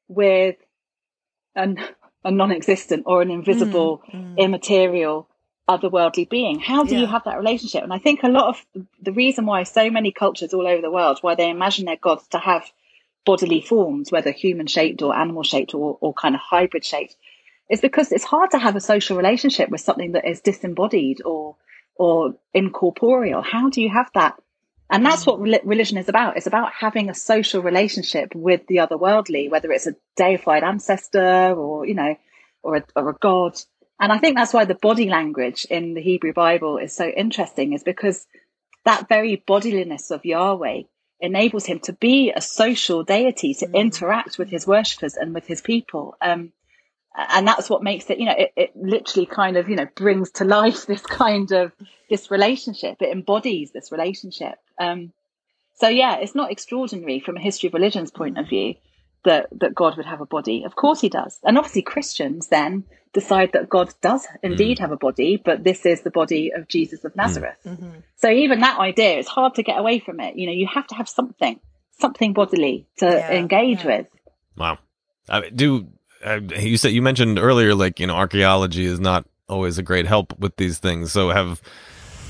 with 0.07 0.57
an 1.55 1.78
a 2.22 2.30
non-existent 2.30 3.05
or 3.07 3.22
an 3.22 3.30
invisible, 3.30 4.03
mm, 4.12 4.34
mm. 4.34 4.36
immaterial, 4.36 5.30
otherworldly 5.66 6.28
being? 6.28 6.61
How 6.61 6.84
do 6.84 6.94
yeah. 6.94 7.01
you 7.01 7.07
have 7.07 7.24
that 7.24 7.38
relationship? 7.38 7.82
And 7.82 7.94
I 7.94 7.99
think 7.99 8.22
a 8.22 8.28
lot 8.28 8.49
of 8.49 8.84
the 9.01 9.12
reason 9.12 9.47
why 9.47 9.62
so 9.62 9.88
many 9.88 10.12
cultures 10.12 10.53
all 10.53 10.66
over 10.66 10.82
the 10.82 10.90
world, 10.90 11.20
why 11.22 11.36
they 11.36 11.49
imagine 11.49 11.86
their 11.86 11.97
gods 11.97 12.28
to 12.32 12.38
have 12.38 12.70
bodily 13.24 13.62
forms, 13.62 14.12
whether 14.12 14.30
human 14.30 14.66
shaped 14.66 15.01
or 15.01 15.16
animal 15.16 15.42
shaped 15.42 15.72
or, 15.72 15.97
or 16.03 16.12
kind 16.12 16.34
of 16.34 16.42
hybrid 16.42 16.84
shaped, 16.84 17.16
is 17.70 17.80
because 17.80 18.12
it's 18.12 18.24
hard 18.24 18.51
to 18.51 18.59
have 18.59 18.76
a 18.76 18.80
social 18.92 19.16
relationship 19.16 19.70
with 19.70 19.80
something 19.80 20.12
that 20.12 20.28
is 20.28 20.42
disembodied 20.42 21.22
or 21.24 21.57
or 21.94 22.34
incorporeal. 22.53 23.40
How 23.40 23.70
do 23.70 23.80
you 23.80 23.88
have 23.88 24.11
that? 24.12 24.34
And 24.89 25.05
that's 25.05 25.24
mm. 25.24 25.39
what 25.39 25.64
religion 25.64 25.99
is 25.99 26.09
about. 26.09 26.37
It's 26.37 26.47
about 26.47 26.72
having 26.72 27.11
a 27.11 27.14
social 27.14 27.62
relationship 27.62 28.34
with 28.34 28.66
the 28.68 28.76
otherworldly, 28.76 29.51
whether 29.51 29.70
it's 29.72 29.87
a 29.87 29.97
deified 30.16 30.62
ancestor 30.62 31.55
or, 31.55 31.87
you 31.87 31.95
know, 31.95 32.16
or 32.62 32.76
a, 32.76 32.84
or 32.95 33.11
a 33.11 33.16
god. 33.20 33.59
And 33.99 34.12
I 34.12 34.18
think 34.18 34.37
that's 34.37 34.53
why 34.53 34.64
the 34.64 34.74
body 34.74 35.09
language 35.09 35.66
in 35.68 35.95
the 35.95 36.03
Hebrew 36.03 36.32
Bible 36.32 36.78
is 36.78 36.95
so 36.95 37.07
interesting 37.09 37.72
is 37.72 37.82
because 37.82 38.26
that 38.84 39.09
very 39.09 39.43
bodiliness 39.49 40.11
of 40.11 40.24
Yahweh 40.24 40.82
enables 41.20 41.66
him 41.66 41.80
to 41.80 41.93
be 41.93 42.32
a 42.34 42.41
social 42.41 43.03
deity, 43.03 43.55
to 43.55 43.66
mm. 43.66 43.74
interact 43.74 44.39
with 44.39 44.51
his 44.51 44.66
worshippers 44.66 45.16
and 45.16 45.34
with 45.34 45.47
his 45.47 45.61
people. 45.62 46.16
Um, 46.20 46.53
and 47.16 47.46
that's 47.46 47.70
what 47.70 47.82
makes 47.82 48.08
it 48.10 48.18
you 48.18 48.26
know 48.26 48.34
it, 48.36 48.52
it 48.56 48.76
literally 48.76 49.26
kind 49.26 49.56
of 49.56 49.68
you 49.68 49.76
know 49.76 49.86
brings 49.94 50.30
to 50.30 50.44
life 50.44 50.86
this 50.86 51.02
kind 51.02 51.52
of 51.52 51.72
this 52.10 52.30
relationship 52.30 52.96
it 53.00 53.10
embodies 53.10 53.72
this 53.72 53.90
relationship 53.90 54.54
um, 54.80 55.12
so 55.74 55.88
yeah 55.88 56.16
it's 56.16 56.34
not 56.34 56.50
extraordinary 56.50 57.20
from 57.20 57.36
a 57.36 57.40
history 57.40 57.68
of 57.68 57.74
religion's 57.74 58.10
point 58.10 58.38
of 58.38 58.48
view 58.48 58.74
that 59.24 59.48
that 59.52 59.74
god 59.74 59.96
would 59.96 60.06
have 60.06 60.20
a 60.20 60.26
body 60.26 60.64
of 60.64 60.76
course 60.76 61.00
he 61.00 61.08
does 61.08 61.38
and 61.42 61.56
obviously 61.58 61.82
christians 61.82 62.48
then 62.48 62.84
decide 63.12 63.50
that 63.52 63.68
god 63.68 63.92
does 64.02 64.26
indeed 64.42 64.76
mm. 64.76 64.80
have 64.80 64.92
a 64.92 64.96
body 64.96 65.40
but 65.42 65.64
this 65.64 65.86
is 65.86 66.02
the 66.02 66.10
body 66.10 66.52
of 66.54 66.68
jesus 66.68 67.02
of 67.04 67.16
nazareth 67.16 67.56
mm. 67.64 67.76
mm-hmm. 67.76 67.98
so 68.16 68.30
even 68.30 68.60
that 68.60 68.78
idea 68.78 69.18
it's 69.18 69.28
hard 69.28 69.54
to 69.54 69.62
get 69.62 69.78
away 69.78 69.98
from 69.98 70.20
it 70.20 70.36
you 70.36 70.46
know 70.46 70.52
you 70.52 70.66
have 70.72 70.86
to 70.86 70.94
have 70.94 71.08
something 71.08 71.58
something 71.98 72.34
bodily 72.34 72.86
to 72.98 73.06
yeah, 73.06 73.32
engage 73.32 73.80
yeah. 73.84 73.98
with 73.98 74.06
wow 74.56 74.78
I 75.28 75.48
do 75.50 75.88
uh, 76.24 76.40
you 76.56 76.76
said 76.76 76.92
you 76.92 77.02
mentioned 77.02 77.38
earlier, 77.38 77.74
like 77.74 78.00
you 78.00 78.06
know, 78.06 78.14
archaeology 78.14 78.84
is 78.84 79.00
not 79.00 79.26
always 79.48 79.78
a 79.78 79.82
great 79.82 80.06
help 80.06 80.38
with 80.38 80.56
these 80.56 80.78
things. 80.78 81.12
So 81.12 81.30
have 81.30 81.60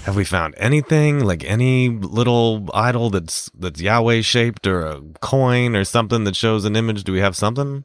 have 0.05 0.17
we 0.17 0.25
found 0.25 0.55
anything 0.57 1.25
like 1.25 1.45
any 1.45 1.89
little 1.89 2.69
idol 2.73 3.11
that's 3.11 3.51
that's 3.59 3.81
Yahweh 3.81 4.21
shaped 4.23 4.67
or 4.67 4.87
a 4.87 5.01
coin 5.21 5.75
or 5.75 5.85
something 5.85 6.25
that 6.25 6.37
shows 6.37 6.65
an 6.65 6.77
image? 6.77 7.05
Do 7.05 7.13
we 7.13 7.21
have 7.21 7.37
something? 7.37 7.85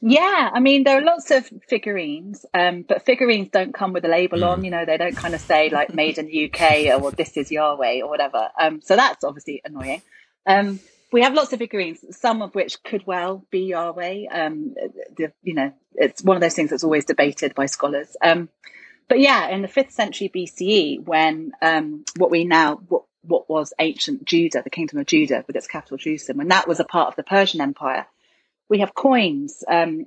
Yeah, 0.00 0.50
I 0.52 0.60
mean 0.60 0.84
there 0.84 0.98
are 0.98 1.02
lots 1.02 1.30
of 1.30 1.50
figurines, 1.68 2.44
um, 2.52 2.84
but 2.86 3.06
figurines 3.06 3.48
don't 3.48 3.72
come 3.72 3.92
with 3.92 4.04
a 4.04 4.08
label 4.08 4.40
mm. 4.40 4.48
on. 4.48 4.64
You 4.64 4.70
know, 4.70 4.84
they 4.84 4.98
don't 4.98 5.16
kind 5.16 5.34
of 5.34 5.40
say 5.40 5.70
like 5.70 5.94
"Made 5.94 6.18
in 6.18 6.26
the 6.26 6.52
UK" 6.52 7.00
or 7.02 7.10
"This 7.10 7.36
is 7.36 7.50
Yahweh" 7.50 8.02
or 8.02 8.08
whatever. 8.08 8.50
Um, 8.60 8.82
so 8.82 8.96
that's 8.96 9.24
obviously 9.24 9.62
annoying. 9.64 10.02
Um, 10.46 10.78
we 11.14 11.22
have 11.22 11.32
lots 11.32 11.52
of 11.52 11.60
figurines, 11.60 12.04
some 12.10 12.42
of 12.42 12.56
which 12.56 12.82
could 12.82 13.06
well 13.06 13.46
be 13.48 13.66
Yahweh. 13.66 14.24
Um, 14.32 14.74
the, 15.16 15.32
you 15.44 15.54
know, 15.54 15.72
it's 15.94 16.24
one 16.24 16.36
of 16.36 16.40
those 16.40 16.54
things 16.54 16.70
that's 16.70 16.82
always 16.82 17.04
debated 17.04 17.54
by 17.54 17.66
scholars. 17.66 18.16
Um, 18.20 18.48
but 19.08 19.20
yeah, 19.20 19.46
in 19.46 19.62
the 19.62 19.68
fifth 19.68 19.92
century 19.92 20.28
BCE, 20.34 21.04
when 21.04 21.52
um, 21.62 22.04
what 22.16 22.32
we 22.32 22.44
now 22.44 22.80
what 22.88 23.04
what 23.22 23.48
was 23.48 23.72
ancient 23.78 24.24
Judah, 24.24 24.62
the 24.64 24.70
kingdom 24.70 24.98
of 24.98 25.06
Judah 25.06 25.44
with 25.46 25.54
its 25.54 25.68
capital 25.68 25.98
Jerusalem, 25.98 26.38
when 26.38 26.48
that 26.48 26.66
was 26.66 26.80
a 26.80 26.84
part 26.84 27.10
of 27.10 27.14
the 27.14 27.22
Persian 27.22 27.60
Empire, 27.60 28.08
we 28.68 28.80
have 28.80 28.92
coins 28.92 29.62
um, 29.68 30.06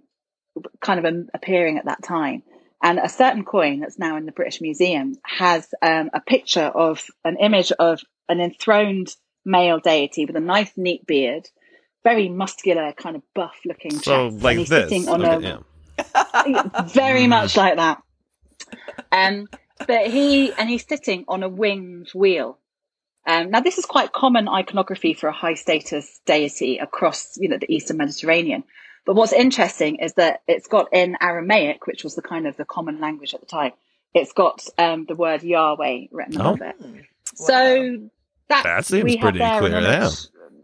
kind 0.82 1.06
of 1.06 1.30
appearing 1.34 1.78
at 1.78 1.86
that 1.86 2.04
time. 2.04 2.44
And 2.84 3.00
a 3.00 3.08
certain 3.08 3.46
coin 3.46 3.80
that's 3.80 3.98
now 3.98 4.18
in 4.18 4.26
the 4.26 4.34
British 4.34 4.60
Museum 4.60 5.16
has 5.24 5.74
um, 5.82 6.10
a 6.14 6.20
picture 6.20 6.66
of 6.66 7.06
an 7.24 7.38
image 7.38 7.72
of 7.72 8.02
an 8.28 8.42
enthroned 8.42 9.16
male 9.48 9.80
deity 9.80 10.26
with 10.26 10.36
a 10.36 10.40
nice, 10.42 10.72
neat 10.78 11.08
beard, 11.08 11.48
very 12.04 12.30
muscular, 12.30 12.94
kind 12.94 13.16
of 13.16 13.24
buff 13.34 13.56
looking 13.66 13.92
So 14.00 14.30
chest. 14.30 14.44
like 14.44 14.52
and 14.52 14.60
he's 14.60 14.70
this. 14.70 14.90
sitting 14.90 15.08
on 15.10 15.26
Okay, 15.26 15.46
a 15.48 15.50
yeah. 15.50 16.84
very 16.94 17.24
Mm. 17.26 17.30
much 17.30 17.58
like 17.58 17.78
that. 17.78 18.04
Um, 19.12 19.48
but 19.88 20.08
he 20.08 20.52
and 20.54 20.70
he's 20.70 20.86
sitting 20.88 21.26
on 21.28 21.44
a 21.44 21.50
winged 21.50 22.10
wheel. 22.14 22.60
Um, 23.26 23.52
now, 23.52 23.60
this 23.60 23.78
is 23.78 23.86
quite 23.86 24.14
common 24.14 24.48
iconography 24.48 25.14
for 25.14 25.28
a 25.28 25.34
high 25.34 25.56
status 25.56 26.22
deity 26.26 26.78
across, 26.78 27.38
you 27.38 27.50
know, 27.50 27.58
the 27.58 27.72
Eastern 27.74 27.98
Mediterranean. 27.98 28.64
But 29.06 29.16
what's 29.16 29.34
interesting 29.34 29.98
is 29.98 30.14
that 30.14 30.42
it's 30.48 30.68
got 30.68 30.88
in 30.94 31.18
Aramaic, 31.22 31.88
which 31.88 32.04
was 32.04 32.16
the 32.16 32.22
kind 32.22 32.48
of 32.48 32.56
the 32.58 32.66
common 32.66 33.00
language 33.02 33.34
at 33.34 33.40
the 33.42 33.46
time. 33.46 33.74
It's 34.14 34.32
got 34.32 34.64
um, 34.78 35.06
the 35.08 35.16
word 35.16 35.44
Yahweh 35.44 36.06
written 36.12 36.38
Oh. 36.42 36.54
above 36.54 36.62
it. 36.62 36.76
Hmm. 36.82 37.00
So 37.36 38.10
that, 38.50 38.64
That 38.64 38.86
seems 38.86 39.16
pretty 39.18 39.40
clear, 39.40 39.82
yeah. 39.82 40.10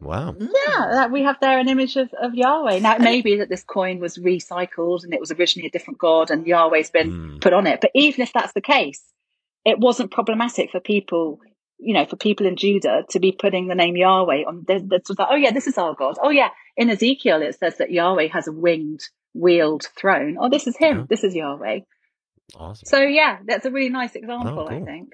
Wow. 0.02 0.36
yeah, 0.38 0.88
that 0.92 1.12
we 1.12 1.24
have 1.24 1.38
there 1.40 1.60
an 1.60 1.70
image 1.70 1.96
of, 1.96 2.14
of 2.22 2.36
Yahweh. 2.36 2.80
Now, 2.80 2.96
it 2.96 3.02
may 3.02 3.22
be 3.22 3.38
that 3.38 3.48
this 3.48 3.64
coin 3.64 4.00
was 4.00 4.18
recycled 4.18 5.06
and 5.06 5.14
it 5.14 5.20
was 5.22 5.32
originally 5.32 5.68
a 5.68 5.72
different 5.72 5.98
god 5.98 6.30
and 6.30 6.46
Yahweh's 6.46 6.90
been 6.90 7.10
Mm. 7.12 7.42
put 7.42 7.54
on 7.54 7.68
it. 7.68 7.80
But 7.80 7.92
even 7.96 8.22
if 8.22 8.34
that's 8.34 8.52
the 8.54 8.60
case, 8.62 9.02
it 9.64 9.80
wasn't 9.80 10.12
problematic 10.12 10.72
for 10.72 10.82
people, 10.82 11.40
you 11.80 11.94
know, 11.94 12.06
for 12.06 12.18
people 12.18 12.46
in 12.46 12.58
Judah 12.58 13.06
to 13.12 13.20
be 13.22 13.32
putting 13.32 13.68
the 13.68 13.76
name 13.76 13.96
Yahweh 13.96 14.44
on. 14.46 14.66
There's 14.68 14.82
sort 15.06 15.20
oh 15.32 15.36
yeah, 15.36 15.52
this 15.52 15.68
is 15.68 15.78
our 15.78 15.96
God. 15.96 16.18
Oh 16.22 16.32
yeah, 16.32 16.50
in 16.76 16.90
Ezekiel 16.90 17.42
it 17.42 17.58
says 17.58 17.78
that 17.78 17.90
Yahweh 17.92 18.28
has 18.28 18.50
a 18.50 18.52
winged, 18.52 19.02
wheeled 19.34 19.88
throne. 19.98 20.36
Oh, 20.38 20.50
this 20.50 20.68
is 20.68 20.76
him. 20.76 20.98
Yeah. 21.00 21.06
This 21.10 21.24
is 21.24 21.34
Yahweh. 21.34 21.80
Awesome. 22.56 22.86
So 22.86 23.00
yeah, 23.00 23.40
that's 23.46 23.66
a 23.66 23.72
really 23.72 23.90
nice 23.90 24.16
example, 24.16 24.68
I 24.68 24.80
cool. 24.80 24.86
think. 24.86 25.10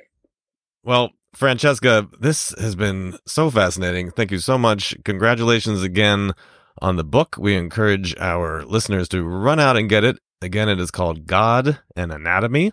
Well, 0.83 1.11
Francesca, 1.33 2.07
this 2.19 2.53
has 2.59 2.75
been 2.75 3.17
so 3.25 3.49
fascinating. 3.49 4.11
Thank 4.11 4.31
you 4.31 4.39
so 4.39 4.57
much. 4.57 4.95
Congratulations 5.05 5.83
again 5.83 6.33
on 6.81 6.95
the 6.95 7.03
book. 7.03 7.35
We 7.37 7.55
encourage 7.55 8.15
our 8.19 8.63
listeners 8.63 9.07
to 9.09 9.23
run 9.23 9.59
out 9.59 9.77
and 9.77 9.89
get 9.89 10.03
it. 10.03 10.17
Again, 10.41 10.69
it 10.69 10.79
is 10.79 10.91
called 10.91 11.27
God: 11.27 11.79
An 11.95 12.11
Anatomy. 12.11 12.71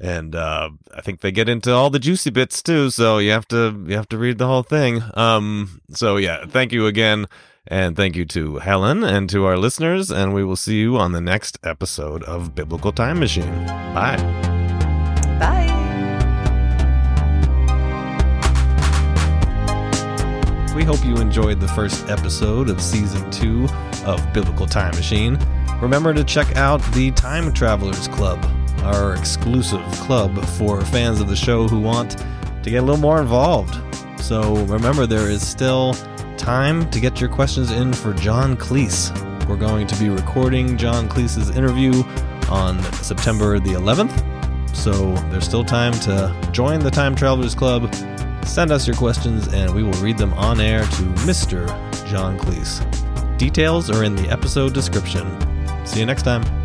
And 0.00 0.34
uh, 0.34 0.70
I 0.94 1.02
think 1.02 1.20
they 1.20 1.30
get 1.30 1.48
into 1.48 1.72
all 1.74 1.90
the 1.90 1.98
juicy 1.98 2.30
bits 2.30 2.62
too, 2.62 2.88
so 2.88 3.18
you 3.18 3.32
have 3.32 3.46
to 3.48 3.84
you 3.86 3.96
have 3.96 4.08
to 4.08 4.18
read 4.18 4.38
the 4.38 4.46
whole 4.46 4.62
thing. 4.62 5.02
Um, 5.12 5.82
so 5.90 6.16
yeah, 6.16 6.46
thank 6.46 6.72
you 6.72 6.86
again, 6.86 7.26
and 7.66 7.96
thank 7.96 8.16
you 8.16 8.24
to 8.26 8.56
Helen 8.56 9.04
and 9.04 9.28
to 9.28 9.44
our 9.44 9.58
listeners, 9.58 10.10
and 10.10 10.32
we 10.32 10.42
will 10.42 10.56
see 10.56 10.78
you 10.80 10.96
on 10.96 11.12
the 11.12 11.20
next 11.20 11.58
episode 11.64 12.22
of 12.22 12.54
Biblical 12.54 12.92
Time 12.92 13.20
Machine. 13.20 13.66
Bye. 13.92 14.16
Bye. 15.38 15.69
We 20.80 20.86
hope 20.86 21.04
you 21.04 21.16
enjoyed 21.16 21.60
the 21.60 21.68
first 21.68 22.08
episode 22.08 22.70
of 22.70 22.80
season 22.80 23.30
two 23.30 23.68
of 24.06 24.32
Biblical 24.32 24.66
Time 24.66 24.94
Machine. 24.94 25.38
Remember 25.78 26.14
to 26.14 26.24
check 26.24 26.56
out 26.56 26.80
the 26.94 27.10
Time 27.10 27.52
Travelers 27.52 28.08
Club, 28.08 28.42
our 28.78 29.14
exclusive 29.14 29.82
club 29.96 30.42
for 30.56 30.80
fans 30.86 31.20
of 31.20 31.28
the 31.28 31.36
show 31.36 31.68
who 31.68 31.78
want 31.78 32.24
to 32.62 32.70
get 32.70 32.78
a 32.78 32.80
little 32.80 32.96
more 32.96 33.20
involved. 33.20 33.78
So 34.22 34.54
remember, 34.64 35.04
there 35.06 35.28
is 35.28 35.46
still 35.46 35.92
time 36.38 36.88
to 36.88 36.98
get 36.98 37.20
your 37.20 37.28
questions 37.28 37.72
in 37.72 37.92
for 37.92 38.14
John 38.14 38.56
Cleese. 38.56 39.12
We're 39.46 39.58
going 39.58 39.86
to 39.86 39.96
be 39.96 40.08
recording 40.08 40.78
John 40.78 41.10
Cleese's 41.10 41.50
interview 41.50 41.92
on 42.48 42.82
September 42.94 43.58
the 43.58 43.72
11th. 43.72 44.74
So 44.74 45.12
there's 45.28 45.44
still 45.44 45.62
time 45.62 45.92
to 45.92 46.34
join 46.52 46.80
the 46.80 46.90
Time 46.90 47.14
Travelers 47.14 47.54
Club 47.54 47.92
Send 48.44 48.72
us 48.72 48.86
your 48.86 48.96
questions 48.96 49.48
and 49.48 49.72
we 49.74 49.82
will 49.82 49.92
read 49.94 50.18
them 50.18 50.32
on 50.34 50.60
air 50.60 50.82
to 50.82 51.02
Mr. 51.24 51.66
John 52.06 52.38
Cleese. 52.38 52.80
Details 53.38 53.90
are 53.90 54.04
in 54.04 54.16
the 54.16 54.28
episode 54.28 54.74
description. 54.74 55.26
See 55.86 56.00
you 56.00 56.06
next 56.06 56.22
time. 56.22 56.59